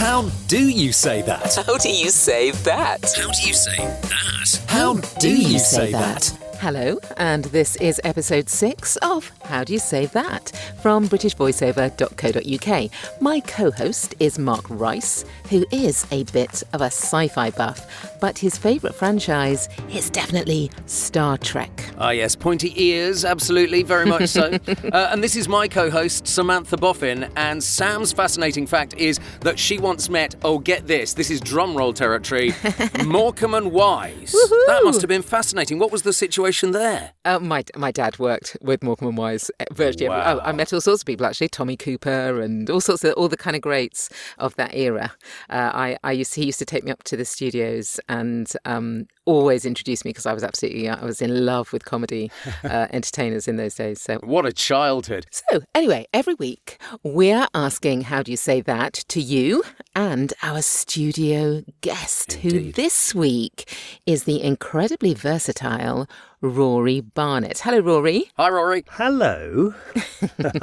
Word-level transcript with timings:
How 0.00 0.30
do 0.48 0.66
you 0.70 0.92
say 0.92 1.20
that? 1.22 1.54
How 1.66 1.76
do 1.76 1.90
you 1.90 2.08
say 2.08 2.52
that? 2.52 3.04
How 3.14 3.30
do 3.32 3.42
you 3.46 3.52
say 3.52 3.76
that? 3.76 4.62
How 4.66 4.94
do 4.94 5.28
you 5.28 5.58
say 5.58 5.92
that? 5.92 6.32
Hello, 6.60 7.00
and 7.16 7.46
this 7.46 7.76
is 7.76 7.98
episode 8.04 8.50
six 8.50 8.96
of 8.96 9.32
How 9.44 9.64
Do 9.64 9.72
You 9.72 9.78
Say 9.78 10.04
That 10.04 10.52
from 10.82 11.08
BritishVoiceover.co.uk. 11.08 12.90
My 13.22 13.40
co 13.40 13.70
host 13.70 14.14
is 14.20 14.38
Mark 14.38 14.66
Rice, 14.68 15.24
who 15.48 15.64
is 15.72 16.06
a 16.10 16.24
bit 16.24 16.62
of 16.74 16.82
a 16.82 16.90
sci 16.90 17.28
fi 17.28 17.48
buff, 17.48 18.18
but 18.20 18.36
his 18.36 18.58
favourite 18.58 18.94
franchise 18.94 19.70
is 19.90 20.10
definitely 20.10 20.70
Star 20.84 21.38
Trek. 21.38 21.70
Ah, 21.96 22.10
yes, 22.10 22.36
pointy 22.36 22.74
ears, 22.76 23.24
absolutely, 23.24 23.82
very 23.82 24.04
much 24.04 24.28
so. 24.28 24.50
uh, 24.92 25.08
and 25.12 25.24
this 25.24 25.36
is 25.36 25.48
my 25.48 25.66
co 25.66 25.88
host, 25.88 26.26
Samantha 26.26 26.76
Boffin. 26.76 27.30
And 27.36 27.64
Sam's 27.64 28.12
fascinating 28.12 28.66
fact 28.66 28.92
is 28.98 29.18
that 29.40 29.58
she 29.58 29.78
once 29.78 30.10
met, 30.10 30.34
oh, 30.44 30.58
get 30.58 30.86
this, 30.86 31.14
this 31.14 31.30
is 31.30 31.40
drumroll 31.40 31.94
territory, 31.94 32.52
Morecambe 33.06 33.54
and 33.54 33.72
Wise. 33.72 34.32
That 34.66 34.82
must 34.84 35.00
have 35.00 35.08
been 35.08 35.22
fascinating. 35.22 35.78
What 35.78 35.90
was 35.90 36.02
the 36.02 36.12
situation 36.12 36.49
there? 36.52 37.12
Uh, 37.24 37.38
my 37.38 37.64
my 37.76 37.90
dad 37.90 38.18
worked 38.18 38.56
with 38.60 38.82
Morecambe 38.82 39.08
and 39.08 39.18
Wise 39.18 39.50
uh, 39.60 39.64
virtually. 39.72 40.06
Every, 40.06 40.18
Wow. 40.18 40.40
oh, 40.42 40.48
I 40.48 40.52
met 40.52 40.72
all 40.72 40.80
sorts 40.80 41.02
of 41.02 41.06
people 41.06 41.26
actually, 41.26 41.48
Tommy 41.48 41.76
Cooper 41.76 42.40
and 42.40 42.68
all 42.70 42.80
sorts 42.80 43.04
of 43.04 43.14
all 43.14 43.28
the 43.28 43.36
kind 43.36 43.56
of 43.56 43.62
greats 43.62 44.08
of 44.38 44.54
that 44.56 44.74
era. 44.74 45.12
Uh, 45.48 45.70
I 45.74 45.98
I 46.04 46.12
used 46.12 46.34
he 46.34 46.44
used 46.46 46.58
to 46.58 46.64
take 46.64 46.84
me 46.84 46.90
up 46.90 47.02
to 47.04 47.16
the 47.16 47.24
studios 47.24 48.00
and 48.08 48.50
um, 48.64 49.06
always 49.30 49.64
introduced 49.64 50.04
me 50.04 50.10
because 50.10 50.26
I 50.26 50.32
was 50.32 50.42
absolutely 50.44 50.88
I 50.88 51.04
was 51.04 51.20
in 51.22 51.44
love 51.46 51.72
with 51.72 51.84
comedy 51.84 52.30
uh, 52.64 52.86
entertainers 52.90 53.48
in 53.48 53.56
those 53.56 53.74
days. 53.74 54.00
So 54.00 54.18
What 54.22 54.46
a 54.46 54.52
childhood. 54.52 55.26
so, 55.30 55.60
anyway, 55.74 56.06
every 56.12 56.34
week 56.34 56.78
we're 57.02 57.46
asking 57.54 58.02
how 58.02 58.22
do 58.22 58.30
you 58.30 58.36
say 58.36 58.60
that 58.62 58.94
to 59.08 59.20
you 59.20 59.62
and 59.94 60.32
our 60.42 60.62
studio 60.62 61.62
guest, 61.80 62.34
who 62.34 62.72
this 62.72 63.14
week 63.14 63.72
is 64.06 64.24
the 64.24 64.42
incredibly 64.42 65.14
versatile 65.14 66.08
Rory 66.42 67.00
Barnett. 67.02 67.58
Hello, 67.58 67.80
Rory. 67.80 68.24
Hi, 68.38 68.48
Rory. 68.48 68.84
Hello. 68.92 69.74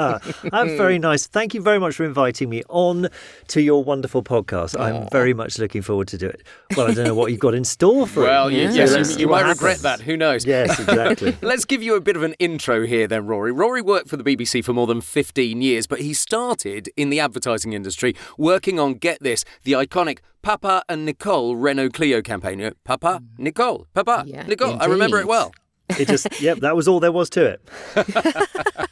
I'm 0.51 0.75
very 0.75 0.97
nice. 0.97 1.27
Thank 1.27 1.53
you 1.53 1.61
very 1.61 1.77
much 1.79 1.95
for 1.95 2.03
inviting 2.03 2.49
me 2.49 2.63
on 2.69 3.09
to 3.49 3.61
your 3.61 3.83
wonderful 3.83 4.23
podcast. 4.23 4.79
I'm 4.79 5.07
very 5.11 5.35
much 5.35 5.59
looking 5.59 5.83
forward 5.83 6.07
to 6.09 6.17
do 6.17 6.27
it. 6.27 6.41
Well, 6.75 6.89
I 6.89 6.93
don't 6.95 7.05
know 7.05 7.13
what 7.15 7.29
you've 7.31 7.39
got 7.39 7.53
in 7.53 7.63
store 7.63 8.07
for 8.07 8.23
Well, 8.23 8.47
it. 8.47 8.53
You- 8.57 8.63
Yeah. 8.63 8.71
yes, 8.71 8.91
Let's 8.93 9.09
you, 9.09 9.15
see 9.15 9.21
you 9.21 9.27
what 9.29 9.43
might 9.43 9.49
regret 9.51 9.79
that. 9.79 10.01
Who 10.01 10.17
knows? 10.17 10.45
Yes, 10.45 10.79
exactly. 10.79 11.35
Let's 11.41 11.65
give 11.65 11.81
you 11.83 11.95
a 11.95 12.01
bit 12.01 12.15
of 12.15 12.23
an 12.23 12.33
intro 12.39 12.85
here, 12.85 13.07
then, 13.07 13.25
Rory. 13.25 13.51
Rory 13.51 13.81
worked 13.81 14.09
for 14.09 14.17
the 14.17 14.23
BBC 14.23 14.63
for 14.63 14.73
more 14.73 14.87
than 14.87 15.01
15 15.01 15.61
years, 15.61 15.87
but 15.87 16.01
he 16.01 16.13
started 16.13 16.89
in 16.97 17.09
the 17.09 17.19
advertising 17.19 17.73
industry 17.73 18.15
working 18.37 18.79
on, 18.79 18.95
get 18.95 19.21
this, 19.21 19.43
the 19.63 19.73
iconic 19.73 20.19
Papa 20.41 20.83
and 20.87 21.05
Nicole 21.05 21.55
Renault 21.55 21.89
Clio 21.89 22.21
campaign. 22.21 22.71
Papa, 22.83 23.21
Nicole, 23.37 23.85
Papa, 23.93 24.23
Yeah, 24.25 24.43
Nicole. 24.43 24.77
I 24.81 24.85
remember 24.85 25.19
it 25.19 25.27
well. 25.27 25.51
It 25.89 26.07
just, 26.07 26.27
yep, 26.41 26.59
that 26.59 26.75
was 26.75 26.87
all 26.87 26.99
there 26.99 27.11
was 27.11 27.29
to 27.31 27.45
it. 27.45 27.61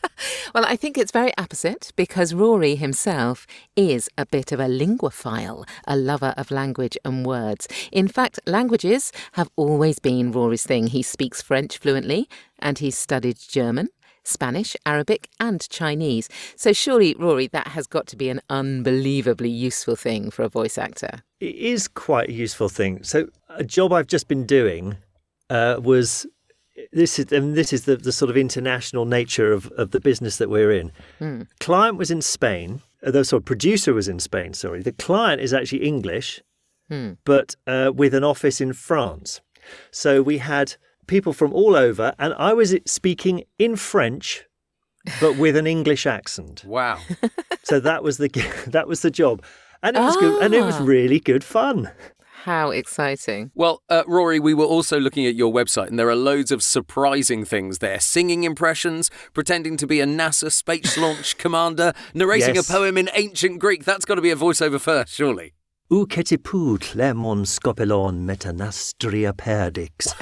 Well, 0.55 0.65
I 0.65 0.77
think 0.77 0.97
it's 0.97 1.11
very 1.11 1.33
opposite 1.37 1.91
because 1.97 2.33
Rory 2.33 2.75
himself 2.75 3.45
is 3.75 4.09
a 4.17 4.25
bit 4.25 4.53
of 4.53 4.59
a 4.61 4.67
linguophile, 4.67 5.67
a 5.85 5.97
lover 5.97 6.33
of 6.37 6.49
language 6.49 6.97
and 7.03 7.25
words. 7.25 7.67
In 7.91 8.07
fact, 8.07 8.39
languages 8.47 9.11
have 9.33 9.49
always 9.57 9.99
been 9.99 10.31
Rory's 10.31 10.63
thing. 10.63 10.87
He 10.87 11.01
speaks 11.01 11.41
French 11.41 11.77
fluently 11.77 12.29
and 12.59 12.79
he's 12.79 12.97
studied 12.97 13.37
German. 13.37 13.89
Spanish, 14.23 14.77
Arabic, 14.85 15.29
and 15.41 15.69
Chinese. 15.69 16.29
So, 16.55 16.73
surely, 16.73 17.13
Rory, 17.13 17.45
that 17.47 17.67
has 17.67 17.85
got 17.85 18.07
to 18.07 18.15
be 18.15 18.29
an 18.29 18.41
unbelievably 18.49 19.49
useful 19.49 19.95
thing 19.95 20.31
for 20.31 20.41
a 20.43 20.49
voice 20.49 20.79
actor. 20.79 21.21
It 21.39 21.53
is 21.53 21.87
quite 21.87 22.29
a 22.29 22.33
useful 22.33 22.69
thing. 22.69 23.03
So, 23.03 23.27
a 23.49 23.63
job 23.63 23.93
I've 23.93 24.07
just 24.07 24.27
been 24.27 24.47
doing 24.47 24.97
uh, 25.51 25.79
was 25.79 26.25
this 26.91 27.19
is 27.19 27.31
and 27.31 27.55
this 27.55 27.71
is 27.73 27.85
the, 27.85 27.95
the 27.97 28.11
sort 28.11 28.29
of 28.29 28.37
international 28.37 29.05
nature 29.05 29.51
of, 29.53 29.67
of 29.77 29.91
the 29.91 29.99
business 29.99 30.37
that 30.37 30.49
we're 30.49 30.71
in. 30.71 30.91
Client 31.59 31.97
was 31.97 32.11
in 32.11 32.21
Spain. 32.21 32.81
Uh, 33.05 33.11
the 33.11 33.23
sort 33.23 33.41
of 33.41 33.45
producer 33.45 33.93
was 33.93 34.07
in 34.07 34.19
Spain. 34.19 34.53
Sorry, 34.53 34.81
the 34.81 34.91
client 34.91 35.41
is 35.41 35.53
actually 35.53 35.83
English, 35.85 36.41
but 37.23 37.55
uh, 37.67 37.91
with 37.95 38.13
an 38.13 38.23
office 38.23 38.59
in 38.61 38.73
France. 38.73 39.41
So 39.91 40.21
we 40.21 40.37
had 40.39 40.75
people 41.07 41.33
from 41.33 41.53
all 41.53 41.75
over, 41.75 42.13
and 42.19 42.33
I 42.37 42.53
was 42.53 42.75
speaking 42.85 43.43
in 43.59 43.75
French, 43.75 44.45
but 45.21 45.37
with 45.37 45.55
an 45.55 45.67
English 45.67 46.05
accent. 46.05 46.63
Wow. 46.67 46.99
So 47.63 47.79
that 47.79 48.03
was 48.03 48.17
the 48.17 48.29
that 48.67 48.87
was 48.87 49.01
the 49.01 49.11
job, 49.11 49.43
and 49.81 49.95
it 49.95 49.99
was 49.99 50.17
good, 50.17 50.43
and 50.43 50.53
it 50.53 50.63
was 50.63 50.75
Ah. 50.75 50.83
really 50.83 51.19
good 51.19 51.43
fun. 51.43 51.89
How 52.45 52.69
exciting. 52.69 53.49
Well, 53.55 53.81
uh, 53.89 54.03
Rory, 54.05 54.39
we 54.39 54.53
were 54.53 54.65
also 54.65 54.99
looking 54.99 55.25
at 55.25 55.33
your 55.33 55.51
website, 55.51 55.87
and 55.87 55.97
there 55.97 56.09
are 56.11 56.15
loads 56.15 56.51
of 56.51 56.61
surprising 56.61 57.43
things 57.43 57.79
there. 57.79 57.99
Singing 57.99 58.43
impressions, 58.43 59.09
pretending 59.33 59.77
to 59.77 59.87
be 59.87 59.99
a 59.99 60.05
NASA 60.05 60.51
space 60.51 60.95
launch 61.05 61.39
commander, 61.39 61.91
narrating 62.13 62.53
Yes. 62.53 62.69
a 62.69 62.71
poem 62.71 62.99
in 62.99 63.09
ancient 63.15 63.57
Greek. 63.57 63.83
That's 63.83 64.05
got 64.05 64.15
to 64.15 64.21
be 64.21 64.29
a 64.29 64.35
voiceover 64.35 64.79
first, 64.79 65.11
surely. 65.15 65.55
Ou 65.91 66.05
ketiput 66.05 66.93
lemon 66.93 67.45
scopelon 67.45 68.25
metanastria 68.25 69.33
perdix. 69.33 70.13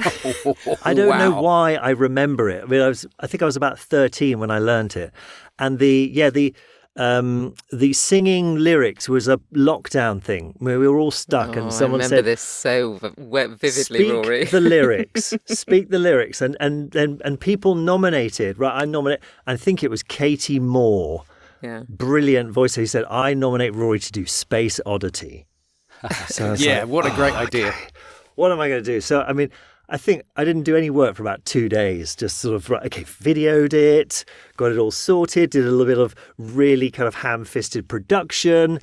I 0.82 0.94
don't 0.94 1.18
know 1.18 1.42
why 1.42 1.74
I 1.74 1.90
remember 1.90 2.48
it. 2.48 2.64
I 2.64 2.66
mean, 2.66 2.80
I 2.80 2.88
was, 2.88 3.04
I 3.20 3.26
think 3.26 3.42
I 3.42 3.46
was 3.46 3.56
about 3.56 3.78
thirteen 3.78 4.38
when 4.38 4.50
I 4.50 4.58
learnt 4.58 4.96
it, 4.96 5.12
and 5.58 5.78
the 5.78 6.10
yeah 6.10 6.30
the 6.30 6.54
um 6.96 7.54
the 7.72 7.92
singing 7.92 8.56
lyrics 8.56 9.08
was 9.08 9.26
a 9.26 9.38
lockdown 9.52 10.22
thing 10.22 10.54
where 10.58 10.78
we 10.78 10.86
were 10.86 10.98
all 10.98 11.10
stuck, 11.10 11.56
Oh, 11.56 11.62
and 11.62 11.72
someone 11.72 12.00
I 12.00 12.04
remember 12.04 12.16
said. 12.18 12.24
this 12.24 12.40
so 12.40 12.98
vividly, 13.32 13.82
Speak 13.82 14.12
Rory. 14.12 14.44
the 14.44 14.60
lyrics. 14.76 15.34
Speak 15.46 15.90
the 15.90 15.98
lyrics, 15.98 16.40
and 16.40 16.56
and 16.60 16.94
and 16.94 17.20
and 17.24 17.40
people 17.40 17.74
nominated. 17.74 18.58
Right, 18.58 18.82
I 18.82 18.84
nominate. 18.84 19.20
I 19.46 19.56
think 19.56 19.82
it 19.82 19.90
was 19.90 20.02
Katie 20.04 20.60
Moore, 20.60 21.24
yeah. 21.62 21.82
brilliant 21.88 22.52
voice. 22.52 22.76
He 22.76 22.86
said, 22.86 23.04
"I 23.10 23.34
nominate 23.34 23.74
Rory 23.74 23.98
to 23.98 24.12
do 24.12 24.24
Space 24.26 24.80
Oddity." 24.86 25.46
So 26.28 26.52
Yeah, 26.58 26.80
like, 26.80 26.88
what 26.88 27.06
a 27.06 27.10
great 27.10 27.32
"Oh, 27.32 27.38
idea. 27.46 27.68
okay. 27.68 27.78
What 28.36 28.52
am 28.52 28.60
I 28.60 28.68
going 28.68 28.82
to 28.82 28.90
do? 28.94 29.00
So, 29.00 29.22
I 29.22 29.32
mean, 29.32 29.50
I 29.88 29.98
think 29.98 30.22
I 30.36 30.44
didn't 30.44 30.62
do 30.62 30.76
any 30.76 30.88
work 30.88 31.16
for 31.16 31.22
about 31.22 31.44
two 31.44 31.68
days. 31.68 32.16
Just 32.16 32.38
sort 32.38 32.54
of, 32.54 32.70
right, 32.70 32.84
okay, 32.86 33.02
videoed 33.02 33.74
it, 33.74 34.24
got 34.56 34.72
it 34.72 34.78
all 34.78 34.90
sorted, 34.90 35.50
did 35.50 35.66
a 35.66 35.70
little 35.70 35.86
bit 35.86 35.98
of 35.98 36.14
really 36.38 36.90
kind 36.90 37.06
of 37.06 37.16
ham 37.16 37.44
fisted 37.44 37.86
production, 37.86 38.80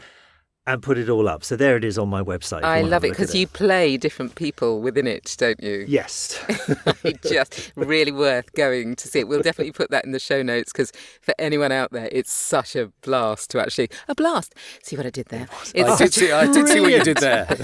and 0.74 0.82
put 0.84 0.98
it 0.98 1.10
all 1.10 1.28
up. 1.28 1.44
So 1.44 1.56
there 1.56 1.76
it 1.78 1.84
is 1.84 1.98
on 1.98 2.10
my 2.10 2.22
website. 2.22 2.64
I 2.64 2.82
love 2.82 3.04
it 3.04 3.10
because 3.10 3.34
you 3.36 3.48
play 3.48 3.98
different 3.98 4.36
people 4.36 4.82
within 4.82 5.08
it, 5.08 5.36
don't 5.38 5.62
you? 5.62 5.86
Yes. 5.88 6.40
Just 7.24 7.72
really 7.76 8.12
worth 8.12 8.52
going 8.54 8.96
to 8.96 9.08
see 9.08 9.20
it. 9.20 9.28
We'll 9.28 9.42
definitely 9.42 9.72
put 9.74 9.92
that 9.92 10.06
in 10.06 10.12
the 10.12 10.20
show 10.20 10.42
notes 10.42 10.72
because 10.72 10.92
for 11.22 11.34
anyone 11.40 11.72
out 11.72 11.92
there, 11.92 12.10
it's 12.12 12.32
such 12.32 12.76
a 12.76 12.92
blast 13.02 13.50
to 13.52 13.62
actually 13.62 13.90
a 14.08 14.16
blast. 14.16 14.56
See 14.84 14.96
what 14.98 15.06
I 15.06 15.10
did 15.10 15.28
there? 15.28 15.48
It's 15.74 15.90
I 15.90 15.98
did 15.98 16.14
see, 16.14 16.32
I 16.32 16.52
did 16.52 16.68
see 16.68 16.80
what 16.80 16.92
you 16.92 17.04
did 17.04 17.18
there. 17.18 17.48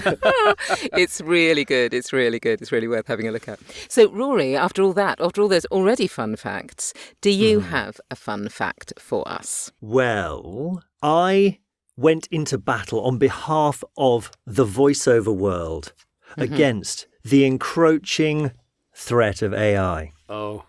it's 0.93 1.21
really 1.21 1.65
good. 1.65 1.93
It's 1.93 2.11
really 2.13 2.39
good. 2.39 2.61
It's 2.61 2.71
really 2.71 2.87
worth 2.87 3.07
having 3.07 3.27
a 3.27 3.31
look 3.31 3.47
at. 3.47 3.59
So, 3.89 4.09
Rory, 4.11 4.55
after 4.55 4.81
all 4.81 4.93
that, 4.93 5.19
after 5.21 5.41
all 5.41 5.47
those 5.47 5.65
already 5.67 6.07
fun 6.07 6.35
facts, 6.35 6.93
do 7.21 7.29
you 7.29 7.59
Mm-hmm. 7.59 7.69
have 7.69 8.01
a 8.11 8.15
fun 8.15 8.49
fact 8.49 8.93
for 8.99 9.27
us? 9.27 9.71
Well, 9.81 10.83
I 11.01 11.59
went 11.97 12.27
into 12.27 12.57
battle 12.57 13.01
on 13.01 13.17
behalf 13.17 13.83
of 13.97 14.31
the 14.45 14.65
voiceover 14.65 15.35
world 15.35 15.93
against 16.37 17.07
the 17.23 17.43
encroaching 17.45 18.51
threat 18.95 19.41
of 19.41 19.53
AI. 19.53 20.13
Oh, 20.29 20.63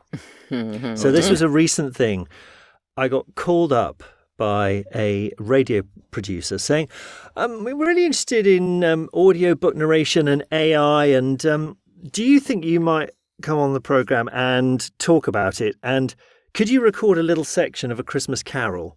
So 0.97 1.13
this 1.13 1.29
was 1.29 1.43
a 1.43 1.49
recent 1.49 1.95
thing. 1.95 2.27
I 2.97 3.09
got 3.09 3.27
called 3.35 3.73
up 3.73 4.03
by 4.39 4.85
a 4.95 5.33
radio 5.39 5.83
producer 6.11 6.59
saying, 6.59 6.89
um, 7.37 7.65
"We're 7.65 7.77
really 7.77 8.07
interested 8.07 8.47
in 8.47 8.83
um, 8.85 9.09
audiobook 9.13 9.77
narration 9.77 10.27
and 10.29 10.45
AI, 10.53 11.07
and 11.07 11.45
um, 11.45 11.77
do 12.11 12.25
you 12.25 12.41
think 12.41 12.65
you 12.65 12.81
might 12.81 13.11
come 13.43 13.59
on 13.59 13.75
the 13.75 13.81
program 13.81 14.29
and 14.33 14.91
talk 14.99 15.27
about 15.29 15.61
it? 15.61 15.77
And 15.83 16.15
could 16.55 16.69
you 16.71 16.81
record 16.81 17.19
a 17.19 17.23
little 17.23 17.45
section 17.45 17.91
of 17.93 17.99
a 18.01 18.05
Christmas 18.05 18.43
Carol, 18.43 18.97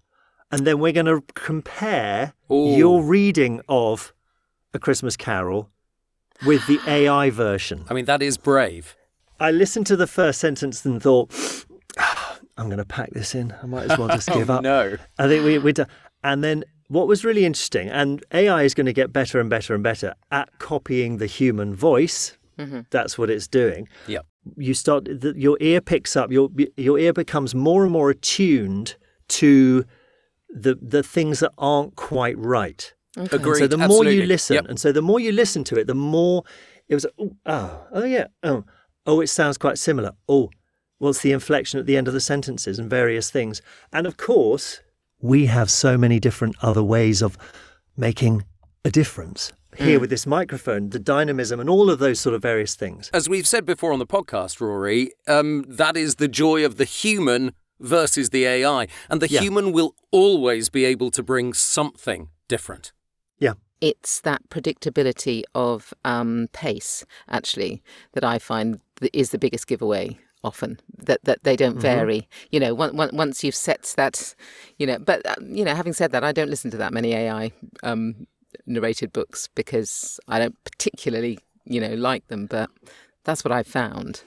and 0.52 0.66
then 0.66 0.80
we're 0.80 0.92
going 0.92 1.06
to 1.06 1.24
compare 1.34 2.34
Ooh. 2.52 2.76
your 2.76 3.04
reading 3.04 3.62
of 3.70 4.14
a 4.74 4.80
Christmas 4.80 5.16
Carol 5.18 5.70
with 6.46 6.66
the 6.68 6.80
AI 6.88 7.30
version?" 7.30 7.86
I 7.90 7.94
mean, 7.94 8.06
that 8.06 8.22
is 8.22 8.38
brave. 8.38 8.96
I 9.40 9.52
listened 9.52 9.88
to 9.88 9.96
the 9.96 10.08
first 10.08 10.40
sentence 10.40 10.86
and 10.86 11.02
thought, 11.02 11.32
"Ah, 11.98 12.40
I'm 12.58 12.68
going 12.68 12.78
to 12.78 12.86
pack 12.86 13.12
this 13.12 13.34
in. 13.34 13.56
I 13.64 13.66
might 13.66 13.90
as 13.90 13.98
well 13.98 14.08
just 14.08 14.30
give 14.34 14.50
oh, 14.50 14.56
up. 14.56 14.64
No. 14.64 14.98
I 15.18 15.28
think 15.28 15.44
we, 15.44 15.58
we're 15.58 15.74
done. 15.74 15.88
And 16.24 16.44
then 16.44 16.64
what 16.92 17.08
was 17.08 17.24
really 17.24 17.46
interesting, 17.46 17.90
and 17.90 18.24
AI 18.34 18.64
is 18.64 18.74
going 18.74 18.86
to 18.86 18.94
get 18.94 19.14
better 19.14 19.40
and 19.40 19.50
better 19.50 19.74
and 19.74 19.82
better 19.82 20.14
at 20.30 20.50
copying 20.60 21.18
the 21.18 21.26
human 21.26 21.74
voice. 21.74 22.38
That's 22.90 23.18
what 23.18 23.30
it's 23.30 23.48
doing. 23.48 23.88
Yep. 24.08 24.26
You 24.58 24.74
start, 24.74 25.06
the, 25.06 25.34
your 25.38 25.58
ear 25.62 25.82
picks 25.82 26.16
up, 26.16 26.32
your, 26.32 26.50
your 26.76 27.00
ear 27.00 27.14
becomes 27.14 27.56
more 27.56 27.84
and 27.84 27.92
more 27.92 28.10
attuned 28.10 28.98
to 29.30 29.86
the, 30.54 30.78
the 30.82 31.04
things 31.04 31.40
that 31.40 31.52
aren't 31.58 31.96
quite 31.96 32.38
right. 32.38 32.94
Agreed. 33.18 33.60
So 33.60 33.68
the 33.68 33.78
more 33.78 33.86
absolutely. 33.86 34.16
you 34.22 34.26
listen, 34.26 34.56
Yep. 34.56 34.66
and 34.70 34.80
so 34.80 34.92
the 34.92 35.02
more 35.02 35.20
you 35.20 35.32
listen 35.32 35.64
to 35.66 35.76
it, 35.78 35.88
the 35.88 35.96
more 35.96 36.44
it 36.88 36.94
was. 36.96 37.06
Oh, 37.20 37.32
oh, 37.46 37.88
oh 37.94 38.04
yeah. 38.06 38.28
Oh, 38.44 38.64
oh, 39.06 39.22
it 39.22 39.28
sounds 39.28 39.58
quite 39.58 39.78
similar. 39.78 40.12
Oh, 40.30 40.50
what's 41.00 41.22
the 41.22 41.32
inflection 41.32 41.80
at 41.80 41.86
the 41.86 41.98
end 41.98 42.08
of 42.08 42.14
the 42.14 42.22
sentences 42.22 42.78
and 42.80 42.90
various 42.90 43.30
things. 43.32 43.62
And 43.92 44.06
of 44.08 44.18
course, 44.18 44.82
we 45.20 45.48
have 45.48 45.70
so 45.72 45.98
many 45.98 46.20
different 46.20 46.56
other 46.62 46.84
ways 46.84 47.22
of 47.22 47.38
making 47.98 48.44
a 48.86 48.92
difference 48.92 49.52
here 49.78 49.96
Hmm. 49.98 50.02
with 50.02 50.10
this 50.10 50.28
microphone, 50.28 50.90
the 50.90 51.00
dynamism, 51.00 51.60
and 51.60 51.70
all 51.70 51.90
of 51.90 52.00
those 52.00 52.20
sort 52.20 52.36
of 52.36 52.42
various 52.42 52.76
things. 52.76 53.10
As 53.14 53.30
we've 53.30 53.48
said 53.48 53.66
before 53.66 53.94
on 53.94 54.00
the 54.00 54.06
podcast, 54.08 54.60
Rory, 54.62 55.12
um, 55.28 55.66
that 55.68 55.96
is 55.98 56.16
the 56.16 56.28
joy 56.28 56.66
of 56.66 56.78
the 56.78 56.84
human 56.86 57.54
versus 57.82 58.30
the 58.30 58.46
AI. 58.46 58.88
And 59.10 59.22
the 59.22 59.30
Yeah. 59.30 59.42
human 59.42 59.72
will 59.72 59.96
always 60.12 60.70
be 60.70 60.86
able 60.86 61.12
to 61.12 61.24
bring 61.24 61.54
something 61.54 62.30
different. 62.48 62.92
Yeah. 63.40 63.54
It's 63.82 64.22
that 64.22 64.42
predictability 64.50 65.44
of 65.56 65.94
um, 66.06 66.48
pace, 66.54 67.04
actually, 67.28 67.82
that 68.14 68.24
I 68.24 68.38
find 68.40 68.80
is 69.14 69.32
the 69.32 69.40
biggest 69.40 69.68
giveaway 69.68 70.18
often 70.44 70.80
that 70.98 71.20
that 71.24 71.44
they 71.44 71.56
don't 71.56 71.78
vary 71.80 72.28
you 72.50 72.60
know 72.60 72.76
on- 72.82 73.00
on- 73.00 73.16
once 73.16 73.44
you've 73.44 73.54
set 73.56 73.94
that 73.96 74.34
you 74.80 74.88
know 74.88 74.98
but 74.98 75.24
uh, 75.24 75.36
you 75.40 75.64
know 75.64 75.76
having 75.76 75.94
said 75.94 76.12
that 76.12 76.24
i 76.24 76.32
don't 76.32 76.50
listen 76.50 76.72
to 76.72 76.78
that 76.78 76.92
many 76.92 77.14
ai 77.14 77.52
um 77.84 78.26
narrated 78.66 79.14
books 79.14 79.48
because 79.54 80.20
i 80.28 80.40
don't 80.40 80.56
particularly 80.64 81.38
you 81.66 81.80
know 81.80 81.94
like 81.94 82.26
them 82.28 82.48
but 82.48 82.72
that's 83.24 83.44
what 83.46 83.52
i've 83.52 83.68
found 83.68 84.24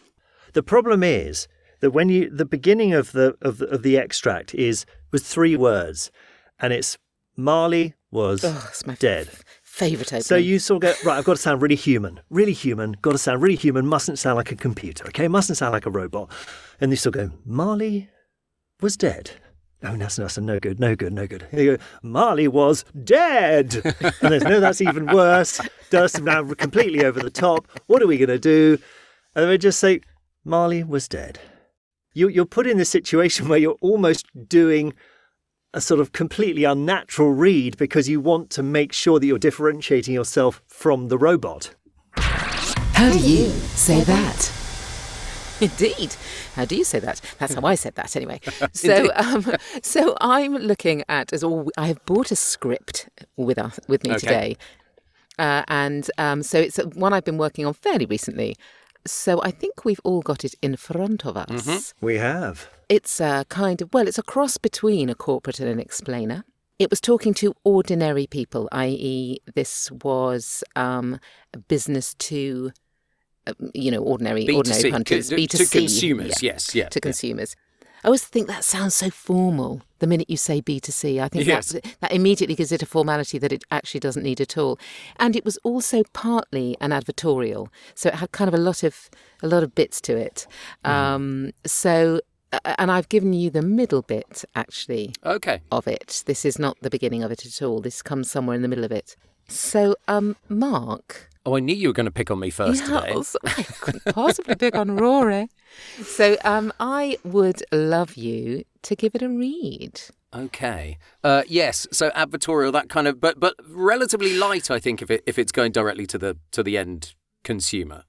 The 0.53 0.63
problem 0.63 1.03
is 1.03 1.49
that 1.81 1.91
when 1.91 2.09
you 2.09 2.31
the 2.31 2.45
beginning 2.45 2.93
of 2.93 3.13
the 3.13 3.37
of 3.43 3.59
the, 3.59 3.67
of 3.67 3.83
the 3.83 3.97
extract 3.99 4.55
is 4.55 4.87
was 5.13 5.23
three 5.23 5.57
words, 5.57 6.11
and 6.59 6.73
it's 6.73 6.99
Marley 7.37 7.95
was 8.11 8.45
oh 8.45 8.95
dead. 8.99 9.29
f- 9.29 9.45
favorite 9.63 10.09
opening. 10.09 10.23
So 10.23 10.37
you 10.37 10.59
sort 10.59 10.85
of 10.85 10.95
go 11.03 11.09
right. 11.09 11.19
I've 11.19 11.25
got 11.25 11.37
to 11.37 11.43
sound 11.43 11.61
really 11.61 11.75
human, 11.75 12.21
really 12.31 12.53
human. 12.53 12.93
Got 13.03 13.13
to 13.13 13.19
sound 13.19 13.43
really 13.43 13.57
human. 13.57 13.87
Mustn't 13.87 14.19
sound 14.19 14.37
like 14.37 14.53
a 14.53 14.57
computer. 14.57 15.07
Okay, 15.09 15.29
mustn't 15.29 15.59
sound 15.59 15.73
like 15.73 15.87
a 15.87 15.91
robot. 15.91 16.31
And 16.81 16.91
you 16.91 16.97
sort 16.97 17.17
of 17.17 17.31
go, 17.31 17.37
Marley 17.45 18.09
was 18.81 18.97
dead. 18.97 19.33
Oh, 19.83 19.97
that's, 19.97 20.17
that's 20.17 20.39
no 20.39 20.59
good, 20.59 20.81
no 20.81 20.97
good, 20.97 21.13
no 21.13 21.27
good. 21.27 21.47
You 21.53 21.77
go, 21.77 21.83
Marley 22.03 22.49
was 22.49 22.85
dead. 23.05 23.75
and 24.01 24.33
there's 24.33 24.43
no, 24.45 24.59
that's 24.59 24.81
even 24.81 25.07
worse. 25.07 25.61
Dust 25.91 26.23
now 26.23 26.43
completely 26.55 27.05
over 27.05 27.21
the 27.21 27.31
top. 27.31 27.69
What 27.87 28.03
are 28.03 28.07
we 28.07 28.17
going 28.17 28.29
to 28.29 28.39
do? 28.39 28.79
And 29.35 29.49
we 29.49 29.59
just 29.59 29.81
say, 29.81 30.01
Marley 30.45 30.83
was 30.83 31.07
dead. 31.07 31.39
You, 32.15 32.29
you're 32.29 32.47
put 32.47 32.67
in 32.67 32.79
this 32.79 32.89
situation 32.91 33.49
where 33.49 33.59
you're 33.59 33.77
almost 33.81 34.27
doing 34.49 34.95
a 35.75 35.81
sort 35.81 36.01
of 36.01 36.13
completely 36.13 36.63
unnatural 36.65 37.33
read 37.33 37.77
because 37.77 38.09
you 38.09 38.21
want 38.21 38.49
to 38.51 38.63
make 38.63 38.93
sure 38.93 39.19
that 39.19 39.27
you're 39.27 39.39
differentiating 39.39 40.15
yourself 40.15 40.63
from 40.69 41.09
the 41.09 41.19
robot. 41.19 41.75
How 42.17 43.13
do 43.13 43.19
you 43.19 43.49
say 43.75 44.03
that? 44.05 44.53
Indeed. 45.61 46.15
How 46.55 46.65
do 46.65 46.77
you 46.77 46.85
say 46.85 47.01
that? 47.01 47.21
That's 47.39 47.55
how 47.55 47.63
I 47.63 47.75
said 47.75 47.97
that 47.97 48.15
anyway. 48.17 48.41
So, 48.73 49.11
um, 49.17 49.53
so 49.83 50.17
I'm 50.21 50.55
looking 50.55 51.03
at 51.09 51.33
as 51.33 51.43
all. 51.43 51.71
I 51.77 51.89
have 51.89 52.05
bought 52.07 52.31
a 52.31 52.37
script 52.37 53.09
with 53.37 53.59
us 53.59 53.81
with 53.89 54.05
me 54.05 54.11
Okay. 54.11 54.19
today, 54.19 54.57
uh, 55.39 55.63
and 55.69 56.09
um, 56.19 56.43
so 56.43 56.59
it's 56.59 56.77
one 56.95 57.13
I've 57.13 57.25
been 57.25 57.39
working 57.39 57.67
on 57.67 57.73
fairly 57.75 58.07
recently. 58.07 58.57
So 59.07 59.41
I 59.43 59.51
think 59.51 59.85
we've 59.85 60.01
all 60.05 60.23
got 60.23 60.45
it 60.45 60.55
in 60.63 60.77
front 60.77 61.27
of 61.27 61.37
us. 61.37 61.95
We 62.01 62.17
have. 62.17 62.69
It's 62.89 63.21
a 63.21 63.45
kind 63.49 63.83
of 63.83 63.93
well, 63.93 64.09
it's 64.09 64.19
a 64.19 64.23
cross 64.23 64.57
between 64.57 65.09
a 65.11 65.15
corporate 65.15 65.61
and 65.61 65.69
an 65.69 65.81
explainer. 65.81 66.45
It 66.79 66.91
was 66.91 67.01
talking 67.01 67.35
to 67.35 67.55
ordinary 67.65 68.27
people, 68.27 68.69
i.e., 68.73 69.39
this 69.55 69.93
was 69.93 70.65
um, 70.75 71.21
business 71.69 72.15
to, 72.15 72.73
uh, 73.47 73.53
you 73.75 73.93
know, 73.93 74.03
ordinary 74.03 74.43
ordinary 74.51 74.83
B2C, 74.83 74.91
punters, 74.91 75.29
to- 75.29 75.37
B 75.37 75.47
to 75.47 75.59
two 75.59 75.65
C, 75.67 75.79
consumers, 75.79 76.43
yes, 76.43 76.75
yeah, 76.75 76.89
to 76.89 76.97
yeah. 76.99 77.01
consumers. 77.01 77.55
I 78.05 78.09
always 78.09 78.23
think 78.25 78.49
that 78.49 78.65
sounds 78.65 78.95
so 78.95 79.09
formal. 79.09 79.81
The 80.01 80.07
minute 80.07 80.29
you 80.29 80.37
say 80.37 80.61
B 80.61 80.79
two 80.79 80.93
C, 80.93 81.19
I 81.21 81.29
think 81.29 81.47
Yes. 81.47 81.75
that 82.01 82.13
immediately 82.13 82.55
gives 82.55 82.71
it 82.71 82.83
a 82.83 82.87
formality 82.87 83.39
that 83.39 83.51
it 83.51 83.65
actually 83.71 84.01
doesn't 84.01 84.23
need 84.23 84.43
at 84.43 84.59
all. 84.59 84.79
And 85.17 85.35
it 85.35 85.43
was 85.45 85.57
also 85.65 86.03
partly 86.13 86.77
an 86.83 86.91
advertorial, 86.91 87.69
so 87.95 88.11
it 88.11 88.17
had 88.17 88.31
kind 88.33 88.49
of 88.49 88.55
a 88.55 88.59
lot 88.59 88.83
of 88.83 89.09
a 89.43 89.49
lot 89.49 89.63
of 89.63 89.75
bits 89.75 90.03
to 90.03 90.17
it. 90.19 90.47
Mm-hmm. 90.85 90.91
Um, 90.91 91.53
so, 91.65 92.21
uh, 92.53 92.75
and 92.79 92.91
I've 92.93 93.09
given 93.09 93.33
you 93.33 93.49
the 93.49 93.63
middle 93.63 94.03
bit 94.03 94.45
actually 94.55 95.15
Okay. 95.25 95.63
of 95.73 95.89
it. 95.89 96.23
This 96.27 96.45
is 96.45 96.59
not 96.59 96.77
the 96.83 96.91
beginning 96.91 97.23
of 97.23 97.31
it 97.31 97.47
at 97.47 97.63
all. 97.63 97.81
This 97.81 98.03
comes 98.03 98.31
somewhere 98.31 98.55
in 98.55 98.61
the 98.61 98.69
middle 98.69 98.85
of 98.85 98.93
it. 98.93 99.17
So, 99.49 99.97
um, 100.09 100.37
Mark. 100.51 101.31
Oh, 101.47 101.57
I 101.57 101.61
knew 101.61 101.75
you 101.75 101.89
were 101.89 101.95
going 101.95 102.07
to 102.07 102.13
pick 102.13 102.31
on 102.31 102.39
me 102.39 102.51
first. 102.51 102.85
Yes, 102.89 103.37
I 103.45 103.63
couldn't 103.63 104.15
possibly 104.15 104.55
pick 104.55 104.75
on 104.75 104.97
Rory. 104.97 105.49
So, 106.03 106.37
um, 106.45 106.73
I 106.81 107.19
would 107.23 107.63
love 107.71 108.17
you 108.17 108.65
to 108.83 108.97
give 108.97 109.15
it 109.15 109.23
a 109.23 109.29
read. 109.29 110.01
Okay. 110.35 110.99
Uh, 111.23 111.43
yes. 111.47 111.87
So 111.93 112.11
advertorial, 112.11 112.73
that 112.73 112.89
kind 112.89 113.07
of, 113.07 113.21
but 113.21 113.39
but 113.39 113.55
relatively 113.69 114.37
light, 114.37 114.71
I 114.71 114.81
think, 114.81 115.03
if 115.03 115.11
it 115.11 115.23
if 115.27 115.39
it's 115.39 115.53
going 115.53 115.73
directly 115.73 116.07
to 116.09 116.19
the 116.19 116.39
to 116.53 116.63
the 116.63 116.79
end 116.79 117.15
consumer. 117.45 118.05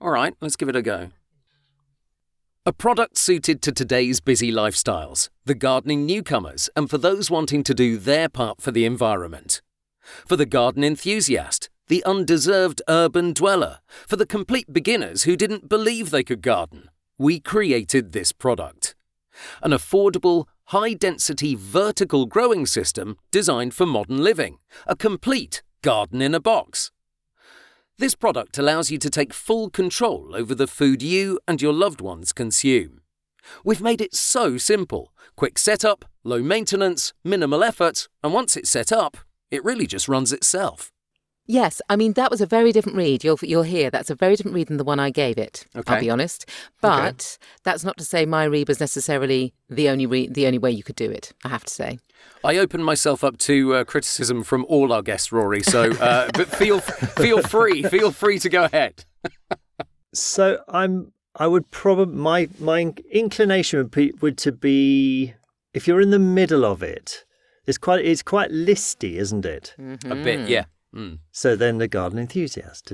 All 0.00 0.10
right, 0.10 0.34
let's 0.40 0.56
give 0.56 0.68
it 0.68 0.76
a 0.76 0.82
go. 0.82 1.10
A 2.66 2.72
product 2.72 3.16
suited 3.18 3.62
to 3.62 3.72
today's 3.72 4.20
busy 4.20 4.50
lifestyles, 4.50 5.28
the 5.44 5.54
gardening 5.54 6.06
newcomers, 6.06 6.68
and 6.74 6.90
for 6.90 6.98
those 6.98 7.30
wanting 7.30 7.62
to 7.62 7.74
do 7.74 7.98
their 7.98 8.28
part 8.28 8.60
for 8.60 8.70
the 8.70 8.84
environment. 8.84 9.62
For 10.26 10.36
the 10.36 10.46
garden 10.46 10.82
enthusiast, 10.82 11.68
the 11.88 12.04
undeserved 12.04 12.82
urban 12.88 13.32
dweller, 13.32 13.78
for 14.06 14.16
the 14.16 14.26
complete 14.26 14.72
beginners 14.72 15.24
who 15.24 15.36
didn't 15.36 15.68
believe 15.68 16.10
they 16.10 16.24
could 16.24 16.42
garden, 16.42 16.88
we 17.18 17.40
created 17.40 18.12
this 18.12 18.32
product 18.32 18.94
an 19.62 19.72
affordable, 19.72 20.46
high 20.66 20.94
density 20.94 21.54
vertical 21.54 22.26
growing 22.26 22.66
system 22.66 23.16
designed 23.30 23.74
for 23.74 23.86
modern 23.86 24.22
living, 24.22 24.58
a 24.86 24.96
complete 24.96 25.62
garden 25.82 26.22
in 26.22 26.34
a 26.34 26.40
box. 26.40 26.90
This 27.98 28.14
product 28.14 28.58
allows 28.58 28.90
you 28.90 28.98
to 28.98 29.10
take 29.10 29.32
full 29.32 29.70
control 29.70 30.34
over 30.34 30.54
the 30.54 30.66
food 30.66 31.02
you 31.02 31.38
and 31.46 31.62
your 31.62 31.72
loved 31.72 32.00
ones 32.00 32.32
consume. 32.32 33.00
We've 33.64 33.80
made 33.82 34.00
it 34.00 34.14
so 34.14 34.56
simple 34.56 35.12
quick 35.36 35.58
setup, 35.58 36.04
low 36.22 36.42
maintenance, 36.42 37.12
minimal 37.24 37.64
effort, 37.64 38.08
and 38.22 38.32
once 38.32 38.56
it's 38.56 38.70
set 38.70 38.92
up, 38.92 39.16
it 39.50 39.64
really 39.64 39.86
just 39.86 40.08
runs 40.08 40.32
itself. 40.32 40.93
Yes, 41.46 41.82
I 41.90 41.96
mean 41.96 42.14
that 42.14 42.30
was 42.30 42.40
a 42.40 42.46
very 42.46 42.72
different 42.72 42.96
read. 42.96 43.22
You'll 43.22 43.38
you'll 43.42 43.64
hear 43.64 43.90
that's 43.90 44.10
a 44.10 44.14
very 44.14 44.34
different 44.36 44.54
read 44.54 44.68
than 44.68 44.78
the 44.78 44.84
one 44.84 44.98
I 44.98 45.10
gave 45.10 45.36
it. 45.36 45.66
Okay. 45.76 45.94
I'll 45.94 46.00
be 46.00 46.08
honest, 46.10 46.48
but 46.80 47.36
that's 47.64 47.84
not 47.84 47.98
to 47.98 48.04
say 48.04 48.24
my 48.24 48.44
read 48.44 48.68
was 48.68 48.80
necessarily 48.80 49.52
the 49.68 49.88
only 49.90 50.06
re- 50.06 50.28
the 50.28 50.46
only 50.46 50.58
way 50.58 50.70
you 50.70 50.82
could 50.82 50.96
do 50.96 51.10
it. 51.10 51.32
I 51.44 51.48
have 51.48 51.64
to 51.64 51.72
say. 51.72 51.98
I 52.42 52.56
open 52.56 52.82
myself 52.82 53.22
up 53.22 53.36
to 53.38 53.74
uh, 53.74 53.84
criticism 53.84 54.42
from 54.42 54.64
all 54.68 54.92
our 54.92 55.02
guests, 55.02 55.32
Rory. 55.32 55.62
So, 55.62 55.90
uh, 55.92 56.30
but 56.34 56.48
feel 56.48 56.80
feel 56.80 57.42
free, 57.42 57.82
feel 57.82 58.10
free 58.10 58.38
to 58.38 58.48
go 58.48 58.64
ahead. 58.64 59.04
So 60.16 60.60
I'm. 60.68 61.12
I 61.34 61.48
would 61.48 61.68
probably 61.72 62.14
my 62.14 62.48
my 62.60 62.94
inclination 63.10 63.78
would 63.78 63.90
be 63.90 64.12
would 64.20 64.38
to 64.38 64.52
be 64.52 65.34
if 65.72 65.88
you're 65.88 66.00
in 66.00 66.10
the 66.10 66.20
middle 66.20 66.64
of 66.64 66.82
it. 66.84 67.24
It's 67.66 67.78
quite 67.78 68.04
it's 68.04 68.22
quite 68.22 68.52
listy, 68.52 69.16
isn't 69.16 69.44
it? 69.44 69.74
A 70.04 70.14
bit, 70.14 70.48
yeah. 70.48 70.66
Mm. 70.94 71.18
So 71.32 71.56
then 71.56 71.78
the 71.78 71.88
garden 71.88 72.18
enthusiast, 72.18 72.90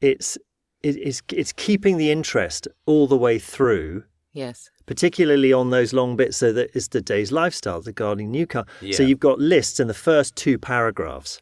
it's 0.00 0.36
it, 0.82 0.96
it's 0.96 1.22
it's 1.32 1.52
keeping 1.52 1.96
the 1.96 2.10
interest 2.10 2.68
all 2.86 3.06
the 3.06 3.16
way 3.16 3.38
through, 3.38 4.04
Yes. 4.32 4.70
particularly 4.86 5.52
on 5.52 5.70
those 5.70 5.92
long 5.92 6.16
bits. 6.16 6.36
So 6.36 6.52
that 6.52 6.70
it's 6.74 6.88
the 6.88 7.00
day's 7.00 7.32
lifestyle, 7.32 7.80
the 7.80 7.92
gardening 7.92 8.30
newcomer. 8.30 8.66
So 8.80 8.86
Yeah. 8.86 9.02
you've 9.02 9.20
got 9.20 9.38
lists 9.38 9.80
in 9.80 9.88
the 9.88 9.94
first 9.94 10.36
two 10.36 10.58
paragraphs. 10.58 11.40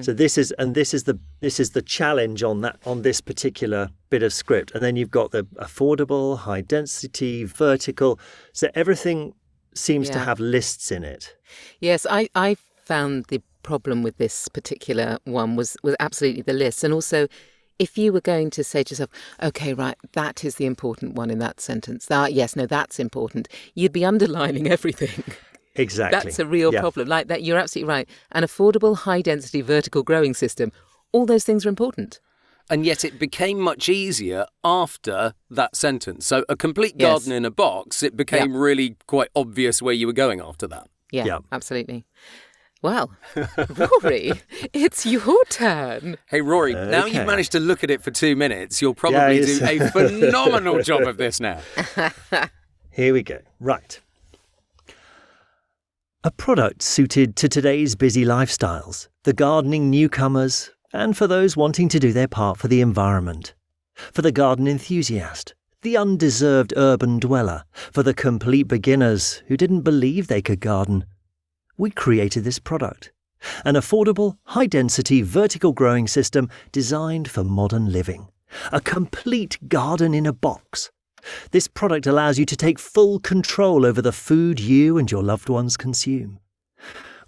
So 0.00 0.14
this 0.14 0.38
is 0.38 0.52
and 0.52 0.74
this 0.74 0.94
is 0.94 1.04
the 1.04 1.18
this 1.40 1.60
is 1.60 1.72
the 1.72 1.82
challenge 1.82 2.42
on 2.42 2.62
that 2.62 2.78
on 2.86 3.02
this 3.02 3.20
particular 3.20 3.90
bit 4.08 4.22
of 4.22 4.32
script, 4.32 4.70
and 4.72 4.82
then 4.82 4.96
you've 4.96 5.10
got 5.10 5.32
the 5.32 5.44
affordable, 5.56 6.38
high 6.38 6.62
density, 6.62 7.44
vertical. 7.44 8.18
So 8.54 8.68
everything 8.74 9.34
seems 9.74 10.08
to 10.08 10.18
have 10.18 10.40
lists 10.40 10.90
in 10.90 11.04
it. 11.04 11.36
Yes, 11.78 12.06
I, 12.08 12.30
I 12.34 12.56
found 12.84 13.26
the 13.28 13.42
problem 13.66 14.02
with 14.02 14.16
this 14.16 14.48
particular 14.48 15.18
one 15.24 15.56
was, 15.56 15.76
was 15.82 15.94
absolutely 16.00 16.42
the 16.42 16.52
list. 16.54 16.84
And 16.84 16.94
also, 16.94 17.26
if 17.78 17.98
you 17.98 18.12
were 18.12 18.22
going 18.22 18.48
to 18.50 18.64
say 18.64 18.82
to 18.84 18.92
yourself, 18.92 19.10
okay, 19.42 19.74
right, 19.74 19.96
that 20.12 20.44
is 20.44 20.54
the 20.54 20.64
important 20.66 21.14
one 21.14 21.30
in 21.30 21.38
that 21.40 21.60
sentence, 21.60 22.06
that, 22.06 22.32
yes, 22.32 22.56
no, 22.56 22.64
that's 22.64 22.98
important, 22.98 23.48
you'd 23.74 23.92
be 23.92 24.04
underlining 24.04 24.66
everything. 24.76 25.22
Exactly. 25.74 26.18
That's 26.30 26.38
a 26.38 26.46
real 26.46 26.72
Yeah. 26.72 26.80
problem. 26.80 27.06
Like 27.08 27.26
that, 27.28 27.42
you're 27.42 27.58
absolutely 27.58 27.88
right. 27.92 28.08
An 28.32 28.44
affordable, 28.44 28.96
high 28.96 29.20
density, 29.20 29.60
vertical 29.60 30.02
growing 30.02 30.32
system, 30.32 30.72
all 31.12 31.26
those 31.26 31.44
things 31.44 31.66
are 31.66 31.68
important. 31.68 32.20
And 32.70 32.84
yet 32.86 33.04
it 33.04 33.18
became 33.18 33.60
much 33.60 33.88
easier 33.88 34.46
after 34.64 35.34
that 35.50 35.76
sentence. 35.76 36.26
So 36.26 36.44
a 36.48 36.56
complete 36.56 36.94
Yes. 36.96 37.08
garden 37.08 37.32
in 37.32 37.44
a 37.44 37.50
box, 37.50 38.02
it 38.02 38.16
became 38.16 38.56
really 38.56 38.96
quite 39.06 39.28
obvious 39.36 39.82
where 39.82 39.94
you 39.94 40.06
were 40.06 40.12
going 40.24 40.40
after 40.40 40.66
that. 40.68 40.88
Yeah, 41.12 41.26
Yeah. 41.26 41.38
absolutely. 41.52 42.06
Well, 42.82 43.10
Rory, 43.68 44.32
it's 44.72 45.06
your 45.06 45.44
turn. 45.48 46.18
Hey, 46.26 46.40
Rory, 46.40 46.74
now 46.74 47.04
Okay. 47.06 47.16
you've 47.16 47.26
managed 47.26 47.52
to 47.52 47.60
look 47.60 47.82
at 47.82 47.90
it 47.90 48.02
for 48.02 48.10
two 48.10 48.36
minutes, 48.36 48.80
you'll 48.82 48.94
probably 48.94 49.38
it's- 49.38 49.58
do 49.58 49.64
a 49.84 49.90
phenomenal 49.90 50.82
job 50.82 51.02
of 51.02 51.16
this 51.16 51.40
now. 51.40 51.60
Here 52.90 53.12
we 53.12 53.22
go. 53.22 53.38
Right. 53.60 54.00
A 56.22 56.30
product 56.30 56.82
suited 56.82 57.36
to 57.36 57.48
today's 57.48 57.94
busy 57.94 58.24
lifestyles, 58.24 59.08
the 59.24 59.32
gardening 59.32 59.90
newcomers, 59.90 60.70
and 60.92 61.16
for 61.16 61.26
those 61.26 61.56
wanting 61.56 61.88
to 61.90 61.98
do 62.00 62.12
their 62.12 62.28
part 62.28 62.58
for 62.58 62.68
the 62.68 62.80
environment. 62.80 63.54
For 64.12 64.22
the 64.22 64.32
garden 64.32 64.66
enthusiast, 64.68 65.54
the 65.82 65.96
undeserved 65.96 66.74
urban 66.76 67.18
dweller, 67.20 67.64
for 67.92 68.02
the 68.02 68.14
complete 68.14 68.64
beginners 68.64 69.42
who 69.46 69.56
didn't 69.56 69.82
believe 69.82 70.26
they 70.28 70.42
could 70.42 70.60
garden. 70.60 71.04
We 71.76 71.90
created 71.90 72.44
this 72.44 72.58
product. 72.58 73.12
An 73.64 73.74
affordable, 73.74 74.38
high 74.44 74.66
density 74.66 75.22
vertical 75.22 75.72
growing 75.72 76.08
system 76.08 76.48
designed 76.72 77.30
for 77.30 77.44
modern 77.44 77.92
living. 77.92 78.28
A 78.72 78.80
complete 78.80 79.58
garden 79.68 80.14
in 80.14 80.26
a 80.26 80.32
box. 80.32 80.90
This 81.50 81.68
product 81.68 82.06
allows 82.06 82.38
you 82.38 82.46
to 82.46 82.56
take 82.56 82.78
full 82.78 83.18
control 83.18 83.84
over 83.84 84.00
the 84.00 84.12
food 84.12 84.58
you 84.58 84.96
and 84.96 85.10
your 85.10 85.22
loved 85.22 85.48
ones 85.48 85.76
consume. 85.76 86.38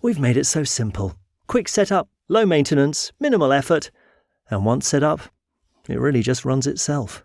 We've 0.01 0.21
made 0.21 0.37
it 0.37 0.45
so 0.45 0.65
simple. 0.65 1.17
Quick 1.47 1.69
setup, 1.69 2.09
low 2.29 2.47
maintenance, 2.47 3.13
minimal 3.21 3.53
effort, 3.53 3.91
and 4.51 4.65
once 4.65 4.87
set 4.89 5.03
up, 5.03 5.21
it 5.89 5.99
really 5.99 6.23
just 6.23 6.45
runs 6.45 6.67
itself. 6.67 7.25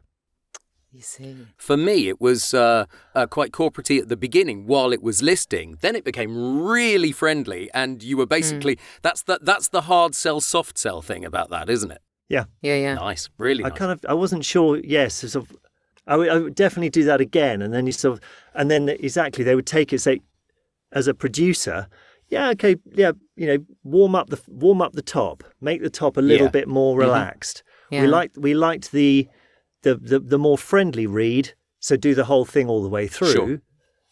You 0.93 1.01
see. 1.01 1.35
For 1.57 1.75
me, 1.75 2.07
it 2.07 2.21
was 2.21 2.53
uh, 2.53 2.85
uh, 3.15 3.25
quite 3.25 3.51
corporatey 3.51 3.99
at 3.99 4.09
the 4.09 4.15
beginning 4.15 4.67
while 4.67 4.93
it 4.93 5.01
was 5.01 5.23
listing. 5.23 5.77
Then 5.81 5.95
it 5.95 6.03
became 6.03 6.61
really 6.61 7.11
friendly, 7.11 7.69
and 7.73 8.03
you 8.03 8.15
were 8.15 8.27
basically 8.27 8.77
that's 9.01 9.23
the 9.23 9.39
that's 9.41 9.69
the 9.69 9.81
hard 9.81 10.13
sell, 10.13 10.39
soft 10.39 10.77
sell 10.77 11.01
thing 11.01 11.25
about 11.25 11.49
that, 11.49 11.67
isn't 11.69 11.89
it? 11.91 12.01
Yeah, 12.29 12.45
Yeah, 12.61 12.75
yeah. 12.75 12.93
Nice, 12.93 13.29
really 13.39 13.63
I 13.63 13.69
nice. 13.69 13.77
kind 13.79 13.91
of 13.91 14.05
I 14.07 14.13
wasn't 14.13 14.45
sure. 14.45 14.77
Yes, 14.77 15.15
sort 15.15 15.35
of. 15.35 15.57
I 16.05 16.15
would, 16.17 16.29
I 16.29 16.37
would 16.37 16.55
definitely 16.55 16.89
do 16.89 17.03
that 17.05 17.21
again, 17.21 17.61
and 17.61 17.73
then 17.73 17.85
you 17.85 17.91
sort 17.91 18.17
of, 18.17 18.23
and 18.53 18.69
then 18.69 18.89
exactly 18.89 19.43
they 19.43 19.55
would 19.55 19.65
take 19.65 19.93
it 19.93 19.99
say, 19.99 20.19
as 20.91 21.07
a 21.07 21.13
producer, 21.13 21.87
yeah, 22.27 22.49
okay, 22.49 22.75
yeah, 22.93 23.13
you 23.35 23.47
know, 23.47 23.57
warm 23.83 24.13
up 24.13 24.29
the 24.29 24.39
warm 24.47 24.81
up 24.81 24.93
the 24.93 25.01
top, 25.01 25.43
make 25.59 25.81
the 25.81 25.89
top 25.89 26.17
a 26.17 26.21
little 26.21 26.47
Yeah. 26.47 26.51
bit 26.51 26.67
more 26.67 26.97
relaxed. 26.97 27.63
Yeah. 27.89 28.01
We 28.01 28.07
liked 28.07 28.37
we 28.37 28.53
liked 28.53 28.91
the, 28.91 29.27
the 29.83 29.95
the 29.95 30.19
the 30.19 30.39
more 30.39 30.57
friendly 30.57 31.05
read, 31.07 31.53
so 31.79 31.95
do 31.95 32.15
the 32.15 32.25
whole 32.25 32.45
thing 32.45 32.67
all 32.67 32.81
the 32.81 32.89
way 32.89 33.07
through. 33.07 33.31
Sure. 33.31 33.61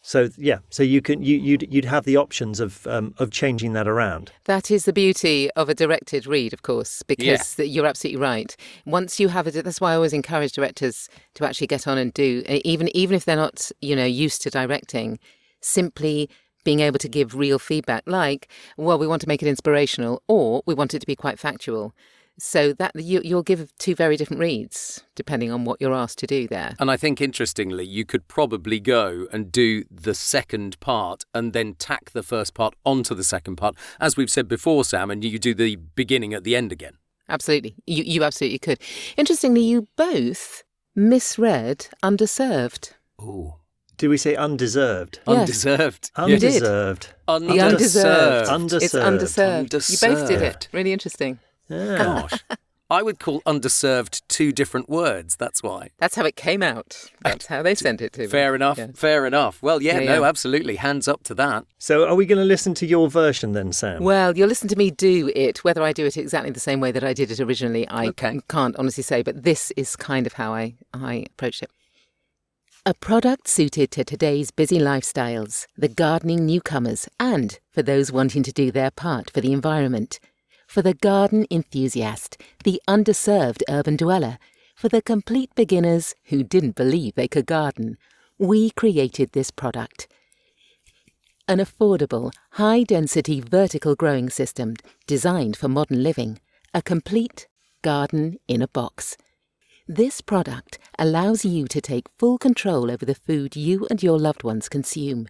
So 0.04 0.30
yeah, 0.36 0.58
so 0.68 0.82
you 0.82 1.00
can 1.00 1.22
you 1.22 1.38
you'd 1.38 1.72
you'd 1.72 1.84
have 1.84 2.04
the 2.04 2.16
options 2.16 2.58
of 2.58 2.86
um, 2.88 3.14
of 3.18 3.30
changing 3.30 3.72
that 3.74 3.86
around. 3.86 4.32
That 4.46 4.68
is 4.68 4.84
the 4.84 4.92
beauty 4.92 5.48
of 5.52 5.68
a 5.68 5.74
directed 5.74 6.26
read, 6.26 6.52
of 6.52 6.62
course, 6.62 7.04
because 7.04 7.54
th- 7.54 7.70
you're 7.70 7.86
absolutely 7.86 8.20
right. 8.20 8.56
Once 8.84 9.20
you 9.20 9.28
have 9.28 9.46
it, 9.46 9.64
that's 9.64 9.80
why 9.80 9.92
I 9.92 9.94
always 9.94 10.12
encourage 10.12 10.52
directors 10.52 11.08
to 11.34 11.44
actually 11.46 11.68
get 11.68 11.86
on 11.86 11.98
and 11.98 12.12
do, 12.12 12.42
even 12.48 12.94
even 12.96 13.14
if 13.14 13.24
they're 13.24 13.36
not, 13.36 13.70
you 13.80 13.94
know, 13.94 14.04
used 14.04 14.42
to 14.42 14.50
directing, 14.50 15.20
simply 15.60 16.28
being 16.64 16.80
able 16.80 16.98
to 16.98 17.08
give 17.08 17.36
real 17.36 17.58
feedback, 17.60 18.02
like, 18.06 18.48
well, 18.76 18.98
we 18.98 19.06
want 19.06 19.22
to 19.22 19.28
make 19.28 19.42
it 19.42 19.48
inspirational, 19.48 20.22
or 20.26 20.62
we 20.66 20.74
want 20.74 20.94
it 20.94 20.98
to 20.98 21.06
be 21.06 21.16
quite 21.16 21.38
factual. 21.38 21.94
So 22.38 22.72
that 22.74 22.92
you, 22.96 23.20
you'll 23.22 23.42
give 23.42 23.70
two 23.78 23.94
very 23.94 24.16
different 24.16 24.40
reads 24.40 25.04
depending 25.14 25.52
on 25.52 25.64
what 25.64 25.80
you're 25.80 25.92
asked 25.92 26.18
to 26.20 26.26
do 26.26 26.48
there. 26.48 26.74
And 26.80 26.90
I 26.90 26.96
think 26.96 27.20
interestingly, 27.20 27.84
you 27.84 28.04
could 28.04 28.26
probably 28.26 28.80
go 28.80 29.26
and 29.32 29.52
do 29.52 29.84
the 29.90 30.14
second 30.14 30.80
part 30.80 31.24
and 31.34 31.52
then 31.52 31.74
tack 31.74 32.10
the 32.12 32.22
first 32.22 32.54
part 32.54 32.74
onto 32.84 33.14
the 33.14 33.22
second 33.24 33.56
part, 33.56 33.76
as 34.00 34.16
we've 34.16 34.30
said 34.30 34.48
before, 34.48 34.84
Sam, 34.84 35.10
and 35.10 35.22
you 35.22 35.38
do 35.38 35.54
the 35.54 35.76
beginning 35.76 36.32
at 36.32 36.42
the 36.42 36.56
end 36.56 36.72
again. 36.72 36.94
Absolutely. 37.28 37.74
You, 37.86 38.02
you 38.04 38.24
absolutely 38.24 38.58
could. 38.58 38.80
Interestingly, 39.16 39.62
you 39.62 39.88
both 39.96 40.64
misread 40.96 41.88
underserved. 42.02 42.92
Ooh. 43.20 43.54
Do 43.98 44.10
we 44.10 44.16
say 44.16 44.34
undeserved? 44.34 45.20
Yes. 45.28 45.38
Undeserved. 45.38 46.02
did. 46.02 46.22
Undeserved. 46.24 47.14
The 47.28 47.32
Undeserved. 47.32 48.48
undeserved. 48.48 48.82
It's 48.82 48.94
Undeserved. 48.94 49.70
underserved. 49.70 50.02
You 50.02 50.08
both 50.14 50.28
did 50.28 50.42
it. 50.42 50.68
Really 50.72 50.92
interesting. 50.92 51.38
Yeah. 51.68 51.98
Gosh. 51.98 52.44
I 52.90 53.02
would 53.02 53.18
call 53.18 53.40
underserved 53.46 54.20
two 54.28 54.52
different 54.52 54.90
words. 54.90 55.34
That's 55.36 55.62
why. 55.62 55.88
That's 55.96 56.14
how 56.14 56.26
it 56.26 56.36
came 56.36 56.62
out. 56.62 57.10
That's 57.22 57.46
how 57.46 57.62
they 57.62 57.74
sent 57.74 58.02
it 58.02 58.12
to 58.14 58.20
me. 58.22 58.26
Fair 58.26 58.54
enough. 58.54 58.76
Yeah. 58.76 58.88
Fair 58.94 59.24
enough. 59.24 59.62
Well, 59.62 59.80
yeah, 59.80 59.98
Yeah, 60.00 60.12
no, 60.16 60.20
yeah. 60.20 60.28
absolutely. 60.28 60.76
Hands 60.76 61.08
up 61.08 61.22
to 61.24 61.34
that. 61.36 61.64
So 61.78 62.06
are 62.06 62.14
we 62.14 62.26
going 62.26 62.38
to 62.40 62.44
listen 62.44 62.74
to 62.74 62.86
your 62.86 63.08
version 63.08 63.52
then, 63.52 63.72
Sam? 63.72 64.02
Well, 64.02 64.36
you'll 64.36 64.48
listen 64.48 64.68
to 64.68 64.76
me 64.76 64.90
do 64.90 65.32
it. 65.34 65.64
Whether 65.64 65.82
I 65.82 65.94
do 65.94 66.04
it 66.04 66.18
exactly 66.18 66.50
the 66.50 66.60
same 66.60 66.80
way 66.80 66.92
that 66.92 67.02
I 67.02 67.14
did 67.14 67.30
it 67.30 67.40
originally, 67.40 67.88
I 67.88 68.08
Okay. 68.08 68.40
can't 68.50 68.76
honestly 68.76 69.02
say, 69.02 69.22
but 69.22 69.42
this 69.42 69.70
is 69.74 69.96
kind 69.96 70.26
of 70.26 70.34
how 70.34 70.52
I, 70.52 70.74
I 70.92 71.24
approached 71.32 71.62
it. 71.62 71.70
A 72.84 72.92
product 72.92 73.48
suited 73.48 73.90
to 73.92 74.04
today's 74.04 74.50
busy 74.50 74.78
lifestyles, 74.78 75.66
the 75.78 75.88
gardening 75.88 76.44
newcomers, 76.44 77.08
and 77.18 77.58
for 77.70 77.80
those 77.82 78.12
wanting 78.12 78.42
to 78.42 78.52
do 78.52 78.70
their 78.70 78.90
part 78.90 79.30
for 79.30 79.40
the 79.40 79.52
environment. 79.52 80.18
For 80.72 80.80
the 80.80 80.94
garden 80.94 81.44
enthusiast, 81.50 82.40
the 82.64 82.80
underserved 82.88 83.62
urban 83.68 83.96
dweller, 83.96 84.38
for 84.74 84.88
the 84.88 85.02
complete 85.02 85.54
beginners 85.54 86.14
who 86.28 86.42
didn't 86.42 86.76
believe 86.76 87.14
they 87.14 87.28
could 87.28 87.44
garden, 87.44 87.98
we 88.38 88.70
created 88.70 89.32
this 89.32 89.50
product 89.50 90.08
an 91.46 91.58
affordable, 91.58 92.32
high 92.52 92.84
density 92.84 93.38
vertical 93.38 93.94
growing 93.94 94.30
system 94.30 94.76
designed 95.06 95.58
for 95.58 95.68
modern 95.68 96.02
living, 96.02 96.40
a 96.72 96.80
complete 96.80 97.48
garden 97.82 98.38
in 98.48 98.62
a 98.62 98.68
box. 98.68 99.18
This 99.86 100.22
product 100.22 100.78
allows 100.98 101.44
you 101.44 101.66
to 101.66 101.82
take 101.82 102.08
full 102.18 102.38
control 102.38 102.90
over 102.90 103.04
the 103.04 103.14
food 103.14 103.56
you 103.56 103.86
and 103.90 104.02
your 104.02 104.18
loved 104.18 104.42
ones 104.42 104.70
consume. 104.70 105.28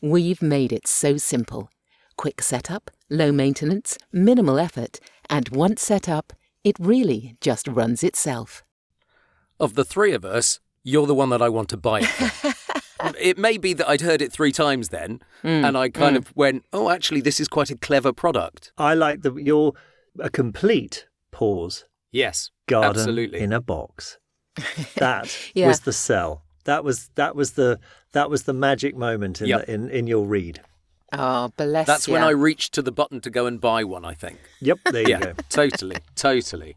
We've 0.00 0.42
made 0.42 0.72
it 0.72 0.86
so 0.86 1.16
simple 1.16 1.70
quick 2.16 2.40
setup, 2.40 2.92
low 3.10 3.32
maintenance, 3.32 3.98
minimal 4.12 4.58
effort, 4.58 4.98
and 5.28 5.48
once 5.50 5.82
set 5.82 6.08
up, 6.08 6.32
it 6.62 6.76
really 6.78 7.36
just 7.40 7.68
runs 7.68 8.02
itself. 8.02 8.62
Of 9.60 9.74
the 9.74 9.84
three 9.84 10.12
of 10.12 10.24
us, 10.24 10.60
you're 10.82 11.06
the 11.06 11.14
one 11.14 11.30
that 11.30 11.42
I 11.42 11.48
want 11.48 11.68
to 11.70 11.76
buy 11.76 12.00
it 12.00 12.06
from. 12.06 13.14
it 13.20 13.38
may 13.38 13.58
be 13.58 13.72
that 13.74 13.88
I'd 13.88 14.00
heard 14.00 14.22
it 14.22 14.32
three 14.32 14.52
times 14.52 14.88
then, 14.88 15.20
Mm, 15.42 15.62
and 15.68 15.76
I 15.76 15.90
kind 15.90 16.16
of 16.16 16.34
went, 16.34 16.64
oh, 16.72 16.88
actually, 16.88 17.20
this 17.20 17.38
is 17.38 17.48
quite 17.48 17.70
a 17.70 17.76
clever 17.76 18.12
product. 18.14 18.72
I 18.78 18.94
like 18.94 19.20
the 19.22 19.34
your 19.34 19.74
a 20.18 20.30
complete 20.30 21.06
pause 21.30 21.84
Yes. 22.12 22.50
garden 22.66 22.90
Absolutely. 23.00 23.40
in 23.40 23.52
a 23.52 23.60
box. 23.60 24.18
That 24.96 25.36
Yeah. 25.54 25.66
was 25.68 25.80
the 25.80 25.92
sell. 25.92 26.44
That 26.64 26.82
was 26.84 27.10
that 27.16 27.36
was 27.36 27.52
the 27.52 27.78
that 28.12 28.30
was 28.30 28.44
the 28.44 28.54
magic 28.54 28.96
moment 28.96 29.42
in 29.42 29.48
Yep. 29.48 29.66
the, 29.66 29.74
in 29.74 29.90
in 29.90 30.06
your 30.06 30.24
read. 30.26 30.60
Oh, 31.12 31.50
bless 31.56 31.86
That's 31.86 32.08
when. 32.08 32.22
I 32.22 32.30
reached 32.30 32.74
to 32.74 32.82
the 32.82 32.90
button 32.90 33.20
to 33.20 33.30
go 33.30 33.46
and 33.46 33.60
buy 33.60 33.84
one, 33.84 34.04
I 34.04 34.14
think. 34.14 34.38
Yep, 34.60 34.78
there 34.86 35.02
you 35.02 35.08
Yeah, 35.10 35.20
go. 35.20 35.32
totally, 35.48 35.96
totally. 36.16 36.76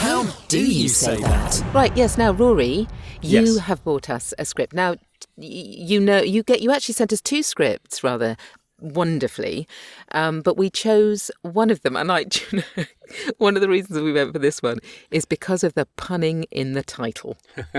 How 0.00 0.24
do 0.48 0.60
you 0.60 0.88
say 0.88 1.16
that? 1.16 1.62
Right, 1.74 1.94
yes. 1.96 2.18
Now, 2.18 2.32
Rory, 2.32 2.88
you 3.22 3.44
Yes. 3.44 3.58
have 3.58 3.82
brought 3.84 4.10
us 4.10 4.34
a 4.38 4.44
script. 4.44 4.72
Now, 4.74 4.92
y- 4.92 4.96
you 5.36 6.00
know, 6.00 6.20
you 6.20 6.42
get 6.42 6.60
you 6.62 6.72
actually 6.72 6.94
sent 6.94 7.12
us 7.12 7.20
two 7.20 7.42
scripts 7.42 8.02
rather 8.04 8.36
wonderfully, 8.80 9.68
um, 10.12 10.40
but 10.40 10.56
we 10.56 10.70
chose 10.70 11.30
one 11.42 11.70
of 11.70 11.82
them, 11.82 11.96
and 11.96 12.10
I, 12.10 12.20
you 12.50 12.62
know, 12.76 12.84
one 13.38 13.56
of 13.56 13.62
the 13.62 13.68
reasons 13.68 14.00
we 14.00 14.12
went 14.12 14.32
for 14.32 14.38
this 14.38 14.62
one 14.62 14.78
is 15.10 15.24
because 15.24 15.64
of 15.64 15.74
the 15.74 15.86
punning 15.96 16.44
in 16.50 16.72
the 16.72 16.82
title. 16.82 17.36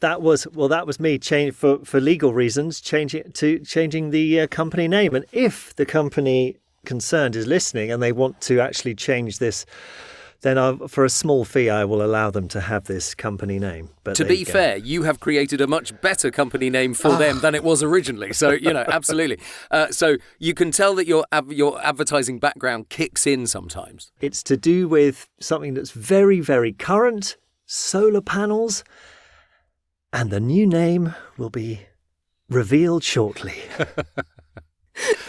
That 0.00 0.22
was 0.22 0.46
well. 0.48 0.68
That 0.68 0.86
was 0.86 1.00
me 1.00 1.18
change 1.18 1.54
for 1.54 1.84
for 1.84 2.00
legal 2.00 2.32
reasons 2.32 2.80
changing 2.80 3.32
to 3.32 3.58
changing 3.60 4.10
the 4.10 4.42
uh, 4.42 4.46
company 4.46 4.86
name. 4.86 5.14
And 5.14 5.24
if 5.32 5.74
the 5.74 5.84
company 5.84 6.56
concerned 6.84 7.34
is 7.34 7.46
listening 7.46 7.90
and 7.90 8.00
they 8.02 8.12
want 8.12 8.40
to 8.42 8.60
actually 8.60 8.94
change 8.94 9.38
this, 9.38 9.66
then 10.42 10.56
I, 10.56 10.76
for 10.86 11.04
a 11.04 11.08
small 11.08 11.44
fee, 11.44 11.68
I 11.68 11.84
will 11.84 12.00
allow 12.00 12.30
them 12.30 12.46
to 12.48 12.60
have 12.60 12.84
this 12.84 13.14
company 13.14 13.58
name. 13.58 13.90
But 14.04 14.14
To 14.16 14.24
be 14.24 14.36
you 14.36 14.44
fair, 14.44 14.76
you 14.76 15.02
have 15.02 15.18
created 15.18 15.60
a 15.60 15.66
much 15.66 16.00
better 16.00 16.30
company 16.30 16.70
name 16.70 16.94
for 16.94 17.16
them 17.16 17.40
than 17.40 17.54
it 17.56 17.64
was 17.64 17.82
originally. 17.82 18.32
So 18.32 18.50
you 18.50 18.72
know, 18.72 18.84
absolutely. 18.88 19.40
Uh, 19.70 19.88
so 19.88 20.16
you 20.38 20.54
can 20.54 20.70
tell 20.70 20.94
that 20.94 21.06
your 21.06 21.24
av- 21.32 21.52
your 21.52 21.84
advertising 21.84 22.38
background 22.38 22.88
kicks 22.88 23.26
in 23.26 23.46
sometimes. 23.46 24.12
It's 24.20 24.42
to 24.44 24.56
do 24.56 24.86
with 24.86 25.28
something 25.40 25.74
that's 25.74 25.90
very, 25.90 26.40
very 26.40 26.72
current 26.72 27.36
solar 27.66 28.20
panels. 28.20 28.84
And 30.12 30.30
the 30.30 30.40
new 30.40 30.66
name 30.66 31.14
will 31.36 31.50
be 31.50 31.86
revealed 32.48 33.04
shortly. 33.04 33.56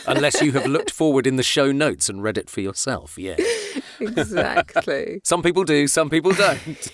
Unless 0.08 0.42
you 0.42 0.52
have 0.54 0.66
looked 0.66 0.92
forward 0.92 1.28
in 1.28 1.36
the 1.36 1.44
show 1.44 1.72
notes 1.72 2.10
and 2.10 2.24
read 2.24 2.38
it 2.38 2.50
for 2.50 2.62
yourself. 2.62 3.18
Yeah. 3.18 3.36
Exactly. 4.00 5.22
Some 5.24 5.44
people 5.44 5.64
do, 5.64 5.88
some 5.88 6.10
people 6.10 6.32
don't. 6.32 6.92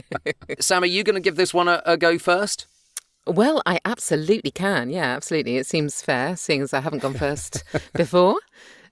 Sam, 0.60 0.82
are 0.82 0.86
you 0.86 1.02
going 1.02 1.14
to 1.14 1.20
give 1.20 1.36
this 1.36 1.54
one 1.54 1.68
a, 1.68 1.82
a 1.86 1.96
go 1.96 2.18
first? 2.18 2.66
well, 3.26 3.62
I 3.66 3.78
absolutely 3.84 4.50
can. 4.50 4.90
Yeah, 4.90 5.14
absolutely. 5.14 5.56
It 5.56 5.66
seems 5.66 6.02
fair, 6.02 6.36
seeing 6.36 6.62
as 6.62 6.74
I 6.74 6.80
haven't 6.80 7.00
gone 7.00 7.14
first 7.14 7.64
before. 7.94 8.36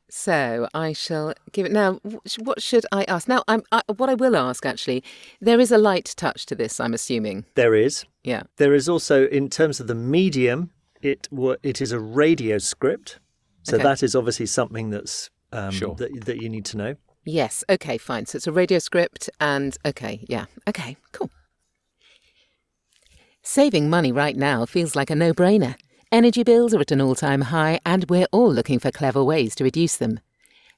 So 0.08 0.68
I 0.74 0.92
shall 0.92 1.34
give 1.52 1.66
it 1.66 1.72
now. 1.72 2.00
What 2.38 2.60
should 2.62 2.84
I 2.90 3.04
ask 3.04 3.28
now? 3.28 3.44
I'm 3.46 3.62
I, 3.70 3.82
what 3.96 4.10
I 4.10 4.14
will 4.14 4.36
ask 4.36 4.66
actually. 4.66 5.04
There 5.40 5.60
is 5.60 5.70
a 5.70 5.78
light 5.78 6.14
touch 6.16 6.46
to 6.46 6.54
this. 6.54 6.80
I'm 6.80 6.94
assuming. 6.94 7.44
There 7.54 7.74
is. 7.74 8.04
Yeah. 8.24 8.42
There 8.56 8.74
is 8.74 8.88
also, 8.88 9.26
in 9.28 9.48
terms 9.48 9.78
of 9.78 9.86
the 9.86 9.94
medium, 9.94 10.70
it 11.02 11.28
wa- 11.30 11.56
it 11.62 11.80
is 11.80 11.92
a 11.92 11.98
radio 12.00 12.58
script. 12.58 13.18
So 13.62 13.74
Okay. 13.76 13.82
that 13.84 14.02
is 14.02 14.14
obviously 14.14 14.46
something 14.46 14.90
that's 14.90 15.30
um, 15.52 15.70
Sure. 15.72 15.94
that, 15.96 16.24
that 16.26 16.40
you 16.40 16.48
need 16.48 16.64
to 16.66 16.76
know. 16.76 16.94
Yes. 17.24 17.64
Okay. 17.68 17.98
Fine. 17.98 18.26
So 18.26 18.36
it's 18.36 18.46
a 18.46 18.52
radio 18.52 18.78
script, 18.78 19.28
and 19.40 19.76
okay. 19.84 20.24
Yeah. 20.28 20.46
Okay. 20.68 20.96
Cool. 21.12 21.30
Saving 23.42 23.88
money 23.90 24.12
right 24.12 24.36
now 24.36 24.66
feels 24.66 24.94
like 24.94 25.10
a 25.10 25.14
no-brainer. 25.14 25.74
Energy 26.12 26.42
bills 26.42 26.74
are 26.74 26.80
at 26.80 26.90
an 26.92 27.00
all-time 27.00 27.42
high, 27.42 27.80
and 27.86 28.04
we're 28.10 28.26
all 28.32 28.52
looking 28.52 28.78
for 28.78 28.90
clever 28.90 29.22
ways 29.24 29.54
to 29.56 29.64
reduce 29.64 29.96
them. 29.96 30.20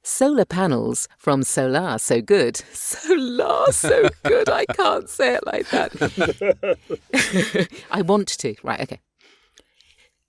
Solar 0.02 0.45
panels 0.45 1.09
from 1.17 1.43
Solar 1.43 1.97
So 1.99 2.21
Good. 2.21 2.57
Solar 2.73 3.71
So 3.73 4.09
Good. 4.25 4.49
I 4.49 4.64
can't 4.67 5.09
say 5.09 5.35
it 5.37 5.47
like 5.47 5.69
that. 5.71 7.69
I 7.91 8.02
want 8.02 8.29
to. 8.29 8.55
Right, 8.62 8.81
okay. 8.81 9.00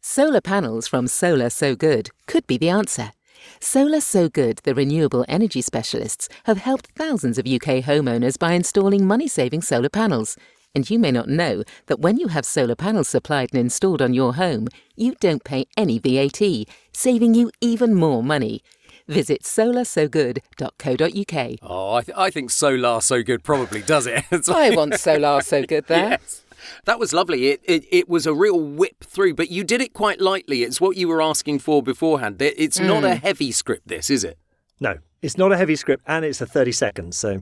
Solar 0.05 0.41
panels 0.41 0.85
from 0.85 1.07
Solar 1.07 1.49
So 1.49 1.77
Good 1.77 2.09
could 2.27 2.45
be 2.45 2.57
the 2.57 2.67
answer. 2.67 3.13
Solar 3.61 4.01
So 4.01 4.27
Good, 4.27 4.59
the 4.65 4.75
renewable 4.75 5.23
energy 5.29 5.61
specialists, 5.61 6.27
have 6.43 6.57
helped 6.57 6.89
thousands 6.97 7.37
of 7.37 7.47
UK 7.47 7.79
homeowners 7.81 8.37
by 8.37 8.51
installing 8.51 9.07
money 9.07 9.29
saving 9.29 9.61
solar 9.61 9.87
panels. 9.87 10.35
And 10.75 10.89
you 10.89 10.99
may 10.99 11.11
not 11.11 11.29
know 11.29 11.63
that 11.85 12.01
when 12.01 12.17
you 12.17 12.27
have 12.27 12.45
solar 12.45 12.75
panels 12.75 13.07
supplied 13.07 13.51
and 13.53 13.61
installed 13.61 14.01
on 14.01 14.13
your 14.13 14.35
home, 14.35 14.67
you 14.97 15.15
don't 15.21 15.45
pay 15.45 15.67
any 15.77 15.99
VAT, 15.99 16.65
saving 16.91 17.33
you 17.33 17.49
even 17.61 17.95
more 17.95 18.21
money. 18.21 18.61
Visit 19.07 19.43
solarsogood.co.uk. 19.43 21.59
Oh, 21.61 21.93
I, 21.95 22.01
th- 22.01 22.17
I 22.17 22.29
think 22.29 22.51
Solar 22.51 22.99
So 22.99 23.23
Good 23.23 23.43
probably 23.43 23.81
does 23.81 24.05
it. 24.07 24.25
I 24.49 24.75
want 24.75 24.95
Solar 24.95 25.39
So 25.41 25.63
Good 25.63 25.87
there. 25.87 26.17
Yes. 26.21 26.42
That 26.85 26.99
was 26.99 27.13
lovely. 27.13 27.47
It, 27.47 27.61
it 27.63 27.85
it 27.91 28.09
was 28.09 28.25
a 28.25 28.33
real 28.33 28.59
whip 28.59 29.03
through, 29.03 29.33
but 29.35 29.49
you 29.51 29.63
did 29.63 29.81
it 29.81 29.93
quite 29.93 30.19
lightly. 30.21 30.63
It's 30.63 30.79
what 30.81 30.97
you 30.97 31.07
were 31.07 31.21
asking 31.21 31.59
for 31.59 31.81
beforehand. 31.83 32.41
It- 32.41 32.55
It's 32.57 32.79
not 32.79 33.03
a 33.03 33.15
heavy 33.15 33.51
script, 33.51 33.87
this, 33.87 34.09
is 34.09 34.23
it? 34.23 34.37
No, 34.79 34.97
it's 35.21 35.37
not 35.37 35.51
a 35.51 35.57
heavy 35.57 35.75
script, 35.75 36.03
and 36.07 36.25
it's 36.25 36.41
a 36.41 36.45
thirty 36.45 36.71
seconds. 36.71 37.17
So 37.17 37.41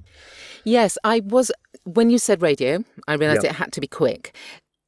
Yes, 0.64 0.98
I 1.04 1.22
was. 1.22 1.52
When 1.84 2.10
you 2.12 2.18
said 2.20 2.42
radio, 2.42 2.84
I 3.08 3.14
realised 3.16 3.44
Yeah. 3.44 3.50
it 3.52 3.56
had 3.56 3.72
to 3.74 3.82
be 3.82 3.88
quick. 3.88 4.36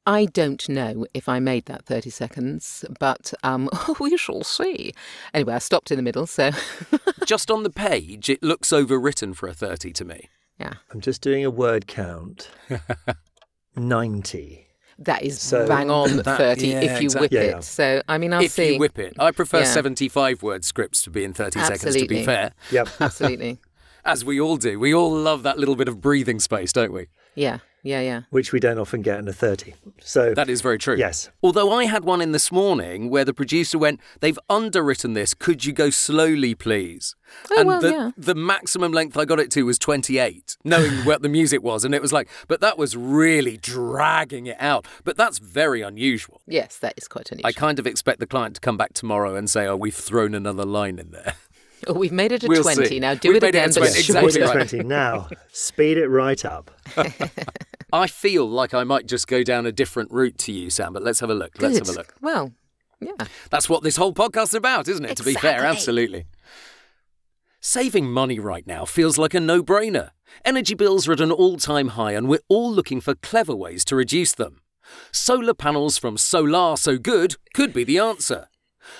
I 0.06 0.26
don't 0.26 0.68
know 0.68 1.06
if 1.14 1.30
I 1.30 1.40
made 1.40 1.64
that 1.64 1.86
30 1.86 2.10
seconds, 2.10 2.84
but 3.00 3.32
um, 3.42 3.70
we 4.00 4.18
shall 4.18 4.44
see. 4.44 4.92
Anyway, 5.32 5.54
I 5.54 5.58
stopped 5.58 5.90
in 5.90 5.96
the 5.96 6.02
middle, 6.02 6.26
so 6.26 6.50
Just 7.24 7.50
on 7.50 7.62
the 7.62 7.70
page, 7.70 8.28
it 8.28 8.42
looks 8.42 8.68
overwritten 8.68 9.34
for 9.34 9.48
a 9.48 9.54
30 9.54 9.92
to 9.94 10.04
me. 10.04 10.28
yeah, 10.60 10.74
I'm 10.92 11.00
just 11.00 11.22
doing 11.22 11.42
a 11.42 11.50
word 11.50 11.86
count. 11.86 12.50
Ninety. 13.76 14.66
that 15.00 15.22
is 15.22 15.40
So- 15.40 15.66
bang 15.66 15.90
on 15.90 16.16
That- 16.22 16.38
30 16.38 16.68
yeah, 16.68 16.80
if 16.82 17.02
you 17.02 17.08
whip 17.08 17.32
exactly. 17.32 17.38
Yeah, 17.38 17.58
it. 17.58 17.64
So, 17.64 18.02
I 18.08 18.18
mean, 18.18 18.32
I'll 18.32 18.42
if 18.42 18.52
see. 18.52 18.74
you 18.74 18.78
whip 18.78 18.98
it. 18.98 19.14
I 19.18 19.32
prefer 19.32 19.60
Yeah. 19.60 19.64
75 19.64 20.42
word 20.42 20.64
scripts 20.64 21.02
to 21.02 21.10
be 21.10 21.24
in 21.24 21.32
30 21.34 21.58
seconds, 21.60 21.96
to 21.96 22.06
be 22.06 22.22
fair. 22.24 22.52
Yep. 22.70 22.88
Absolutely. 23.00 23.58
As 24.04 24.24
we 24.24 24.40
all 24.40 24.56
do. 24.56 24.78
We 24.78 24.94
all 24.94 25.10
love 25.10 25.42
that 25.44 25.58
little 25.58 25.74
bit 25.76 25.88
of 25.88 26.00
breathing 26.00 26.38
space, 26.38 26.72
don't 26.72 26.92
we? 26.92 27.06
Yeah, 27.34 27.58
yeah, 27.84 28.00
yeah. 28.00 28.22
Which 28.30 28.50
we 28.50 28.58
don't 28.58 28.78
often 28.78 29.02
get 29.02 29.18
in 29.18 29.28
a 29.28 29.32
thirty. 29.32 29.74
So 30.00 30.32
That 30.34 30.48
is 30.48 30.62
very 30.62 30.78
true. 30.78 30.96
Yes. 30.96 31.30
Although 31.42 31.70
I 31.70 31.84
had 31.84 32.04
one 32.04 32.20
in 32.22 32.32
this 32.32 32.50
morning 32.50 33.10
where 33.10 33.24
the 33.26 33.34
producer 33.34 33.78
went, 33.78 34.00
they've 34.20 34.38
underwritten 34.48 35.12
this. 35.12 35.34
Could 35.34 35.66
you 35.66 35.72
go 35.74 35.90
slowly, 35.90 36.54
please? 36.54 37.14
Oh, 37.50 37.60
and 37.60 37.68
well, 37.68 37.80
the, 37.80 37.90
yeah. 37.90 38.10
the 38.16 38.34
maximum 38.34 38.92
length 38.92 39.18
I 39.18 39.26
got 39.26 39.38
it 39.38 39.50
to 39.52 39.64
was 39.64 39.78
28, 39.78 40.56
knowing 40.64 40.92
what 41.04 41.20
the 41.22 41.28
music 41.28 41.62
was. 41.62 41.84
And 41.84 41.94
it 41.94 42.00
was 42.02 42.12
like, 42.12 42.28
but 42.48 42.60
that 42.62 42.78
was 42.78 42.96
really 42.96 43.56
dragging 43.58 44.46
it 44.46 44.56
out. 44.58 44.86
But 45.04 45.16
that's 45.18 45.38
very 45.38 45.82
unusual. 45.82 46.40
Yes, 46.46 46.78
that 46.78 46.94
is 46.96 47.06
quite 47.06 47.30
unusual. 47.30 47.48
I 47.48 47.52
kind 47.52 47.78
of 47.78 47.86
expect 47.86 48.18
the 48.20 48.26
client 48.26 48.54
to 48.54 48.60
come 48.60 48.76
back 48.78 48.94
tomorrow 48.94 49.34
and 49.36 49.50
say, 49.50 49.66
oh, 49.66 49.76
we've 49.76 49.94
thrown 49.94 50.34
another 50.34 50.64
line 50.64 50.98
in 50.98 51.10
there. 51.10 51.34
Oh, 51.86 51.92
we've 51.92 52.12
made 52.12 52.32
it 52.32 52.42
a 52.42 52.46
We'll 52.46 52.62
20. 52.62 52.86
see. 52.86 52.98
Now 52.98 53.14
do 53.14 53.28
We've 53.28 53.36
it 53.36 53.42
made 53.42 53.54
it 53.54 53.58
a 53.58 53.64
again, 53.64 53.68
but 53.74 53.80
20, 53.80 53.92
Yes, 53.94 54.08
exactly 54.08 54.40
point 54.42 54.70
twenty 54.70 54.84
now. 54.88 55.28
Speed 55.52 55.98
it 55.98 56.08
right 56.08 56.42
up. 56.42 56.70
I 57.94 58.08
feel 58.08 58.44
like 58.50 58.74
I 58.74 58.82
might 58.82 59.06
just 59.06 59.28
go 59.28 59.44
down 59.44 59.66
a 59.66 59.72
different 59.72 60.10
route 60.10 60.36
to 60.38 60.52
you, 60.52 60.68
Sam, 60.68 60.92
but 60.92 61.04
let's 61.04 61.20
have 61.20 61.30
a 61.30 61.34
look. 61.34 61.52
Let's 61.62 61.78
have 61.78 61.88
a 61.88 61.92
look. 61.92 62.12
Well, 62.20 62.52
yeah. 63.00 63.26
That's 63.50 63.68
what 63.68 63.84
this 63.84 63.94
whole 63.94 64.12
podcast's 64.12 64.52
about, 64.52 64.88
isn't 64.88 65.04
it? 65.04 65.16
To 65.18 65.22
be 65.22 65.34
fair, 65.34 65.64
absolutely. 65.64 66.24
Saving 67.60 68.10
money 68.10 68.40
right 68.40 68.66
now 68.66 68.84
feels 68.84 69.16
like 69.16 69.32
a 69.32 69.38
no 69.38 69.62
brainer. 69.62 70.10
Energy 70.44 70.74
bills 70.74 71.06
are 71.06 71.12
at 71.12 71.20
an 71.20 71.30
all 71.30 71.56
time 71.56 71.88
high, 71.88 72.12
and 72.12 72.26
we're 72.26 72.40
all 72.48 72.72
looking 72.72 73.00
for 73.00 73.14
clever 73.14 73.54
ways 73.54 73.84
to 73.84 73.94
reduce 73.94 74.32
them. 74.32 74.60
Solar 75.12 75.54
panels 75.54 75.96
from 75.96 76.18
Solar 76.18 76.76
So 76.76 76.98
Good 76.98 77.36
could 77.54 77.72
be 77.72 77.84
the 77.84 78.00
answer. 78.00 78.48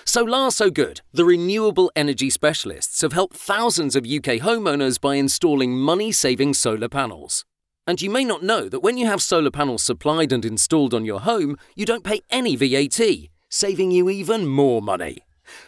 Solar 0.04 0.52
So 0.52 0.70
Good, 0.70 1.00
the 1.12 1.24
renewable 1.24 1.90
energy 1.96 2.30
specialists, 2.30 3.00
have 3.00 3.12
helped 3.12 3.37
thousands 3.37 3.96
of 3.96 4.04
UK 4.04 4.38
homeowners 4.38 5.00
by 5.00 5.16
installing 5.16 5.76
money 5.76 6.12
saving 6.12 6.54
solar 6.54 6.88
panels. 6.88 7.44
And 7.87 8.01
you 8.01 8.09
may 8.11 8.25
not 8.25 8.42
know 8.42 8.68
that 8.70 8.81
when 8.81 8.97
you 8.97 9.05
have 9.07 9.20
solar 9.23 9.51
panels 9.51 9.83
supplied 9.83 10.33
and 10.33 10.42
installed 10.44 10.94
on 10.94 11.05
your 11.05 11.20
home, 11.20 11.59
you 11.75 11.85
don't 11.85 12.03
pay 12.05 12.20
any 12.31 12.57
VAT, 12.57 12.99
saving 13.51 13.90
you 13.90 14.09
even 14.09 14.47
more 14.47 14.81
money. 14.81 15.18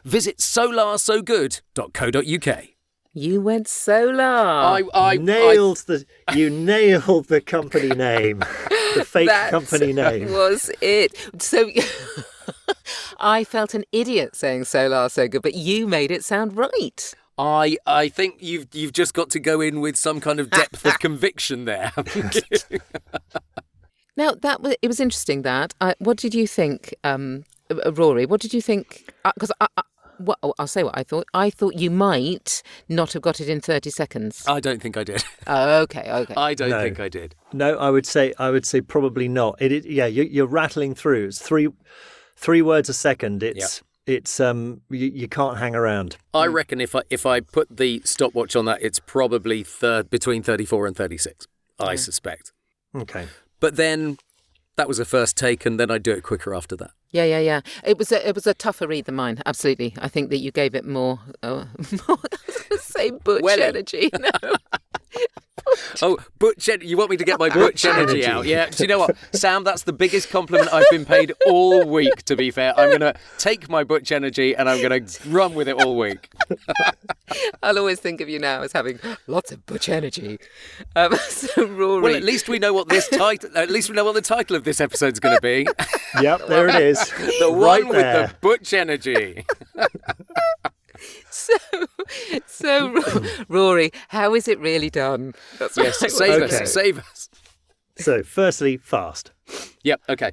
Visit 0.04 0.38
solarsogood.co.uk. 0.38 2.64
You 3.12 3.40
went 3.40 3.68
solar. 3.68 4.22
I, 4.22 4.82
I, 4.92 5.16
nailed 5.16 5.78
the 5.86 6.04
you 6.34 6.50
nailed 6.50 7.28
the 7.28 7.40
company 7.40 7.88
name, 7.96 8.40
the 8.94 9.04
fake 9.06 9.28
That 9.28 9.50
company 9.50 9.94
name. 9.94 10.32
was 10.32 10.70
it. 10.82 11.14
So 11.40 11.70
I 13.18 13.42
felt 13.44 13.72
an 13.72 13.84
idiot 13.90 14.36
saying 14.36 14.64
solar 14.64 15.08
so 15.08 15.28
good, 15.28 15.40
but 15.42 15.54
you 15.54 15.86
made 15.86 16.10
it 16.10 16.24
sound 16.24 16.58
right. 16.58 17.14
I, 17.38 17.76
I 17.86 18.08
think 18.08 18.36
you've 18.40 18.66
you've 18.72 18.92
just 18.92 19.12
got 19.14 19.28
to 19.30 19.38
go 19.38 19.60
in 19.60 19.80
with 19.80 19.96
some 19.96 20.20
kind 20.20 20.40
of 20.40 20.48
depth 20.50 20.86
of 20.86 20.98
conviction 21.00 21.64
there. 21.66 21.92
Now 24.16 24.32
that 24.32 24.62
was 24.62 24.74
it 24.80 24.88
was 24.88 24.98
interesting. 24.98 25.42
That 25.42 25.74
I, 25.80 25.94
what 25.98 26.16
did 26.16 26.34
you 26.34 26.46
think, 26.46 26.94
um, 27.04 27.44
uh, 27.70 27.92
Rory? 27.92 28.24
What 28.24 28.40
did 28.40 28.54
you 28.54 28.62
think? 28.62 29.12
Because 29.34 29.52
I, 29.60 29.66
I, 29.76 29.82
well, 30.18 30.38
oh, 30.42 30.54
I'll 30.58 30.66
say 30.66 30.82
what 30.82 30.96
I 30.96 31.02
thought. 31.02 31.26
I 31.34 31.50
thought 31.50 31.74
you 31.74 31.90
might 31.90 32.62
not 32.88 33.12
have 33.12 33.20
got 33.20 33.40
it 33.40 33.50
in 33.50 33.60
thirty 33.60 33.90
seconds. 33.90 34.42
I 34.48 34.60
don't 34.60 34.80
think 34.80 34.96
I 34.96 35.04
did. 35.04 35.22
oh, 35.46 35.80
okay, 35.82 36.10
okay. 36.10 36.32
I 36.38 36.54
don't 36.54 36.70
No. 36.70 36.82
think 36.82 36.98
I 36.98 37.10
did. 37.10 37.34
No, 37.52 37.76
I 37.76 37.90
would 37.90 38.06
say 38.06 38.32
I 38.38 38.48
would 38.48 38.64
say 38.64 38.80
probably 38.80 39.28
not. 39.28 39.60
It, 39.60 39.70
it 39.70 39.84
yeah, 39.84 40.06
you, 40.06 40.22
you're 40.22 40.46
rattling 40.46 40.94
through. 40.94 41.26
It's 41.26 41.42
three 41.42 41.68
three 42.36 42.62
words 42.62 42.88
a 42.88 42.94
second. 42.94 43.42
It's 43.42 43.82
it's 44.06 44.40
um 44.40 44.80
you, 44.90 45.08
you 45.08 45.28
can't 45.28 45.58
hang 45.58 45.74
around. 45.74 46.16
I 46.32 46.46
reckon 46.46 46.80
if 46.80 46.94
I 46.94 47.02
if 47.10 47.26
I 47.26 47.40
put 47.40 47.76
the 47.76 48.00
stopwatch 48.04 48.56
on 48.56 48.64
that, 48.66 48.82
it's 48.82 48.98
probably 48.98 49.62
third 49.62 50.10
between 50.10 50.42
thirty 50.42 50.64
four 50.64 50.86
and 50.86 50.96
thirty 50.96 51.18
six. 51.18 51.46
I 51.78 51.96
suspect. 51.96 52.52
Okay. 52.94 53.26
But 53.60 53.76
then 53.76 54.18
that 54.76 54.88
was 54.88 54.98
a 54.98 55.04
first 55.04 55.36
take, 55.36 55.66
and 55.66 55.78
then 55.80 55.90
I'd 55.90 56.02
do 56.02 56.12
it 56.12 56.22
quicker 56.22 56.54
after 56.54 56.76
that. 56.76 56.90
Yeah, 57.10 57.24
yeah, 57.24 57.38
yeah. 57.38 57.60
It 57.84 57.98
was 57.98 58.12
a, 58.12 58.28
it 58.28 58.34
was 58.34 58.46
a 58.46 58.54
tougher 58.54 58.86
read 58.86 59.06
than 59.06 59.14
mine. 59.14 59.42
Absolutely. 59.46 59.94
I 59.98 60.08
think 60.08 60.30
that 60.30 60.38
you 60.38 60.50
gave 60.50 60.74
it 60.74 60.84
more. 60.84 61.20
Uh, 61.42 61.64
more 62.08 62.18
I 62.18 62.36
was 62.46 62.56
going 62.56 62.68
to 62.70 62.78
say 62.78 63.10
butch 63.10 63.42
Welly. 63.42 63.62
energy. 63.62 64.10
No. 64.18 64.28
Oh, 66.02 66.18
butch! 66.38 66.68
en- 66.68 66.80
You 66.82 66.96
want 66.96 67.10
me 67.10 67.16
to 67.16 67.24
get 67.24 67.38
my 67.38 67.48
butch 67.48 67.84
energy 67.84 68.22
energy. 68.22 68.26
out? 68.26 68.44
Yeah. 68.46 68.66
Do 68.70 68.82
you 68.84 68.88
know 68.88 68.98
what, 68.98 69.16
Sam? 69.32 69.64
That's 69.64 69.82
the 69.82 69.92
biggest 69.92 70.30
compliment 70.30 70.72
I've 70.72 70.88
been 70.90 71.04
paid 71.04 71.32
all 71.46 71.84
week. 71.86 72.22
To 72.24 72.36
be 72.36 72.50
fair, 72.50 72.78
I'm 72.78 72.90
gonna 72.90 73.14
take 73.38 73.68
my 73.68 73.82
butch 73.82 74.12
energy 74.12 74.54
and 74.54 74.68
I'm 74.68 74.80
gonna 74.82 75.00
run 75.28 75.54
with 75.54 75.68
it 75.68 75.72
all 75.82 75.96
week. 75.96 76.30
I'll 77.62 77.78
always 77.78 77.98
think 78.00 78.20
of 78.20 78.28
you 78.28 78.38
now 78.38 78.62
as 78.62 78.72
having 78.72 78.98
lots 79.26 79.50
of 79.52 79.64
butch 79.66 79.88
energy. 79.88 80.38
Um, 80.94 81.14
so 81.28 81.66
Rory. 81.66 82.02
Well, 82.02 82.14
at 82.16 82.22
least 82.22 82.48
we 82.48 82.58
know 82.58 82.72
what 82.72 82.88
this 82.88 83.08
title. 83.08 83.50
At 83.56 83.70
least 83.70 83.88
we 83.88 83.96
know 83.96 84.04
what 84.04 84.14
the 84.14 84.22
title 84.22 84.56
of 84.56 84.64
this 84.64 84.80
episode's 84.80 85.18
going 85.20 85.34
to 85.36 85.40
be. 85.42 85.66
Yep, 86.20 86.46
there 86.46 86.68
it 86.68 86.76
is. 86.76 86.98
The 87.40 87.50
right 87.52 87.82
one 87.84 87.88
with 87.88 87.98
there. 88.00 88.26
the 88.28 88.34
butch 88.40 88.72
energy. 88.72 89.44
so, 91.30 91.54
so 92.46 92.92
Ro- 92.92 93.22
Rory, 93.48 93.90
how 94.08 94.34
is 94.34 94.48
it 94.48 94.58
really 94.60 94.90
done? 94.90 95.34
That's 95.58 95.76
Yes, 95.76 96.00
what 96.02 96.10
save 96.12 96.42
Okay. 96.42 96.62
us, 96.62 96.72
save 96.72 96.98
us. 96.98 97.28
So, 97.98 98.22
firstly, 98.22 98.76
fast. 98.76 99.32
Yep. 99.82 100.00
Okay. 100.08 100.32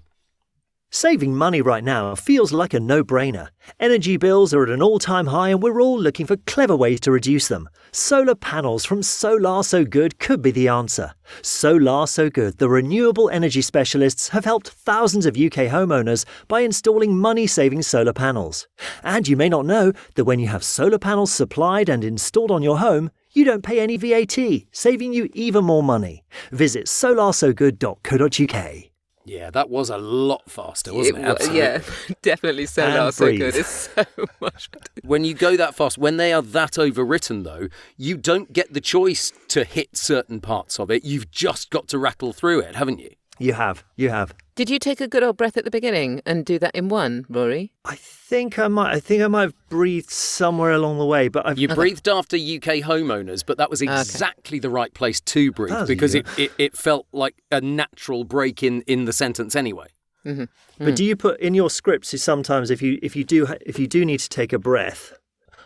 Saving 0.95 1.35
money 1.35 1.59
right 1.59 1.83
now 1.83 2.13
feels 2.13 2.53
like 2.53 2.75
a 2.75 2.79
no 2.79 3.03
brainer. 3.03 3.47
Energy 3.79 4.15
bills 4.15 4.53
are 4.53 4.61
at 4.61 4.69
an 4.69 4.83
all 4.83 4.99
time 4.99 5.25
high, 5.25 5.49
and 5.49 5.63
we're 5.63 5.81
all 5.81 5.99
looking 5.99 6.27
for 6.27 6.37
clever 6.37 6.75
ways 6.75 6.99
to 6.99 7.11
reduce 7.11 7.47
them. 7.47 7.67
Solar 7.91 8.35
panels 8.35 8.85
from 8.85 9.01
Solar 9.01 9.63
So 9.63 9.85
Good 9.85 10.19
could 10.19 10.43
be 10.43 10.51
the 10.51 10.67
answer. 10.67 11.15
Solar 11.41 12.05
So 12.05 12.29
Good, 12.29 12.59
the 12.59 12.69
renewable 12.69 13.27
energy 13.31 13.63
specialists, 13.63 14.27
have 14.27 14.45
helped 14.45 14.69
thousands 14.69 15.25
of 15.25 15.35
UK 15.35 15.65
homeowners 15.73 16.25
by 16.47 16.59
installing 16.59 17.17
money 17.17 17.47
saving 17.47 17.81
solar 17.81 18.13
panels. 18.13 18.67
And 19.01 19.27
you 19.27 19.35
may 19.35 19.49
not 19.49 19.65
know 19.65 19.93
that 20.13 20.25
when 20.25 20.37
you 20.37 20.49
have 20.49 20.63
solar 20.63 20.99
panels 20.99 21.31
supplied 21.31 21.89
and 21.89 22.03
installed 22.03 22.51
on 22.51 22.61
your 22.61 22.77
home, 22.77 23.09
you 23.31 23.45
don't 23.45 23.63
pay 23.63 23.79
any 23.79 23.97
VAT, 23.97 24.37
saving 24.71 25.11
you 25.11 25.27
even 25.33 25.65
more 25.65 25.81
money. 25.81 26.23
Visit 26.51 26.85
solarsogood.co.uk. 26.85 28.92
Yeah, 29.25 29.49
that 29.51 29.69
was 29.69 29.89
a 29.89 29.97
lot 29.97 30.49
faster, 30.49 30.93
wasn't 30.93 31.19
it? 31.19 31.21
wa- 31.21 31.29
Absolutely. 31.31 31.59
yeah, 31.59 31.79
definitely 32.21 32.65
so 32.65 32.83
And 32.83 32.93
now 32.93 33.09
so 33.09 33.27
good. 33.35 33.55
It's 33.55 33.89
so 33.95 34.05
much. 34.41 34.69
When 35.03 35.23
you 35.23 35.33
go 35.33 35.55
that 35.55 35.75
fast, 35.75 35.97
when 35.97 36.17
they 36.17 36.33
are 36.33 36.41
that 36.41 36.73
overwritten, 36.73 37.43
though, 37.43 37.67
you 37.97 38.17
don't 38.17 38.51
get 38.51 38.73
the 38.73 38.81
choice 38.81 39.31
to 39.49 39.63
hit 39.63 39.95
certain 39.95 40.41
parts 40.41 40.79
of 40.79 40.91
it. 40.91 41.05
You've 41.05 41.31
just 41.31 41.69
got 41.69 41.87
to 41.89 41.97
rattle 41.97 42.33
through 42.33 42.59
it, 42.59 42.75
haven't 42.75 42.99
you? 42.99 43.11
You 43.39 43.53
have, 43.53 43.83
you 43.95 44.09
have. 44.09 44.33
Did 44.55 44.69
you 44.69 44.77
take 44.77 45.01
a 45.01 45.07
good 45.07 45.23
old 45.23 45.37
breath 45.37 45.57
at 45.57 45.65
the 45.65 45.71
beginning 45.71 46.21
and 46.25 46.45
do 46.45 46.59
that 46.59 46.75
in 46.75 46.87
one, 46.87 47.25
Rory? 47.27 47.71
I 47.85 47.95
think 47.95 48.59
I 48.59 48.67
might. 48.67 48.93
I 48.93 48.99
think 48.99 49.23
I 49.23 49.27
might 49.27 49.41
have 49.41 49.69
breathed 49.69 50.11
somewhere 50.11 50.71
along 50.71 50.99
the 50.99 51.05
way, 51.05 51.27
but 51.27 51.45
I've. 51.45 51.57
You 51.57 51.67
breathed 51.67 52.07
after 52.07 52.35
UK 52.35 52.83
homeowners, 52.83 53.43
but 53.45 53.57
that 53.57 53.69
was 53.69 53.81
exactly 53.81 54.59
the 54.59 54.69
right 54.69 54.93
place 54.93 55.19
to 55.21 55.51
breathe 55.51 55.73
oh, 55.73 55.87
because 55.87 56.13
it, 56.13 56.27
it, 56.37 56.51
it 56.59 56.77
felt 56.77 57.07
like 57.11 57.35
a 57.51 57.61
natural 57.61 58.25
break 58.25 58.61
in, 58.61 58.81
in 58.83 59.05
the 59.05 59.13
sentence 59.13 59.55
anyway. 59.55 59.87
Mm-hmm. 60.25 60.45
But 60.77 60.93
mm. 60.93 60.95
do 60.95 61.03
you 61.03 61.15
put 61.15 61.39
in 61.39 61.53
your 61.53 61.69
scripts? 61.69 62.13
Is 62.13 62.23
sometimes 62.23 62.69
if 62.69 62.81
you 62.81 62.99
if 63.01 63.15
you 63.15 63.23
do 63.23 63.47
if 63.61 63.79
you 63.79 63.87
do 63.87 64.05
need 64.05 64.19
to 64.19 64.29
take 64.29 64.53
a 64.53 64.59
breath, 64.59 65.13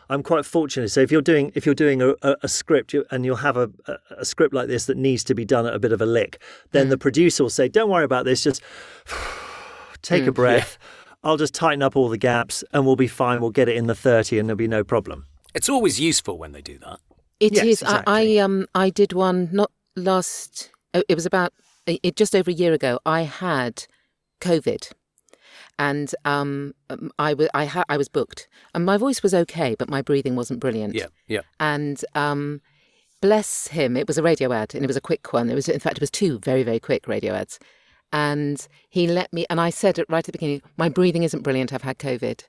I'm 0.09 0.23
quite 0.23 0.45
fortunate. 0.45 0.89
So 0.89 1.01
if 1.01 1.11
you're 1.11 1.21
doing 1.21 1.51
if 1.55 1.65
you're 1.65 1.75
doing 1.75 2.01
a, 2.01 2.09
a, 2.21 2.35
a 2.43 2.47
script 2.47 2.93
you, 2.93 3.05
and 3.11 3.25
you'll 3.25 3.37
have 3.37 3.57
a, 3.57 3.69
a, 3.87 3.97
a 4.19 4.25
script 4.25 4.53
like 4.53 4.67
this 4.67 4.85
that 4.85 4.97
needs 4.97 5.23
to 5.25 5.35
be 5.35 5.45
done 5.45 5.65
at 5.65 5.73
a 5.73 5.79
bit 5.79 5.91
of 5.91 6.01
a 6.01 6.05
lick, 6.05 6.41
then 6.71 6.89
the 6.89 6.97
producer 6.97 7.43
will 7.43 7.49
say, 7.49 7.67
"Don't 7.67 7.89
worry 7.89 8.05
about 8.05 8.25
this. 8.25 8.43
Just 8.43 8.61
take 10.01 10.25
a 10.25 10.31
breath. 10.31 10.77
I'll 11.23 11.37
just 11.37 11.53
tighten 11.53 11.81
up 11.81 11.95
all 11.95 12.09
the 12.09 12.17
gaps, 12.17 12.63
and 12.71 12.85
we'll 12.85 12.95
be 12.95 13.07
fine. 13.07 13.41
We'll 13.41 13.49
get 13.49 13.67
it 13.67 13.75
in 13.75 13.87
the 13.87 13.95
30, 13.95 14.39
and 14.39 14.47
there'll 14.47 14.57
be 14.57 14.67
no 14.67 14.83
problem." 14.83 15.25
It's 15.53 15.69
always 15.69 15.99
useful 15.99 16.37
when 16.37 16.51
they 16.51 16.61
do 16.61 16.77
that. 16.79 16.99
It 17.39 17.53
is. 17.53 17.81
Yes, 17.81 17.83
I, 17.83 18.03
I 18.05 18.37
um 18.37 18.67
I 18.75 18.89
did 18.89 19.13
one 19.13 19.49
not 19.51 19.71
last. 19.95 20.71
oh, 20.93 21.03
It 21.09 21.15
was 21.15 21.25
about 21.25 21.53
it 21.85 22.15
just 22.15 22.35
over 22.35 22.51
a 22.51 22.53
year 22.53 22.73
ago. 22.73 22.99
I 23.05 23.21
had 23.21 23.85
COVID, 24.41 24.91
and 25.79 26.13
um 26.25 26.73
um, 26.89 27.11
I 27.19 27.33
was 27.33 27.49
ha- 27.53 27.85
I 27.89 27.97
was 27.97 28.09
booked, 28.09 28.47
and 28.73 28.85
my 28.85 28.97
voice 28.97 29.23
was 29.23 29.33
okay, 29.33 29.75
but 29.77 29.89
my 29.89 30.01
breathing 30.01 30.35
wasn't 30.35 30.59
brilliant. 30.59 30.95
Yeah, 30.95 31.07
yeah. 31.27 31.41
And 31.59 32.03
um, 32.15 32.61
bless 33.21 33.67
him, 33.67 33.97
it 33.97 34.07
was 34.07 34.17
a 34.17 34.23
radio 34.23 34.51
ad, 34.53 34.73
and 34.73 34.83
it 34.83 34.87
was 34.87 34.97
a 34.97 35.01
quick 35.01 35.33
one. 35.33 35.49
It 35.49 35.55
was 35.55 35.69
in 35.69 35.79
fact 35.79 35.97
it 35.97 36.01
was 36.01 36.11
two 36.11 36.39
very 36.39 36.63
very 36.63 36.79
quick 36.79 37.07
radio 37.07 37.33
ads, 37.33 37.59
and 38.11 38.65
he 38.89 39.07
let 39.07 39.31
me. 39.31 39.45
And 39.49 39.59
I 39.61 39.69
said 39.69 40.03
right 40.09 40.19
at 40.19 40.25
the 40.25 40.31
beginning. 40.31 40.61
My 40.77 40.89
breathing 40.89 41.23
isn't 41.23 41.43
brilliant. 41.43 41.73
I've 41.73 41.83
had 41.83 41.99
COVID, 41.99 42.43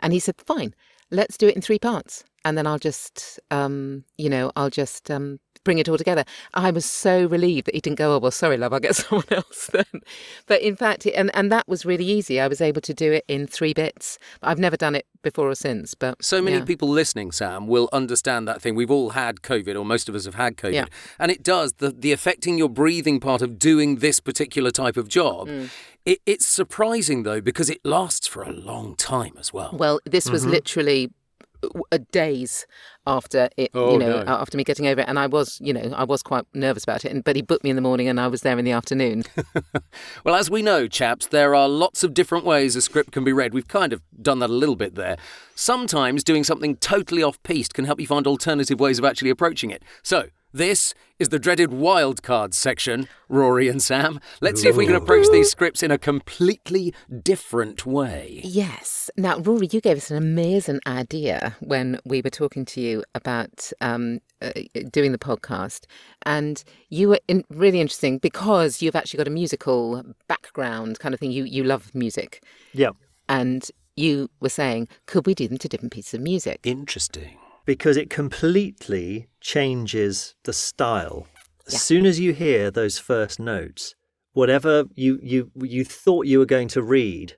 and 0.00 0.12
he 0.12 0.18
said, 0.18 0.36
"Fine, 0.38 0.74
let's 1.10 1.36
do 1.36 1.48
it 1.48 1.56
in 1.56 1.62
three 1.62 1.78
parts, 1.78 2.24
and 2.46 2.56
then 2.56 2.66
I'll 2.66 2.78
just, 2.78 3.38
um, 3.50 4.04
you 4.16 4.30
know, 4.30 4.52
I'll 4.56 4.70
just 4.70 5.10
um, 5.10 5.40
bring 5.64 5.78
it 5.78 5.88
all 5.88 5.98
together." 5.98 6.24
I 6.54 6.70
was 6.70 6.84
so 6.86 7.26
relieved 7.26 7.66
that 7.66 7.74
he 7.74 7.80
didn't 7.80 7.98
go, 7.98 8.14
"Oh 8.14 8.18
well, 8.18 8.30
sorry, 8.30 8.56
love, 8.56 8.72
I'll 8.72 8.80
get 8.80 8.96
someone 9.04 9.26
else 9.30 9.68
then." 9.72 10.00
But 10.46 10.62
in 10.62 10.76
fact, 10.76 11.04
and 11.06 11.34
and 11.34 11.50
that 11.52 11.66
was 11.68 11.84
really 11.84 12.06
easy. 12.06 12.40
I 12.40 12.48
was 12.48 12.60
able 12.60 12.80
to 12.82 12.94
do 12.94 13.12
it 13.12 13.24
in 13.28 13.46
three 13.46 13.74
bits. 13.74 14.18
I've 14.42 14.58
never 14.58 14.76
done 14.76 14.94
it 14.94 15.06
before 15.22 15.50
or 15.50 15.56
since, 15.56 15.94
but 15.94 16.24
So 16.24 16.40
many 16.40 16.58
yeah. 16.58 16.64
people 16.64 16.88
listening, 16.88 17.32
Sam, 17.32 17.66
will 17.66 17.88
understand 17.92 18.46
that 18.46 18.62
thing. 18.62 18.76
We've 18.76 18.92
all 18.92 19.10
had 19.10 19.42
COVID, 19.42 19.74
or 19.74 19.84
most 19.84 20.08
of 20.08 20.14
us 20.14 20.24
have 20.24 20.36
had 20.36 20.56
COVID. 20.56 20.72
Yeah. 20.72 20.84
And 21.18 21.32
it 21.32 21.42
does, 21.42 21.72
the, 21.74 21.90
the 21.90 22.12
affecting 22.12 22.56
your 22.56 22.68
breathing 22.68 23.18
part 23.18 23.42
of 23.42 23.58
doing 23.58 23.96
this 23.96 24.20
particular 24.20 24.70
type 24.70 24.96
of 24.96 25.08
job. 25.08 25.48
Mm. 25.48 25.70
It, 26.04 26.20
it's 26.26 26.46
surprising, 26.46 27.24
though, 27.24 27.40
because 27.40 27.68
it 27.68 27.80
lasts 27.84 28.28
for 28.28 28.44
a 28.44 28.52
long 28.52 28.94
time 28.94 29.34
as 29.36 29.52
well. 29.52 29.72
Well, 29.72 29.98
this 30.04 30.30
was 30.30 30.46
literally 30.46 31.06
w- 31.06 31.14
a 31.92 31.98
days 31.98 32.66
after 33.06 33.48
it, 33.56 33.70
Oh, 33.74 33.92
you 33.92 33.98
know, 33.98 34.22
no. 34.22 34.32
after 34.32 34.56
me 34.56 34.64
getting 34.64 34.86
over 34.86 35.00
it, 35.00 35.08
and 35.08 35.18
I 35.18 35.26
was, 35.26 35.60
you 35.60 35.72
know, 35.72 35.92
I 35.94 36.04
was 36.04 36.22
quite 36.22 36.44
nervous 36.54 36.82
about 36.84 37.04
it. 37.04 37.12
And, 37.12 37.22
but 37.22 37.36
he 37.36 37.42
booked 37.42 37.62
me 37.64 37.70
in 37.70 37.76
the 37.76 37.82
morning, 37.82 38.08
and 38.08 38.18
I 38.20 38.26
was 38.26 38.42
there 38.42 38.58
in 38.58 38.64
the 38.64 38.72
afternoon. 38.72 39.24
Well, 40.24 40.34
as 40.34 40.50
we 40.50 40.60
know, 40.62 40.88
chaps, 40.88 41.26
there 41.26 41.54
are 41.54 41.68
lots 41.68 42.02
of 42.02 42.12
different 42.12 42.44
ways 42.44 42.74
a 42.76 42.82
script 42.82 43.12
can 43.12 43.22
be 43.24 43.32
read. 43.32 43.54
We've 43.54 43.68
kind 43.68 43.92
of 43.92 44.02
done 44.20 44.40
that 44.40 44.50
a 44.50 44.52
little 44.52 44.74
bit 44.76 44.94
there. 44.96 45.16
Sometimes 45.54 46.24
doing 46.24 46.42
something 46.44 46.76
totally 46.76 47.22
off 47.22 47.40
piste 47.44 47.74
can 47.74 47.84
help 47.84 48.00
you 48.00 48.06
find 48.06 48.26
alternative 48.26 48.80
ways 48.80 48.98
of 48.98 49.04
actually 49.04 49.30
approaching 49.30 49.70
it. 49.70 49.82
So, 50.02 50.28
this 50.56 50.94
is 51.18 51.28
the 51.28 51.38
dreaded 51.38 51.72
wild 51.72 52.22
cards 52.22 52.56
section, 52.56 53.08
Rory 53.28 53.68
and 53.68 53.82
Sam. 53.82 54.20
Let's 54.40 54.62
see 54.62 54.68
if 54.68 54.76
we 54.76 54.86
can 54.86 54.94
approach 54.94 55.26
these 55.30 55.50
scripts 55.50 55.82
in 55.82 55.90
a 55.90 55.98
completely 55.98 56.94
different 57.22 57.84
way. 57.86 58.40
yes. 58.44 59.10
Now, 59.16 59.38
Rory, 59.38 59.68
you 59.70 59.80
gave 59.80 59.96
us 59.98 60.10
an 60.10 60.16
amazing 60.16 60.80
idea 60.86 61.56
when 61.60 61.98
we 62.04 62.20
were 62.22 62.30
talking 62.30 62.64
to 62.66 62.80
you 62.80 63.04
about 63.14 63.70
um, 63.80 64.20
uh, 64.42 64.50
doing 64.90 65.12
the 65.12 65.18
podcast, 65.18 65.84
and 66.24 66.62
you 66.88 67.08
were 67.10 67.20
in, 67.28 67.44
really 67.50 67.80
interesting 67.80 68.18
because 68.18 68.82
you've 68.82 68.96
actually 68.96 69.18
got 69.18 69.28
a 69.28 69.30
musical 69.30 70.02
background, 70.28 70.98
kind 70.98 71.14
of 71.14 71.20
thing. 71.20 71.30
You 71.30 71.44
you 71.44 71.64
love 71.64 71.94
music, 71.94 72.42
Yeah, 72.72 72.90
and 73.28 73.70
you 73.94 74.28
were 74.40 74.50
saying, 74.50 74.88
could 75.06 75.26
we 75.26 75.34
do 75.34 75.48
them 75.48 75.58
to 75.58 75.68
different 75.68 75.92
pieces 75.92 76.14
of 76.14 76.20
music? 76.20 76.60
Interesting. 76.64 77.38
Because 77.66 77.96
it 77.98 78.08
completely 78.08 79.28
changes 79.40 80.34
the 80.44 80.52
style. 80.52 81.26
As 81.66 81.74
Yeah. 81.74 81.78
soon 81.80 82.06
as 82.06 82.18
you 82.20 82.32
hear 82.32 82.70
those 82.70 82.98
first 82.98 83.38
notes, 83.38 83.94
whatever 84.32 84.84
you, 84.94 85.18
you 85.22 85.50
you 85.62 85.84
thought 85.84 86.26
you 86.26 86.38
were 86.38 86.46
going 86.46 86.68
to 86.68 86.82
read 86.82 87.36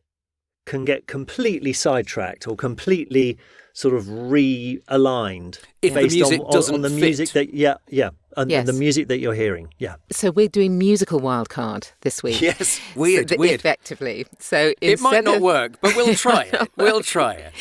can 0.66 0.84
get 0.84 1.06
completely 1.06 1.72
sidetracked 1.72 2.46
or 2.46 2.54
completely 2.54 3.38
sort 3.72 3.94
of 3.94 4.04
realigned 4.04 5.58
If 5.82 5.94
the 5.94 6.00
based 6.02 6.14
music 6.14 6.40
on, 6.40 6.46
on- 6.46 6.52
doesn't 6.52 6.74
on 6.74 6.80
the 6.82 6.90
fit. 6.90 7.00
music 7.00 7.30
that 7.32 7.54
yeah 7.54 7.76
yeah 7.88 8.10
and, 8.36 8.50
and 8.52 8.68
the 8.68 8.72
music 8.72 9.08
that 9.08 9.18
you're 9.18 9.34
hearing 9.34 9.72
yeah 9.78 9.94
So 10.10 10.30
we're 10.30 10.48
doing 10.48 10.78
musical 10.78 11.20
wildcard 11.20 11.92
this 12.02 12.22
week. 12.22 12.40
Yes, 12.48 12.80
weird, 12.94 13.24
So 13.30 13.36
th- 13.36 13.38
weird. 13.38 13.60
Effectively. 13.60 14.26
So 14.38 14.72
It 14.80 15.00
might 15.00 15.24
not 15.24 15.36
of- 15.36 15.42
work, 15.42 15.78
but 15.80 15.94
we'll 15.96 16.14
try 16.26 16.42
it. 16.52 16.68
We'll 16.76 17.02
try 17.02 17.34
it. 17.34 17.52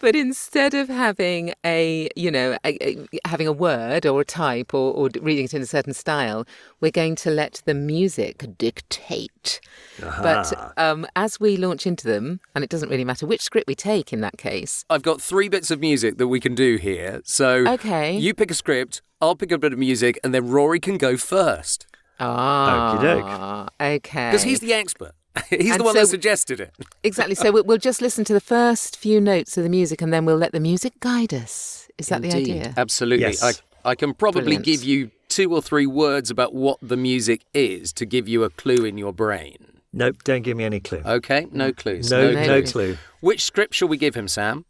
But 0.00 0.14
instead 0.16 0.74
of 0.74 0.88
having 0.88 1.54
a, 1.64 2.08
you 2.16 2.30
know, 2.30 2.56
a, 2.64 2.88
a- 2.88 3.06
having 3.26 3.46
a 3.46 3.52
word 3.52 4.04
or 4.06 4.20
a 4.20 4.24
type 4.24 4.74
or, 4.74 4.92
or 4.92 5.08
reading 5.20 5.44
it 5.46 5.54
in 5.54 5.62
a 5.62 5.66
certain 5.66 5.94
style, 5.94 6.46
we're 6.80 6.90
going 6.90 7.16
to 7.16 7.30
let 7.30 7.62
the 7.64 7.74
music 7.74 8.44
dictate. 8.58 9.60
But 10.00 10.72
um, 10.76 11.06
as 11.16 11.40
we 11.40 11.56
launch 11.56 11.86
into 11.86 12.06
them, 12.06 12.40
and 12.54 12.62
it 12.62 12.70
doesn't 12.70 12.88
really 12.88 13.04
matter 13.04 13.26
which 13.26 13.40
script 13.42 13.66
we 13.66 13.74
take 13.74 14.12
in 14.12 14.20
that 14.20 14.36
case. 14.38 14.84
I've 14.90 15.02
got 15.02 15.20
three 15.20 15.48
bits 15.48 15.70
of 15.70 15.80
music 15.80 16.18
that 16.18 16.28
we 16.28 16.40
can 16.40 16.54
do 16.54 16.76
here. 16.76 17.20
So 17.24 17.66
Okay. 17.66 18.16
you 18.18 18.34
pick 18.34 18.50
a 18.50 18.54
script, 18.54 19.02
I'll 19.20 19.34
pick 19.36 19.50
a 19.52 19.58
bit 19.58 19.72
of 19.72 19.78
music, 19.78 20.18
and 20.22 20.34
then 20.34 20.48
Rory 20.48 20.78
can 20.80 20.98
go 20.98 21.16
first. 21.16 21.86
Ah, 22.20 23.68
okay. 23.80 24.30
Because 24.30 24.42
he's 24.42 24.60
the 24.60 24.72
expert. 24.74 25.12
he's 25.50 25.70
And 25.70 25.80
the 25.80 25.84
one 25.84 25.94
so- 25.94 26.00
that 26.00 26.06
suggested 26.08 26.60
it. 26.60 26.72
Exactly. 27.02 27.34
So 27.34 27.50
we- 27.52 27.60
we'll 27.62 27.78
just 27.78 28.00
listen 28.02 28.24
to 28.24 28.32
the 28.32 28.40
first 28.40 28.96
few 28.96 29.20
notes 29.20 29.56
of 29.56 29.62
the 29.64 29.70
music, 29.70 30.02
and 30.02 30.12
then 30.12 30.24
we'll 30.24 30.36
let 30.38 30.52
the 30.52 30.60
music 30.60 30.98
guide 31.00 31.32
us. 31.32 31.88
Is 31.98 32.08
that 32.08 32.20
the 32.22 32.32
idea? 32.32 32.74
Absolutely. 32.76 33.26
Yes. 33.26 33.42
I, 33.84 33.90
I 33.90 33.94
can 33.94 34.12
probably 34.12 34.42
Brilliant. 34.42 34.64
give 34.64 34.82
you 34.84 35.10
two 35.28 35.54
or 35.54 35.62
three 35.62 35.86
words 35.86 36.30
about 36.30 36.54
what 36.54 36.78
the 36.82 36.96
music 36.96 37.42
is 37.54 37.92
to 37.94 38.04
give 38.06 38.26
you 38.28 38.42
a 38.44 38.50
clue 38.50 38.84
in 38.84 38.96
your 38.98 39.12
brain. 39.12 39.56
nope 39.92 40.16
don't 40.24 40.42
give 40.42 40.56
me 40.56 40.64
any 40.64 40.78
clue 40.80 41.02
Okay, 41.04 41.46
no 41.52 41.72
clues. 41.72 42.10
no 42.10 42.30
no 42.32 42.40
no 42.46 42.62
clue. 42.62 42.72
clue 42.72 42.98
Which 43.20 43.42
script 43.42 43.74
shall 43.74 43.88
we 43.88 43.96
give 43.96 44.14
him, 44.14 44.28
Sam? 44.28 44.64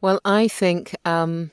Well, 0.00 0.20
I 0.24 0.48
think. 0.48 0.94
Um, 1.04 1.50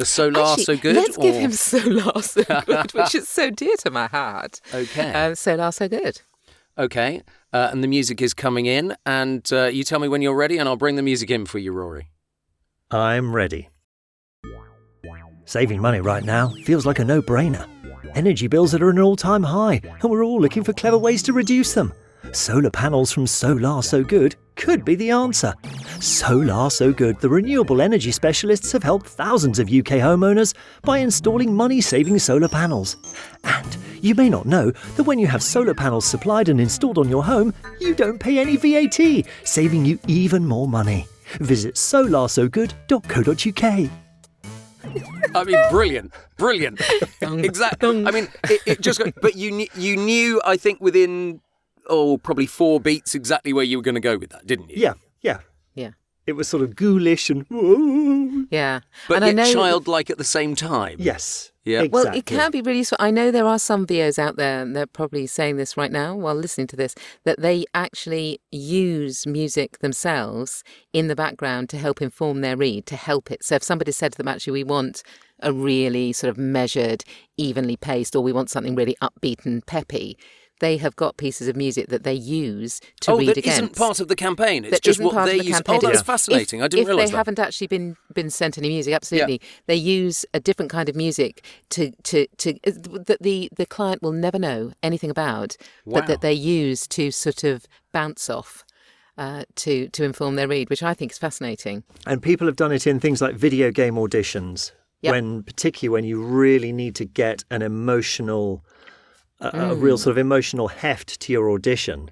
The 0.00 0.06
Solar 0.06 0.40
actually, 0.40 0.64
So 0.64 0.76
Good? 0.78 0.96
Let's 0.96 1.18
give 1.18 1.34
him 1.34 1.52
Solar 1.52 2.22
So 2.22 2.42
Good, 2.64 2.94
which 2.94 3.14
is 3.14 3.28
so 3.28 3.50
dear 3.50 3.76
to 3.80 3.90
my 3.90 4.06
heart. 4.06 4.62
Okay. 4.72 5.12
Um, 5.12 5.34
Solar 5.34 5.70
So 5.72 5.90
Good. 5.90 6.22
Okay. 6.78 7.20
Uh, 7.52 7.68
and 7.70 7.84
the 7.84 7.86
music 7.86 8.22
is 8.22 8.32
coming 8.32 8.64
in, 8.64 8.96
and 9.04 9.46
uh, 9.52 9.66
you 9.66 9.84
tell 9.84 9.98
me 9.98 10.08
when 10.08 10.22
you're 10.22 10.34
ready, 10.34 10.56
and 10.56 10.66
I'll 10.70 10.76
bring 10.76 10.96
the 10.96 11.02
music 11.02 11.30
in 11.30 11.44
for 11.44 11.58
you, 11.58 11.72
Rory. 11.72 12.08
I'm 12.90 13.34
ready. 13.34 13.68
Saving 15.44 15.82
money 15.82 16.00
right 16.00 16.24
now 16.24 16.48
feels 16.64 16.86
like 16.86 16.98
a 16.98 17.04
no 17.04 17.20
brainer. 17.20 17.68
Energy 18.14 18.46
bills 18.46 18.72
that 18.72 18.82
are 18.82 18.88
at 18.88 18.94
an 18.94 19.02
all 19.02 19.16
time 19.16 19.42
high, 19.42 19.82
and 20.00 20.10
we're 20.10 20.24
all 20.24 20.40
looking 20.40 20.64
for 20.64 20.72
clever 20.72 20.96
ways 20.96 21.22
to 21.24 21.34
reduce 21.34 21.74
them. 21.74 21.92
Solar 22.32 22.70
panels 22.70 23.12
from 23.12 23.26
Solar 23.26 23.82
So 23.82 24.02
Good 24.02 24.36
could 24.56 24.82
be 24.82 24.94
the 24.94 25.10
answer. 25.10 25.52
Solar 26.00 26.70
So 26.70 26.92
Good, 26.92 27.20
the 27.20 27.28
renewable 27.28 27.82
energy 27.82 28.10
specialists 28.10 28.72
have 28.72 28.82
helped 28.82 29.06
thousands 29.06 29.58
of 29.58 29.68
UK 29.68 30.00
homeowners 30.00 30.54
by 30.82 30.96
installing 30.98 31.54
money 31.54 31.82
saving 31.82 32.18
solar 32.18 32.48
panels. 32.48 32.96
And 33.44 33.76
you 34.00 34.14
may 34.14 34.30
not 34.30 34.46
know 34.46 34.70
that 34.70 35.04
when 35.04 35.18
you 35.18 35.26
have 35.26 35.42
solar 35.42 35.74
panels 35.74 36.06
supplied 36.06 36.48
and 36.48 36.58
installed 36.60 36.96
on 36.96 37.10
your 37.10 37.22
home, 37.22 37.52
you 37.80 37.94
don't 37.94 38.18
pay 38.18 38.38
any 38.38 38.56
VAT, 38.56 39.26
saving 39.44 39.84
you 39.84 39.98
even 40.06 40.46
more 40.46 40.66
money. 40.66 41.06
Visit 41.34 41.74
solarsogood.co.uk. 41.74 43.90
I 45.34 45.44
mean, 45.44 45.58
brilliant, 45.70 46.14
brilliant. 46.38 46.80
exactly. 47.20 48.06
I 48.06 48.10
mean, 48.10 48.28
it, 48.44 48.60
it 48.66 48.80
just. 48.80 49.02
But 49.20 49.36
you 49.36 49.50
knew, 49.52 49.66
you 49.76 49.96
knew. 49.96 50.40
I 50.44 50.56
think 50.56 50.80
within 50.80 51.40
oh 51.88 52.18
probably 52.18 52.46
four 52.46 52.80
beats 52.80 53.14
exactly 53.14 53.52
where 53.52 53.64
you 53.64 53.76
were 53.76 53.82
going 53.82 53.94
to 53.94 54.00
go 54.00 54.16
with 54.16 54.30
that, 54.30 54.46
didn't 54.46 54.70
you? 54.70 54.76
Yeah, 54.78 54.94
yeah. 55.20 55.38
It 56.30 56.36
was 56.36 56.46
sort 56.46 56.62
of 56.62 56.76
ghoulish 56.76 57.28
and 57.28 57.44
whoa. 57.50 58.44
Yeah. 58.52 58.80
But 59.08 59.24
and 59.24 59.36
yet 59.36 59.52
childlike 59.52 60.10
at 60.10 60.16
the 60.16 60.22
same 60.22 60.54
time. 60.54 60.94
Yes. 61.00 61.50
Yeah. 61.64 61.88
Well, 61.90 62.06
it 62.14 62.24
can 62.24 62.52
be 62.52 62.62
really 62.62 62.78
useful. 62.78 62.98
I 63.00 63.10
know 63.10 63.32
there 63.32 63.46
are 63.46 63.58
some 63.58 63.84
VOs 63.84 64.16
out 64.16 64.36
there, 64.36 64.62
and 64.62 64.76
they're 64.76 64.86
probably 64.86 65.26
saying 65.26 65.56
this 65.56 65.76
right 65.76 65.90
now 65.90 66.14
while 66.14 66.36
listening 66.36 66.68
to 66.68 66.76
this, 66.76 66.94
that 67.24 67.40
they 67.40 67.64
actually 67.74 68.40
use 68.52 69.26
music 69.26 69.80
themselves 69.80 70.62
in 70.92 71.08
the 71.08 71.16
background 71.16 71.68
to 71.70 71.78
help 71.78 72.00
inform 72.00 72.42
their 72.42 72.56
read, 72.56 72.86
to 72.86 72.96
help 72.96 73.32
it. 73.32 73.44
So 73.44 73.56
if 73.56 73.64
somebody 73.64 73.90
said 73.90 74.12
to 74.12 74.18
them, 74.18 74.28
actually, 74.28 74.52
we 74.52 74.64
want 74.64 75.02
a 75.40 75.52
really 75.52 76.12
sort 76.12 76.30
of 76.30 76.38
measured, 76.38 77.02
evenly 77.36 77.76
paced, 77.76 78.14
or 78.14 78.22
we 78.22 78.32
want 78.32 78.50
something 78.50 78.76
really 78.76 78.96
upbeat 79.02 79.44
and 79.44 79.66
peppy, 79.66 80.16
they 80.60 80.76
have 80.78 80.94
got 80.96 81.16
pieces 81.16 81.48
of 81.48 81.56
music 81.56 81.88
that 81.88 82.04
they 82.04 82.14
use 82.14 82.80
to 83.00 83.12
oh, 83.12 83.18
read 83.18 83.28
that 83.28 83.36
against. 83.38 83.60
not 83.62 83.74
part 83.76 84.00
of 84.00 84.08
the 84.08 84.16
campaign. 84.16 84.64
It's 84.64 84.72
that 84.72 84.82
just 84.82 85.00
what 85.00 85.12
part 85.14 85.26
they 85.26 85.38
of 85.38 85.40
the 85.40 85.46
use. 85.48 85.56
campaign. 85.56 85.80
Oh, 85.82 85.86
that's 85.88 86.00
If- 86.00 86.06
fascinating. 86.06 86.62
I 86.62 86.68
didn't 86.68 86.82
if 86.82 86.88
realise 86.88 87.08
they 87.08 87.12
that. 87.12 87.16
haven't 87.16 87.38
actually 87.38 87.66
been 87.66 87.96
been 88.14 88.30
sent 88.30 88.56
any 88.58 88.68
music, 88.68 88.94
absolutely, 88.94 89.40
they 89.66 89.74
use 89.74 90.24
a 90.32 90.40
different 90.40 90.70
kind 90.70 90.88
of 90.88 90.94
music 90.96 91.44
to 91.70 91.90
to 92.04 92.26
to 92.38 92.50
uh, 92.66 92.70
that 93.06 93.18
the 93.20 93.48
the 93.56 93.66
client 93.66 94.02
will 94.02 94.12
never 94.12 94.38
know 94.38 94.72
anything 94.82 95.10
about, 95.10 95.56
but 95.86 96.06
that 96.06 96.20
they 96.20 96.32
use 96.32 96.86
to 96.88 97.10
sort 97.10 97.42
of 97.44 97.66
bounce 97.92 98.30
off. 98.30 98.64
Uh, 99.18 99.42
to 99.54 99.86
to 99.88 100.02
inform 100.04 100.36
their 100.36 100.48
read, 100.48 100.70
which 100.70 100.82
I 100.82 100.94
think 100.94 101.12
is 101.12 101.18
fascinating. 101.18 101.82
And 102.06 102.22
people 102.22 102.46
have 102.46 102.56
done 102.56 102.72
it 102.72 102.86
in 102.86 103.00
things 103.00 103.20
like 103.20 103.34
video 103.34 103.70
game 103.70 103.96
auditions, 103.96 104.72
Yep. 105.02 105.12
when 105.12 105.42
particularly 105.42 105.90
when 105.92 106.04
you 106.04 106.22
really 106.22 106.72
need 106.72 106.94
to 106.94 107.04
get 107.04 107.44
an 107.50 107.60
emotional, 107.60 108.64
a, 109.40 109.70
a 109.70 109.74
real 109.74 109.96
Mm. 109.96 110.00
sort 110.00 110.12
of 110.12 110.18
emotional 110.18 110.68
heft 110.68 111.18
to 111.20 111.32
your 111.32 111.50
audition. 111.50 112.10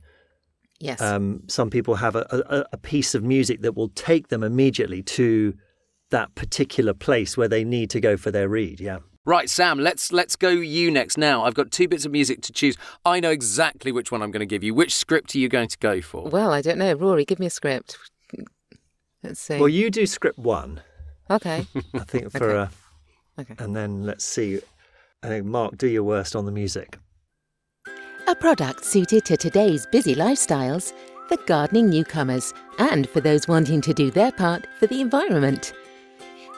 Yes, 0.81 1.01
Um, 1.01 1.43
some 1.49 1.71
people 1.71 1.97
have 1.97 2.15
a, 2.15 2.27
a, 2.31 2.65
a 2.75 2.77
piece 2.77 3.15
of 3.15 3.25
music 3.25 3.63
that 3.63 3.77
will 3.77 3.89
take 3.91 4.29
them 4.29 4.43
immediately 4.45 5.03
to 5.03 5.55
that 6.11 6.35
particular 6.37 6.95
place 6.95 7.37
where 7.37 7.49
they 7.49 7.65
need 7.65 7.91
to 7.91 8.01
go 8.01 8.17
for 8.17 8.31
their 8.31 8.49
read. 8.49 8.81
Yeah. 8.81 8.99
Right, 9.25 9.51
Sam, 9.51 9.79
let's 9.79 10.11
let's 10.13 10.37
go 10.37 10.49
you 10.49 10.91
next 10.91 11.19
now. 11.19 11.45
I've 11.45 11.53
got 11.55 11.71
two 11.71 11.87
bits 11.89 12.07
of 12.07 12.13
music 12.13 12.41
to 12.43 12.53
choose. 12.53 12.77
I 13.05 13.21
know 13.21 13.31
exactly 13.31 13.93
which 13.93 14.11
one 14.11 14.23
I'm 14.23 14.31
going 14.31 14.41
to 14.41 14.47
give 14.47 14.63
you. 14.65 14.73
Which 14.73 14.95
script 14.95 15.35
are 15.35 15.39
you 15.39 15.49
going 15.51 15.69
to 15.69 15.77
go 15.79 16.01
for? 16.01 16.29
well, 16.31 16.51
I 16.51 16.63
don't 16.63 16.79
know. 16.79 16.95
Rory, 16.95 17.27
give 17.27 17.39
me 17.39 17.45
a 17.47 17.51
script. 17.51 17.99
Let's 19.23 19.41
see. 19.41 19.59
Well, 19.59 19.69
you 19.69 19.91
do 19.91 20.07
script 20.07 20.39
one, 20.39 20.81
okay, 21.29 21.67
I 21.95 21.99
think, 22.05 22.31
for 22.39 22.51
Okay. 22.51 22.73
a, 23.37 23.41
okay. 23.43 23.55
and 23.59 23.75
then 23.77 24.05
let's 24.05 24.25
see. 24.25 24.61
I 25.23 25.27
think 25.29 25.45
Mark, 25.45 25.77
do 25.77 25.89
your 25.89 26.05
worst 26.05 26.37
on 26.37 26.45
the 26.47 26.53
music. 26.53 26.99
A 28.29 28.35
product 28.35 28.85
suited 28.85 29.25
to 29.25 29.39
today's 29.39 29.87
busy 29.87 30.15
lifestyles, 30.15 30.93
the 31.31 31.39
gardening 31.47 31.89
newcomers, 31.89 32.53
and 32.79 33.09
for 33.09 33.23
those 33.23 33.49
wanting 33.49 33.81
to 33.81 33.95
do 33.95 34.11
their 34.11 34.31
part 34.31 34.67
for 34.79 34.87
the 34.87 35.01
environment. 35.01 35.73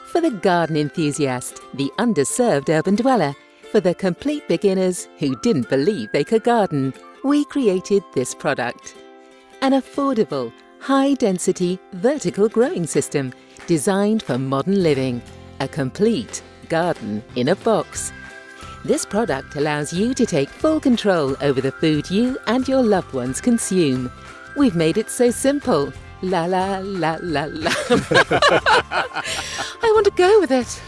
For 0.07 0.19
the 0.19 0.31
garden 0.31 0.75
enthusiast, 0.75 1.61
the 1.75 1.89
underserved 1.97 2.67
urban 2.67 2.95
dweller, 2.95 3.33
for 3.71 3.79
the 3.79 3.95
complete 3.95 4.45
beginners 4.49 5.07
who 5.17 5.33
didn't 5.39 5.69
believe 5.69 6.11
they 6.11 6.25
could 6.25 6.43
garden, 6.43 6.93
we 7.23 7.45
created 7.45 8.03
this 8.13 8.35
product. 8.35 8.95
An 9.61 9.71
affordable, 9.71 10.51
high 10.79 11.13
density, 11.13 11.79
vertical 11.93 12.49
growing 12.49 12.85
system 12.85 13.31
designed 13.65 14.23
for 14.23 14.37
modern 14.37 14.83
living. 14.83 15.21
A 15.61 15.69
complete 15.69 16.41
garden 16.67 17.23
in 17.37 17.47
a 17.47 17.55
box. 17.55 18.11
This 18.83 19.05
product 19.05 19.55
allows 19.55 19.93
you 19.93 20.13
to 20.15 20.25
take 20.25 20.49
full 20.49 20.79
control 20.79 21.35
over 21.41 21.61
the 21.61 21.71
food 21.71 22.09
you 22.09 22.37
and 22.47 22.67
your 22.67 22.81
loved 22.81 23.13
ones 23.13 23.39
consume. 23.39 24.11
We've 24.57 24.75
made 24.75 24.97
it 24.97 25.09
so 25.09 25.29
simple. 25.29 25.93
La 26.23 26.45
la 26.45 26.79
la 26.79 27.17
la 27.21 27.45
la. 27.49 27.71
I 29.81 29.91
want 29.93 30.05
to 30.05 30.11
go 30.15 30.39
with 30.39 30.51
it. 30.51 30.81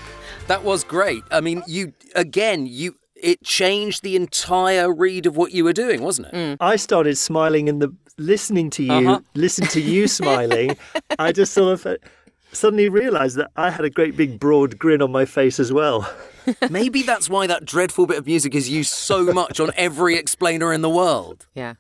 That 0.48 0.64
was 0.64 0.84
great. 0.84 1.24
I 1.32 1.42
mean, 1.42 1.64
you 1.68 1.94
again, 2.16 2.66
you 2.68 2.96
it 3.16 3.42
changed 3.44 4.04
the 4.04 4.16
entire 4.16 4.94
read 4.94 5.26
of 5.26 5.38
what 5.38 5.52
you 5.54 5.64
were 5.64 5.74
doing, 5.74 6.02
wasn't 6.02 6.28
it? 6.28 6.34
Mm. 6.34 6.58
I 6.60 6.76
started 6.76 7.18
smiling 7.18 7.70
and 7.70 7.82
the 7.82 7.96
listening 8.18 8.70
to 8.72 8.84
you, 8.84 8.92
Uh-huh. 8.92 9.20
listen 9.34 9.66
to 9.68 9.82
you 9.82 10.08
smiling. 10.08 10.78
I 11.20 11.32
just 11.32 11.54
sort 11.54 11.74
of 11.74 11.86
uh, 11.86 11.98
suddenly 12.54 12.90
realised 12.90 13.36
that 13.38 13.52
I 13.56 13.70
had 13.72 13.86
a 13.86 13.90
great 13.90 14.16
big 14.18 14.40
broad 14.40 14.78
grin 14.80 15.02
on 15.02 15.12
my 15.12 15.26
face 15.26 15.60
as 15.60 15.72
well. 15.74 16.10
Maybe 16.70 17.02
that's 17.02 17.30
why 17.30 17.48
that 17.48 17.66
dreadful 17.66 18.06
bit 18.08 18.18
of 18.18 18.26
music 18.26 18.54
is 18.56 18.70
used 18.70 18.92
so 18.92 19.26
much 19.34 19.60
on 19.60 19.72
every 19.76 20.16
explainer 20.16 20.74
in 20.74 20.82
the 20.82 20.90
world. 20.90 21.48
Yeah. 21.56 21.76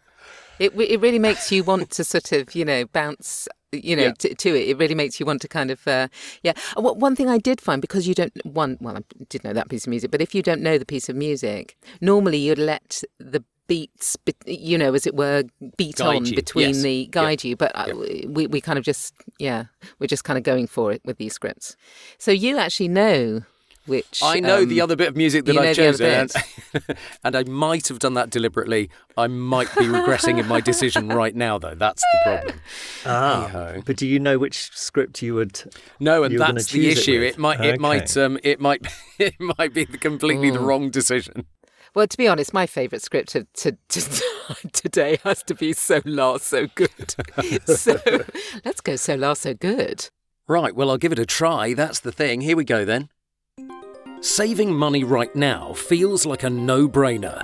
It, 0.59 0.73
it 0.79 1.01
really 1.01 1.19
makes 1.19 1.51
you 1.51 1.63
want 1.63 1.89
to 1.91 2.03
sort 2.03 2.31
of, 2.31 2.53
you 2.55 2.63
know, 2.63 2.85
bounce, 2.85 3.47
you 3.71 3.95
know, 3.95 4.03
Yeah. 4.03 4.11
to, 4.19 4.35
to 4.35 4.49
it. 4.55 4.69
It 4.69 4.77
really 4.77 4.95
makes 4.95 5.19
you 5.19 5.25
want 5.25 5.41
to 5.41 5.47
kind 5.47 5.71
of, 5.71 5.85
uh, 5.87 6.07
yeah. 6.43 6.53
Uh, 6.77 6.81
One 6.81 7.15
thing 7.15 7.27
I 7.27 7.39
did 7.39 7.59
find, 7.59 7.81
because 7.81 8.07
you 8.07 8.13
don't, 8.13 8.31
one, 8.45 8.77
well, 8.79 8.97
I 8.97 9.01
did 9.29 9.43
know 9.43 9.51
that 9.53 9.67
piece 9.69 9.85
of 9.85 9.89
music, 9.89 10.11
but 10.11 10.21
if 10.21 10.33
you 10.35 10.41
don't 10.43 10.61
know 10.61 10.77
the 10.77 10.85
piece 10.85 11.09
of 11.09 11.15
music, 11.15 11.75
normally 12.01 12.37
you'd 12.37 12.59
let 12.59 13.03
the 13.19 13.43
beats, 13.67 14.17
you 14.45 14.77
know, 14.77 14.93
as 14.93 15.07
it 15.07 15.15
were, 15.15 15.43
beat 15.77 15.97
Guide 15.97 16.15
on 16.15 16.25
you, 16.25 16.35
between 16.35 16.69
yes. 16.69 16.81
the, 16.81 17.07
guide 17.07 17.43
you. 17.43 17.55
But 17.55 17.71
uh, 17.75 17.93
we, 18.27 18.47
we 18.47 18.61
kind 18.61 18.77
of 18.77 18.85
just, 18.85 19.13
yeah, 19.39 19.65
we're 19.99 20.07
just 20.07 20.23
kind 20.23 20.37
of 20.37 20.43
going 20.43 20.67
for 20.67 20.91
it 20.91 21.01
with 21.05 21.17
these 21.17 21.33
scripts. 21.33 21.75
So 22.17 22.31
you 22.31 22.57
actually 22.57 22.89
know 22.89 23.43
which. 23.85 24.21
I 24.23 24.39
know 24.39 24.65
the 24.65 24.81
um, 24.81 24.85
other 24.85 24.95
bit 24.95 25.09
of 25.09 25.15
music 25.15 25.45
that 25.45 25.57
I've 25.57 25.75
chosen, 25.75 26.05
and, 26.05 26.97
and 27.23 27.35
I 27.35 27.43
might 27.43 27.87
have 27.87 27.99
done 27.99 28.13
that 28.13 28.29
deliberately. 28.29 28.89
I 29.17 29.27
might 29.27 29.73
be 29.75 29.85
regressing 29.85 30.39
in 30.39 30.47
my 30.47 30.61
decision 30.61 31.07
right 31.09 31.35
now, 31.35 31.57
though. 31.57 31.75
That's 31.75 32.01
the 32.01 32.19
problem. 32.23 32.59
Ah, 33.05 33.47
Hey-ho. 33.47 33.81
but 33.85 33.97
do 33.97 34.07
you 34.07 34.19
know 34.19 34.39
which 34.39 34.71
script 34.73 35.21
you 35.21 35.35
would? 35.35 35.63
No, 35.99 36.23
and 36.23 36.31
You 36.31 36.39
were 36.39 36.45
gonna 36.45 36.53
that's 36.55 36.71
the 36.71 36.81
choose 36.81 36.97
it 36.97 37.01
issue. 37.01 37.21
It, 37.21 37.37
might, 37.37 37.59
it 37.61 37.79
might, 37.79 38.15
um, 38.17 38.39
it 38.43 38.59
might, 38.59 38.85
it 39.19 39.35
might 39.39 39.73
be 39.73 39.85
the 39.85 39.97
completely 39.97 40.49
the 40.49 40.59
wrong 40.59 40.89
decision. 40.89 41.45
Well, 41.95 42.07
to 42.07 42.17
be 42.17 42.27
honest, 42.27 42.53
my 42.53 42.65
favourite 42.65 43.03
script 43.03 43.35
of 43.35 43.51
to, 43.53 43.77
to, 43.89 44.23
today 44.73 45.19
has 45.23 45.43
to 45.43 45.53
be 45.53 45.73
So 45.73 46.01
La 46.05 46.37
So 46.37 46.67
Good. 46.73 47.15
so 47.67 47.99
let's 48.65 48.81
go 48.81 48.95
So 48.95 49.13
La 49.13 49.33
So 49.33 49.53
Good. 49.53 50.09
Right, 50.47 50.75
well, 50.75 50.89
I'll 50.89 50.97
give 50.97 51.11
it 51.11 51.19
a 51.19 51.25
try. 51.25 51.73
That's 51.75 51.99
the 51.99 52.11
thing. 52.11 52.41
Here 52.41 52.57
we 52.57 52.63
go 52.63 52.83
then. 52.83 53.09
Saving 54.21 54.73
money 54.73 55.03
right 55.03 55.33
now 55.35 55.73
feels 55.73 56.25
like 56.25 56.43
a 56.43 56.49
no 56.49 56.87
brainer. 56.87 57.43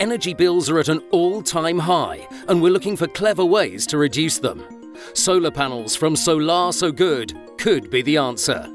Energy 0.00 0.34
bills 0.34 0.68
are 0.70 0.80
at 0.80 0.88
an 0.88 1.00
all 1.12 1.40
time 1.40 1.78
high, 1.78 2.26
and 2.48 2.60
we're 2.60 2.72
looking 2.72 2.96
for 2.96 3.06
clever 3.06 3.44
ways 3.44 3.86
to 3.86 3.98
reduce 3.98 4.38
them. 4.38 4.64
Solar 5.12 5.50
panels 5.52 5.94
from 5.94 6.16
Solar 6.16 6.72
So 6.72 6.90
Good 6.90 7.38
could 7.58 7.90
be 7.90 8.02
the 8.02 8.16
answer. 8.16 8.68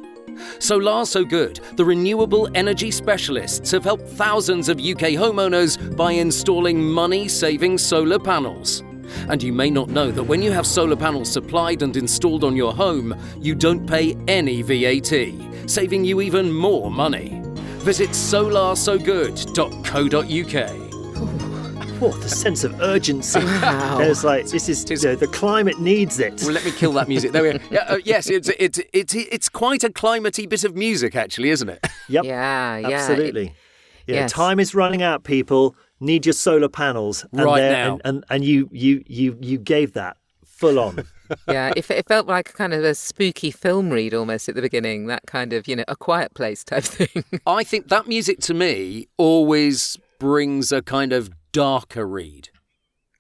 Solar 0.60 1.06
So 1.06 1.24
Good, 1.24 1.60
the 1.76 1.86
renewable 1.86 2.50
energy 2.56 2.92
specialists, 2.92 3.72
have 3.72 3.84
helped 3.84 4.08
thousands 4.08 4.70
of 4.70 4.80
UK 4.80 5.16
homeowners 5.18 5.96
by 5.96 6.14
installing 6.14 6.82
money 6.82 7.28
saving 7.28 7.78
solar 7.78 8.20
panels. 8.20 8.84
And 9.28 9.42
you 9.42 9.52
may 9.54 9.70
not 9.70 9.90
know 9.90 10.12
that 10.12 10.24
when 10.24 10.42
you 10.42 10.52
have 10.52 10.68
solar 10.68 10.96
panels 10.96 11.32
supplied 11.32 11.82
and 11.82 11.96
installed 11.98 12.44
on 12.44 12.56
your 12.56 12.74
home, 12.74 13.16
you 13.40 13.56
don't 13.56 13.88
pay 13.88 14.16
any 14.28 14.62
VAT, 14.62 15.70
saving 15.70 16.06
you 16.06 16.22
even 16.22 16.52
more 16.52 16.92
money. 16.92 17.42
Visit 17.80 18.10
solarsogood.co.uk. 18.10 20.89
What 22.00 22.22
the 22.22 22.30
sense 22.30 22.64
of 22.64 22.80
urgency? 22.80 23.40
Wow. 23.40 23.98
There's 23.98 24.24
like 24.24 24.48
this 24.48 24.70
is 24.70 24.90
you 24.90 25.10
know, 25.10 25.16
the 25.16 25.28
climate 25.28 25.80
needs 25.80 26.20
it. 26.20 26.42
Well, 26.42 26.54
let 26.54 26.64
me 26.64 26.72
kill 26.72 26.94
that 26.94 27.10
music. 27.10 27.34
There 27.34 27.44
we 27.44 27.52
go. 27.54 27.60
Yeah, 27.70 27.80
uh, 27.90 27.98
yes, 28.06 28.30
it's, 28.30 28.50
it's, 28.58 28.80
it's, 28.94 29.14
it's 29.14 29.50
quite 29.50 29.84
a 29.84 29.90
climatey 29.90 30.48
bit 30.48 30.64
of 30.64 30.76
music, 30.76 31.16
actually, 31.16 31.50
isn't 31.50 31.70
it? 31.70 31.86
Yep. 32.08 32.24
Yeah, 32.26 32.78
yeah. 32.78 32.90
Absolutely. 32.90 33.54
yeah, 34.08 34.16
yes. 34.16 34.32
time 34.32 34.60
is 34.60 34.74
running 34.74 35.04
out. 35.04 35.24
People 35.24 35.76
need 36.00 36.26
your 36.26 36.34
solar 36.34 36.70
panels 36.70 37.24
and 37.32 37.44
Right 37.44 37.62
now. 37.70 37.94
and, 37.94 38.02
and 38.06 38.26
and 38.32 38.46
you 38.46 38.68
you 38.72 39.04
you 39.06 39.38
you 39.40 39.60
gave 39.60 39.94
that 39.94 40.18
full 40.46 40.80
on. 40.80 41.04
yeah, 41.48 41.72
it, 41.76 41.90
it 41.92 42.08
felt 42.08 42.26
like 42.26 42.54
kind 42.54 42.74
of 42.74 42.84
a 42.84 42.96
spooky 42.96 43.52
film 43.52 43.92
read 43.92 44.14
almost 44.16 44.50
at 44.50 44.56
the 44.56 44.62
beginning, 44.62 45.06
that 45.06 45.22
kind 45.28 45.54
of, 45.54 45.68
you 45.68 45.76
know, 45.76 45.84
a 45.88 45.96
quiet 45.96 46.34
place 46.34 46.64
type 46.64 46.84
thing. 46.86 47.24
I 47.46 47.64
think 47.64 47.90
that 47.90 48.08
music 48.08 48.40
to 48.42 48.54
me 48.56 49.08
always 49.18 49.98
brings 50.20 50.72
a 50.72 50.82
kind 50.82 51.14
of 51.14 51.30
darker 51.52 52.08
read. 52.08 52.50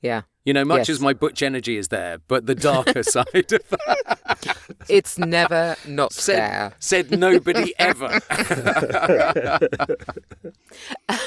yeah. 0.01 0.21
You 0.49 0.53
know, 0.53 0.65
much 0.65 0.87
Yes. 0.87 0.97
as 0.97 0.99
my 0.99 1.13
butch 1.13 1.43
energy 1.43 1.77
is 1.77 1.89
there, 1.89 2.17
but 2.27 2.47
the 2.47 2.55
darker 2.55 3.03
side 3.15 3.27
of 3.53 3.69
that 3.69 4.57
It's 4.89 5.19
never 5.19 5.75
not 5.87 6.11
said, 6.11 6.39
there. 6.39 6.73
said 6.79 7.11
nobody 7.11 7.75
ever. 7.77 8.19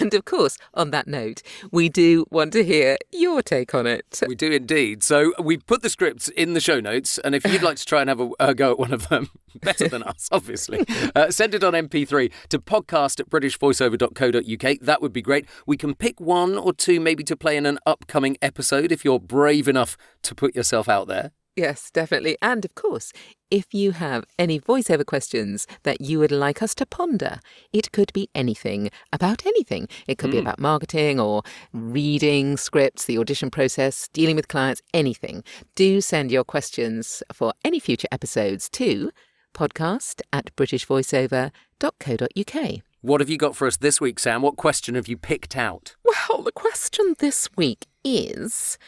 And 0.01 0.15
of 0.15 0.25
course, 0.25 0.57
on 0.75 0.91
that 0.93 1.07
note, 1.09 1.43
we 1.71 1.89
do 1.89 2.25
want 2.31 2.53
to 2.55 2.65
hear 2.65 2.97
your 3.13 3.43
take 3.43 3.75
on 3.75 3.87
it. 3.87 4.21
We 4.27 4.35
do 4.35 4.51
indeed. 4.51 5.03
So 5.03 5.33
we 5.41 5.57
put 5.57 5.83
the 5.83 5.91
scripts 5.91 6.29
in 6.29 6.55
the 6.55 6.61
show 6.61 6.81
notes, 6.81 7.19
and 7.19 7.35
if 7.35 7.45
you'd 7.45 7.63
like 7.63 7.77
to 7.77 7.85
try 7.85 8.01
and 8.01 8.09
have 8.09 8.21
a, 8.21 8.31
a 8.41 8.55
go 8.55 8.71
at 8.73 8.79
one 8.79 8.93
of 8.93 9.09
them, 9.09 9.29
better 9.61 9.89
than 9.89 10.03
us, 10.05 10.29
obviously, 10.33 10.85
uh, 11.15 11.31
send 11.31 11.55
it 11.55 11.63
on 11.65 11.73
MP3 11.75 12.33
to 12.51 12.59
podcast 12.59 13.21
at 13.21 13.29
britishvoiceover.co.uk. 13.31 14.79
That 14.81 15.03
would 15.03 15.13
be 15.13 15.23
great. 15.23 15.47
We 15.67 15.77
can 15.77 15.95
pick 15.95 16.21
one 16.21 16.57
or 16.57 16.73
two 16.73 16.99
maybe 17.01 17.25
to 17.25 17.37
play 17.37 17.57
in 17.57 17.67
an 17.67 17.79
upcoming 17.85 18.37
episode 18.41 18.93
if 18.93 19.05
you're 19.05 19.12
brave 19.18 19.68
enough 19.68 19.96
to 20.22 20.35
put 20.35 20.55
yourself 20.55 20.88
out 20.88 21.09
there. 21.09 21.33
Yes, 21.55 21.90
definitely. 21.90 22.38
And 22.40 22.64
of 22.64 22.75
course, 22.75 23.12
if 23.51 23.75
you 23.75 23.90
have 23.92 24.25
any 24.38 24.59
voiceover 24.59 25.05
questions 25.05 25.66
that 25.83 26.01
you 26.01 26.18
would 26.18 26.33
like 26.33 26.62
us 26.62 26.75
to 26.77 26.87
ponder, 26.87 27.40
it 27.75 27.92
could 27.92 28.11
be 28.14 28.31
anything 28.35 28.90
about 29.12 29.44
anything. 29.44 29.87
It 30.07 30.16
could 30.16 30.31
be 30.31 30.38
hmm. 30.38 30.46
about 30.46 30.59
marketing 30.59 31.20
or 31.20 31.42
reading 31.75 32.57
scripts, 32.57 33.05
the 33.05 33.18
audition 33.18 33.51
process, 33.51 34.09
dealing 34.14 34.37
with 34.37 34.48
clients, 34.48 34.81
anything. 34.94 35.44
Do 35.75 36.01
send 36.01 36.33
your 36.33 36.44
questions 36.44 37.22
for 37.35 37.53
any 37.64 37.79
future 37.79 38.09
episodes 38.11 38.70
to 38.70 39.11
podcast 39.53 40.22
at 40.33 40.57
britishvoiceover.co.uk. 40.57 42.83
What 43.03 43.20
have 43.20 43.29
you 43.29 43.37
got 43.37 43.55
for 43.57 43.66
us 43.66 43.77
this 43.77 44.01
week, 44.01 44.18
Sam? 44.20 44.40
What 44.40 44.57
question 44.57 44.94
have 44.94 45.09
you 45.09 45.18
picked 45.18 45.55
out? 45.57 45.96
Well, 46.05 46.42
the 46.42 46.53
question 46.53 47.16
this 47.18 47.48
week 47.57 47.87
is 48.05 48.79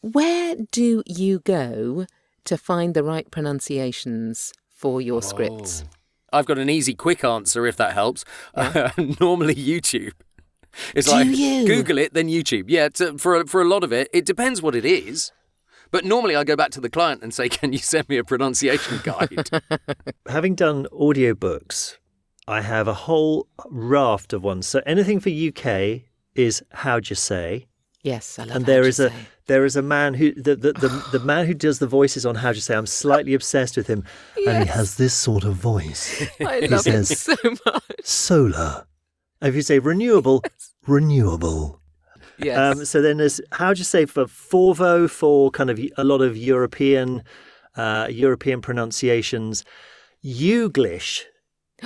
where 0.00 0.56
do 0.70 1.02
you 1.06 1.40
go 1.40 2.06
to 2.44 2.56
find 2.56 2.94
the 2.94 3.02
right 3.02 3.30
pronunciations 3.30 4.52
for 4.70 5.00
your 5.00 5.22
scripts? 5.22 5.84
Oh. 5.84 5.90
I've 6.32 6.46
got 6.46 6.58
an 6.58 6.68
easy, 6.68 6.94
quick 6.94 7.24
answer 7.24 7.66
if 7.66 7.76
that 7.76 7.92
helps. 7.92 8.24
normally, 9.20 9.54
YouTube. 9.54 10.12
It's 10.94 11.08
Do 11.08 11.14
like 11.14 11.28
you? 11.28 11.66
Google 11.66 11.98
it, 11.98 12.12
then 12.14 12.28
YouTube. 12.28 12.64
Yeah, 12.68 12.88
to, 12.90 13.16
for 13.18 13.36
a, 13.36 13.46
for 13.46 13.62
a 13.62 13.64
lot 13.64 13.82
of 13.82 13.92
it, 13.92 14.08
it 14.12 14.26
depends 14.26 14.60
what 14.60 14.74
it 14.74 14.84
is. 14.84 15.32
But 15.90 16.04
normally, 16.04 16.36
I 16.36 16.44
go 16.44 16.56
back 16.56 16.72
to 16.72 16.80
the 16.80 16.90
client 16.90 17.22
and 17.22 17.32
say, 17.32 17.48
"Can 17.48 17.72
you 17.72 17.78
send 17.78 18.08
me 18.08 18.18
a 18.18 18.24
pronunciation 18.24 19.00
guide?" 19.02 19.48
Having 20.28 20.56
done 20.56 20.86
audiobooks, 20.92 21.96
I 22.46 22.60
have 22.60 22.88
a 22.88 22.94
whole 22.94 23.46
raft 23.66 24.32
of 24.32 24.42
ones. 24.42 24.66
So 24.66 24.82
anything 24.84 25.20
for 25.20 25.30
UK 25.30 26.02
is 26.34 26.62
Howjsay? 26.74 27.66
Yes, 28.06 28.38
I 28.38 28.44
love 28.44 28.56
and 28.56 28.66
there 28.66 28.84
you 28.86 28.92
a 29.00 29.10
there 29.46 29.64
is 29.64 29.74
a 29.74 29.82
man 29.82 30.14
who 30.14 30.32
the 30.32 30.54
the, 30.54 30.72
the, 30.74 31.04
the 31.18 31.24
man 31.24 31.46
who 31.46 31.54
does 31.54 31.80
the 31.80 31.88
voices 31.88 32.24
on 32.24 32.36
how 32.36 32.52
to 32.52 32.60
say 32.60 32.76
i'm 32.76 32.86
slightly 32.86 33.34
obsessed 33.34 33.76
with 33.76 33.88
him 33.88 34.04
and 34.46 34.62
he 34.64 34.68
has 34.70 34.96
this 34.96 35.12
sort 35.14 35.42
of 35.44 35.54
voice 35.54 36.22
I 36.40 36.60
love 36.60 36.86
it 36.86 37.04
so 37.06 37.34
much. 37.64 37.82
solar 38.04 38.86
if 39.42 39.54
you 39.56 39.62
say 39.62 39.78
renewable 39.80 40.44
renewable 40.86 41.80
Yes. 42.38 42.58
um, 42.58 42.84
so 42.84 43.00
then 43.00 43.16
there's 43.16 43.40
how 43.52 43.72
do 43.72 43.78
you 43.78 43.84
say 43.84 44.04
for 44.04 44.26
forvo 44.26 45.08
for 45.10 45.50
kind 45.50 45.70
of 45.70 45.80
a 45.96 46.04
lot 46.04 46.20
of 46.20 46.36
european 46.36 47.24
uh, 47.76 48.06
european 48.10 48.60
pronunciations 48.60 49.64
Youglish. 50.24 51.22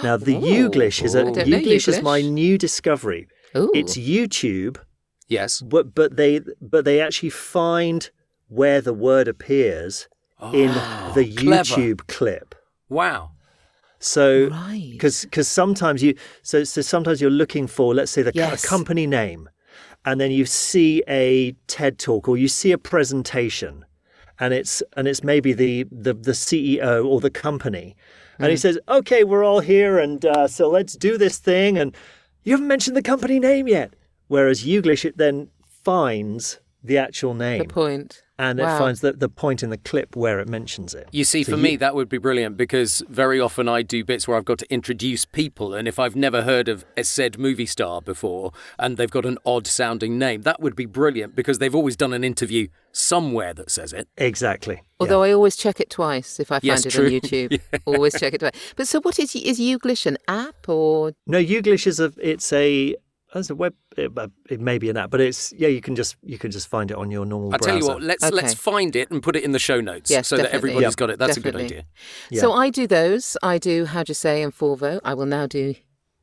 now 0.03 0.17
the 0.17 0.35
Ooh. 0.37 0.41
Youglish 0.41 1.03
is 1.05 1.15
a 1.15 1.21
I 1.21 1.31
don't 1.31 1.65
is 1.89 2.03
my 2.03 2.21
new 2.21 2.59
discovery 2.59 3.29
Ooh. 3.57 3.71
it's 3.75 3.97
youtube 3.97 4.77
yes. 5.37 5.63
but 5.63 5.95
but 5.95 6.17
they 6.17 6.41
but 6.61 6.85
they 6.85 7.01
actually 7.01 7.31
find 7.31 8.11
where 8.49 8.81
the 8.83 8.93
word 8.95 9.27
appears 9.29 10.09
in 10.53 10.71
Oh, 10.75 11.13
the 11.15 11.25
clever. 11.35 11.63
YouTube 11.81 12.07
clip. 12.09 12.55
Wow. 12.89 13.31
So 13.99 14.49
Right. 14.51 14.89
because 14.93 15.25
because 15.25 15.49
sometimes 15.49 16.03
you 16.03 16.15
so 16.43 16.65
so 16.65 16.81
sometimes 16.81 17.21
you're 17.21 17.31
looking 17.43 17.67
for 17.67 17.95
let's 17.95 18.11
say 18.11 18.23
the 18.23 18.33
Yes. 18.35 18.65
a 18.65 18.67
company 18.67 19.07
name, 19.07 19.49
and 20.07 20.21
then 20.21 20.31
you 20.31 20.47
see 20.47 21.03
a 21.07 21.53
TED 21.67 21.99
talk 21.99 22.27
or 22.29 22.37
you 22.39 22.49
see 22.49 22.73
a 22.73 22.79
presentation, 22.79 23.85
and 24.39 24.55
it's 24.55 24.83
and 24.97 25.07
it's 25.07 25.23
maybe 25.23 25.53
the 25.53 25.85
the 26.07 26.15
the 26.15 26.33
CEO 26.33 27.05
or 27.07 27.21
the 27.21 27.31
company, 27.31 27.95
and 28.39 28.47
Hmm. 28.47 28.51
he 28.53 28.57
says, 28.57 28.79
"Okay, 28.89 29.23
we're 29.25 29.45
all 29.45 29.61
here, 29.61 29.99
and 29.99 30.25
uh, 30.25 30.49
so 30.49 30.69
let's 30.71 30.95
do 30.97 31.19
this 31.19 31.37
thing," 31.39 31.77
and 31.79 31.95
you 32.43 32.53
haven't 32.55 32.69
mentioned 32.69 32.97
the 32.97 33.03
company 33.13 33.39
name 33.39 33.69
yet. 33.69 33.93
Whereas 34.31 34.63
Youglish, 34.65 35.05
it 35.05 35.17
then 35.19 35.49
finds 35.85 36.61
the 36.83 36.97
actual 36.97 37.35
name 37.35 37.59
the 37.59 37.65
point. 37.67 38.23
and 38.39 38.59
Wow. 38.59 38.75
it 38.75 38.79
finds 38.79 39.01
the, 39.03 39.13
the 39.13 39.29
point 39.29 39.63
in 39.63 39.69
the 39.69 39.77
clip 39.77 40.17
where 40.17 40.41
it 40.41 40.49
mentions 40.49 40.95
it. 40.95 41.09
You 41.13 41.25
see, 41.25 41.43
So 41.43 41.51
for 41.53 41.57
you- 41.59 41.63
me, 41.65 41.77
that 41.77 41.95
would 41.95 42.09
be 42.09 42.17
brilliant 42.17 42.57
because 42.57 43.03
very 43.09 43.39
often 43.39 43.69
I 43.69 43.83
do 43.83 44.03
bits 44.03 44.27
where 44.27 44.37
I've 44.39 44.47
got 44.47 44.59
to 44.61 44.73
introduce 44.73 45.27
people, 45.27 45.75
and 45.75 45.87
if 45.87 45.99
I've 45.99 46.17
never 46.17 46.41
heard 46.43 46.69
of 46.69 46.87
a 46.97 47.05
said 47.05 47.39
movie 47.39 47.67
star 47.67 48.01
before 48.01 48.53
and 48.79 48.97
they've 48.97 49.11
got 49.11 49.27
an 49.27 49.37
odd 49.45 49.67
sounding 49.67 50.17
name, 50.19 50.41
that 50.43 50.59
would 50.63 50.75
be 50.75 50.87
brilliant 50.87 51.37
because 51.37 51.59
they've 51.59 51.75
always 51.75 51.97
done 51.97 52.15
an 52.15 52.25
interview 52.25 52.69
somewhere 52.93 53.53
that 53.53 53.71
says 53.71 53.93
it. 53.93 54.09
Exactly. 54.17 54.81
Although 55.01 55.23
I 55.23 55.33
always 55.33 55.57
check 55.57 55.81
it 55.81 55.91
twice 55.91 56.41
if 56.41 56.51
I 56.51 56.61
find 56.61 56.65
Yes, 56.65 56.87
it 56.87 56.91
true. 56.93 57.07
on 57.07 57.11
YouTube. 57.21 57.61
Always 57.85 58.19
check 58.19 58.33
it 58.33 58.39
twice. 58.39 58.53
But 58.77 58.89
so 58.89 59.01
what 59.03 59.19
is 59.19 59.37
is 59.37 59.59
Youglish 59.61 60.07
an 60.07 60.17
app 60.29 60.67
or 60.69 61.13
No, 61.27 61.39
Youglish 61.39 61.87
is 61.87 62.01
a 62.01 62.13
it's 62.23 62.53
a 62.55 62.97
as 63.35 63.49
a 63.51 63.55
web 63.55 63.75
it, 63.97 64.11
it 64.49 64.61
may 64.61 64.79
be 64.79 64.91
an 64.91 64.97
app, 64.97 65.11
but 65.11 65.21
it's 65.21 65.53
yeah 65.53 65.69
you 65.69 65.81
can 65.81 65.95
just 65.97 66.17
you 66.23 66.39
can 66.39 66.51
just 66.51 66.69
find 66.69 66.91
it 66.91 66.97
on 66.97 67.11
your 67.11 67.25
normal 67.25 67.55
I 67.55 67.59
tell 67.59 67.79
you 67.79 67.87
what, 67.87 68.03
let's 68.03 68.25
Okay. 68.25 68.35
let's 68.35 68.55
find 68.55 68.95
it 68.97 69.11
and 69.11 69.23
put 69.23 69.37
it 69.37 69.45
in 69.45 69.53
the 69.53 69.59
show 69.59 69.81
notes 69.81 70.11
Yes, 70.11 70.29
so 70.29 70.37
that 70.37 70.43
definitely. 70.45 70.71
everybody's 70.71 70.93
Yep. 70.93 70.97
got 70.97 71.11
it. 71.11 71.19
That's 71.19 71.37
a 71.37 71.41
good 71.41 71.57
idea. 71.57 71.85
Yeah. 72.31 72.41
So 72.41 72.53
I 72.53 72.71
do 72.71 72.87
those. 72.87 73.37
I 73.43 73.59
do 73.59 73.85
how 73.87 74.03
do 74.03 74.11
you 74.11 74.15
say 74.15 74.43
and 74.43 74.53
Forvo. 74.57 75.01
I 75.05 75.15
will 75.15 75.27
now 75.27 75.47
do 75.47 75.75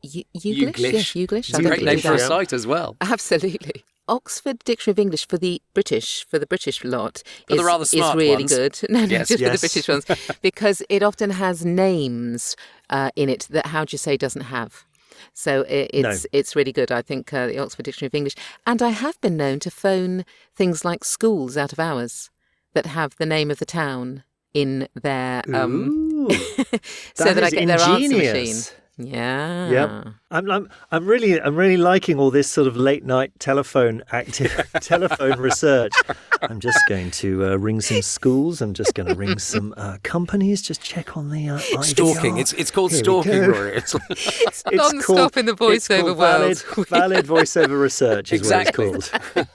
y- 0.03 0.23
Youglish. 0.35 0.73
Youglish. 0.73 0.93
Yes, 0.93 1.13
Youglish. 1.13 1.49
It's 1.49 1.53
a 1.53 1.57
I'm 1.57 1.63
going 1.63 1.75
great 1.75 1.85
name 1.85 1.99
for 1.99 2.13
a 2.13 2.19
site 2.19 2.53
as 2.53 2.65
well. 2.67 2.95
Absolutely. 3.01 3.83
Oxford 4.09 4.59
Dictionary 4.63 4.93
of 4.93 4.99
English 4.99 5.27
for 5.27 5.37
the 5.37 5.61
British, 5.73 6.25
for 6.29 6.39
the 6.39 6.47
British 6.47 6.81
lot, 6.85 7.23
For 7.45 7.55
the 7.55 7.61
is, 7.61 7.65
rather 7.65 7.83
is 7.83 7.93
really 7.93 8.35
ones. 8.35 8.55
good. 8.55 8.79
No, 8.89 9.01
no, 9.01 9.05
Yes. 9.05 9.27
just 9.27 9.43
for 9.43 9.49
the 9.49 9.57
British 9.59 9.87
ones, 9.89 10.05
because 10.41 10.81
it 10.87 11.03
often 11.03 11.31
has 11.31 11.65
names 11.65 12.55
uh, 12.89 13.09
in 13.17 13.27
it 13.27 13.47
that 13.49 13.67
How 13.67 13.83
Do 13.83 13.93
You 13.93 13.97
Say 13.97 14.15
doesn't 14.15 14.43
have. 14.43 14.85
So 15.33 15.61
it, 15.61 15.91
No. 15.93 16.09
it's 16.09 16.25
it's 16.31 16.55
really 16.55 16.71
good. 16.71 16.91
I 16.91 17.01
think 17.01 17.33
uh, 17.33 17.47
the 17.47 17.59
Oxford 17.59 17.83
Dictionary 17.83 18.07
of 18.07 18.15
English, 18.15 18.35
and 18.65 18.81
I 18.81 18.89
have 18.89 19.19
been 19.21 19.37
known 19.37 19.59
to 19.59 19.71
phone 19.71 20.25
things 20.55 20.83
like 20.83 21.03
schools 21.03 21.57
out 21.57 21.73
of 21.73 21.79
hours 21.79 22.29
that 22.73 22.85
have 22.85 23.15
the 23.17 23.25
name 23.25 23.51
of 23.51 23.59
the 23.59 23.65
town 23.65 24.23
in 24.53 24.87
their 24.95 25.43
um, 25.53 25.89
Ooh, 25.89 26.29
so 27.13 27.23
that 27.25 27.35
that 27.35 27.43
I 27.43 27.49
get 27.49 27.67
their 27.67 27.79
answer 27.79 28.17
machine. 28.17 28.55
Ingenious. 28.97 29.15
Yeah. 29.15 29.69
Yep. 29.71 30.07
I'm, 30.29 30.51
I'm 30.51 30.69
I'm 30.91 31.05
really 31.05 31.39
I'm 31.39 31.55
really 31.55 31.77
liking 31.77 32.19
all 32.19 32.31
this 32.31 32.49
sort 32.51 32.67
of 32.67 32.75
late 32.75 33.05
night 33.05 33.31
telephone 33.39 34.03
active 34.11 34.51
telephone 34.81 35.39
research. 35.39 35.93
I'm 36.41 36.59
just 36.59 36.79
going 36.89 37.11
to 37.11 37.45
uh, 37.45 37.55
ring 37.55 37.79
some 37.81 38.01
schools. 38.01 38.61
I'm 38.61 38.73
just 38.73 38.93
going 38.93 39.07
to 39.07 39.15
ring 39.15 39.39
some 39.39 39.73
uh, 39.77 39.97
companies. 40.03 40.61
Just 40.61 40.81
check 40.81 41.15
on 41.15 41.29
the 41.29 41.49
uh, 41.49 41.57
Stalking. 41.81 42.37
It's 42.37 42.51
it's 42.53 42.71
called 42.71 42.91
Here 42.91 43.03
stalking. 43.03 43.41
Rory. 43.41 43.77
It's 43.77 43.95
It's, 44.09 44.41
It's 44.41 44.63
non-stop 44.65 45.05
called- 45.33 45.37
in 45.37 45.45
the 45.45 45.53
it's 45.53 45.87
voiceover 45.87 46.01
called 46.01 46.17
world. 46.17 46.63
Valid, 46.75 46.87
valid 46.89 47.25
voiceover 47.25 47.81
research 47.81 48.33
is 48.33 48.39
Exactly. 48.41 48.89
what 48.89 48.95
it's 48.97 49.09
called. 49.09 49.47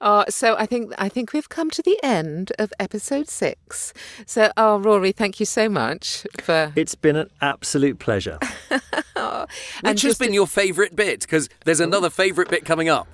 Uh, 0.00 0.24
so 0.28 0.54
I 0.56 0.66
think 0.66 0.92
I 0.98 1.08
think 1.08 1.32
we've 1.32 1.48
come 1.48 1.70
to 1.70 1.82
the 1.82 1.98
end 2.04 2.52
of 2.60 2.72
episode 2.78 3.28
six. 3.28 3.92
So, 4.26 4.52
oh, 4.56 4.78
Rory, 4.78 5.10
thank 5.12 5.40
you 5.40 5.46
so 5.46 5.68
much 5.68 6.26
for. 6.40 6.72
It's 6.76 6.94
been 6.94 7.16
an 7.16 7.30
absolute 7.40 7.98
pleasure. 7.98 8.38
and 9.16 9.48
Which 9.82 10.02
has 10.02 10.18
been 10.18 10.34
your 10.34 10.46
favourite 10.46 10.94
bit? 10.94 11.20
Because 11.20 11.48
there's 11.64 11.80
another 11.80 12.10
favourite 12.10 12.50
bit 12.50 12.64
coming 12.64 12.88
up. 12.88 13.08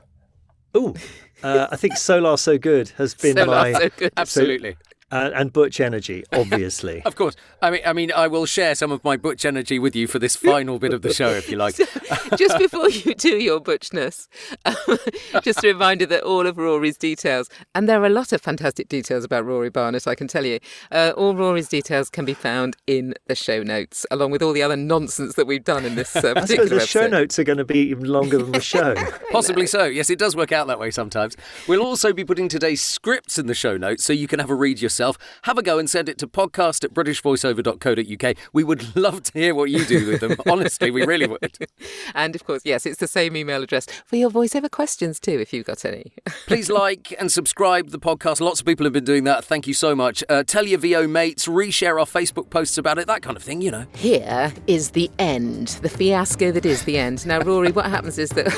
Ooh, 0.76 0.94
uh, 1.42 1.68
I 1.70 1.76
think 1.76 1.96
Solar 1.96 2.36
So 2.36 2.58
Good 2.58 2.90
has 2.90 3.14
been 3.14 3.36
so, 3.36 3.46
my 3.46 3.72
so 3.72 3.88
good. 3.96 4.12
Absolutely. 4.16 4.76
Uh, 5.12 5.30
and 5.34 5.52
Butch 5.52 5.78
Energy, 5.78 6.24
obviously. 6.32 7.02
Of 7.04 7.14
course. 7.14 7.36
I 7.60 7.70
mean, 7.70 7.80
I 7.86 7.92
mean, 7.92 8.10
I 8.16 8.26
will 8.26 8.46
share 8.46 8.74
some 8.74 8.90
of 8.90 9.04
my 9.04 9.16
butch 9.16 9.44
energy 9.44 9.78
with 9.78 9.94
you 9.94 10.06
for 10.06 10.18
this 10.18 10.34
final 10.34 10.78
bit 10.78 10.92
of 10.92 11.02
the 11.02 11.12
show, 11.12 11.28
if 11.28 11.50
you 11.50 11.56
like. 11.56 11.76
just 12.36 12.58
before 12.58 12.88
you 12.88 13.14
do 13.14 13.36
your 13.36 13.60
butchness, 13.60 14.26
um, 14.64 14.98
just 15.42 15.62
a 15.62 15.68
reminder 15.68 16.06
that 16.06 16.22
all 16.22 16.46
of 16.46 16.56
Rory's 16.56 16.96
details, 16.96 17.48
and 17.74 17.88
there 17.88 18.02
are 18.02 18.06
a 18.06 18.10
lot 18.10 18.32
of 18.32 18.40
fantastic 18.40 18.88
details 18.88 19.22
about 19.22 19.44
Rory 19.44 19.68
Barnett, 19.68 20.08
I 20.08 20.14
can 20.14 20.26
tell 20.26 20.46
you, 20.46 20.58
uh, 20.90 21.12
all 21.16 21.36
Rory's 21.36 21.68
details 21.68 22.08
can 22.08 22.24
be 22.24 22.34
found 22.34 22.76
in 22.86 23.14
the 23.26 23.34
show 23.34 23.62
notes, 23.62 24.06
along 24.10 24.30
with 24.30 24.42
all 24.42 24.52
the 24.52 24.62
other 24.62 24.76
nonsense 24.76 25.34
that 25.34 25.46
we've 25.46 25.64
done 25.64 25.84
in 25.84 25.94
this 25.94 26.16
uh, 26.16 26.32
I 26.36 26.46
suppose 26.46 26.70
the 26.70 26.86
show 26.86 27.06
notes 27.06 27.38
are 27.38 27.44
going 27.44 27.58
to 27.58 27.64
be 27.64 27.78
even 27.78 28.04
longer 28.04 28.38
than 28.38 28.52
the 28.52 28.60
show. 28.60 28.94
Possibly 29.30 29.66
so. 29.66 29.84
Yes, 29.84 30.08
it 30.08 30.18
does 30.18 30.34
work 30.34 30.52
out 30.52 30.68
that 30.68 30.78
way 30.78 30.90
sometimes. 30.90 31.36
We'll 31.68 31.82
also 31.82 32.12
be 32.14 32.24
putting 32.24 32.48
today's 32.48 32.80
scripts 32.80 33.38
in 33.38 33.46
the 33.46 33.54
show 33.54 33.76
notes 33.76 34.04
so 34.04 34.12
you 34.12 34.26
can 34.26 34.38
have 34.38 34.50
a 34.50 34.54
read 34.54 34.80
yourself. 34.80 35.01
Yourself, 35.02 35.18
have 35.42 35.58
a 35.58 35.62
go 35.62 35.78
and 35.78 35.90
send 35.90 36.08
it 36.08 36.18
to 36.18 36.26
podcast 36.26 36.84
at 36.84 36.94
britishvoiceover.co.uk. 36.94 38.36
We 38.52 38.64
would 38.64 38.96
love 38.96 39.22
to 39.24 39.32
hear 39.32 39.54
what 39.54 39.70
you 39.70 39.84
do 39.84 40.06
with 40.06 40.20
them. 40.20 40.36
Honestly, 40.48 40.90
we 40.90 41.04
really 41.04 41.26
would. 41.26 41.58
And 42.14 42.34
of 42.34 42.44
course, 42.44 42.62
yes, 42.64 42.84
it's 42.84 42.98
the 42.98 43.08
same 43.08 43.36
email 43.36 43.62
address 43.62 43.86
for 44.04 44.16
your 44.16 44.30
voiceover 44.30 44.70
questions 44.70 45.18
too, 45.18 45.38
if 45.40 45.52
you've 45.52 45.66
got 45.66 45.84
any. 45.84 46.12
Please 46.46 46.68
like 46.68 47.14
and 47.18 47.32
subscribe 47.32 47.90
the 47.90 47.98
podcast. 47.98 48.40
Lots 48.40 48.60
of 48.60 48.66
people 48.66 48.84
have 48.84 48.92
been 48.92 49.04
doing 49.04 49.24
that. 49.24 49.44
Thank 49.44 49.66
you 49.66 49.74
so 49.74 49.94
much. 49.94 50.22
Uh, 50.28 50.42
tell 50.44 50.66
your 50.66 50.78
VO 50.78 51.08
mates, 51.08 51.46
reshare 51.46 51.98
our 51.98 52.06
Facebook 52.06 52.50
posts 52.50 52.76
about 52.76 52.98
it, 52.98 53.06
that 53.06 53.22
kind 53.22 53.36
of 53.36 53.42
thing, 53.42 53.62
you 53.62 53.70
know. 53.70 53.86
Here 53.94 54.52
is 54.66 54.90
the 54.90 55.10
end, 55.18 55.68
the 55.82 55.88
fiasco 55.88 56.52
that 56.52 56.66
is 56.66 56.84
the 56.84 56.98
end. 56.98 57.26
Now, 57.26 57.40
Rory, 57.40 57.72
what 57.72 57.86
happens 57.86 58.18
is 58.18 58.30
that 58.30 58.52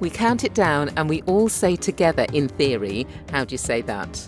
we 0.00 0.08
count 0.08 0.44
it 0.44 0.54
down 0.54 0.90
and 0.96 1.08
we 1.08 1.22
all 1.22 1.48
say 1.48 1.76
together, 1.76 2.26
in 2.32 2.48
theory, 2.48 3.06
how 3.30 3.44
do 3.44 3.54
you 3.54 3.58
say 3.58 3.82
that? 3.82 4.26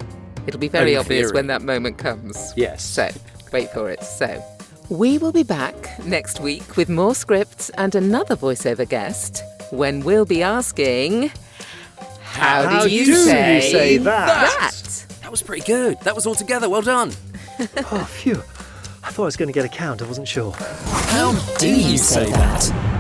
It'll 0.49 0.59
be 0.59 0.69
very 0.69 0.97
obvious 0.97 1.27
theory. 1.27 1.35
when 1.35 1.47
that 1.49 1.63
moment 1.63 1.99
comes. 1.99 2.53
Yes. 2.57 2.83
So, 2.83 3.09
wait 3.53 3.71
for 3.71 3.91
it. 3.91 4.03
So, 4.03 4.43
we 4.89 5.19
will 5.19 5.31
be 5.33 5.43
back 5.43 6.03
next 6.05 6.41
week 6.41 6.77
with 6.79 6.89
more 6.89 7.15
scripts 7.15 7.69
and 7.71 7.95
another 7.95 8.35
voiceover 8.35 8.89
guest 8.89 9.43
when 9.71 10.01
we'll 10.01 10.25
be 10.25 10.43
asking, 10.43 11.31
How, 12.23 12.63
How 12.67 12.83
do 12.85 12.91
you 12.91 13.05
do 13.05 13.11
you 13.11 13.17
say, 13.19 13.61
say 13.71 13.97
that? 13.99 14.57
that? 14.59 15.07
That 15.21 15.31
was 15.31 15.43
pretty 15.43 15.65
good. 15.67 16.01
That 16.01 16.15
was 16.15 16.27
all 16.27 16.35
together. 16.35 16.69
Well 16.69 16.83
done. 16.83 17.13
Oh, 17.91 18.05
phew. 18.11 18.37
I 19.03 19.11
thought 19.11 19.23
I 19.23 19.27
was 19.27 19.37
going 19.37 19.49
to 19.49 19.53
get 19.53 19.65
a 19.65 19.69
count. 19.69 20.01
I 20.01 20.07
wasn't 20.07 20.29
sure. 20.29 20.53
How 20.53 21.33
do 21.59 21.69
you 21.69 21.99
say 21.99 22.31
that? 22.31 22.98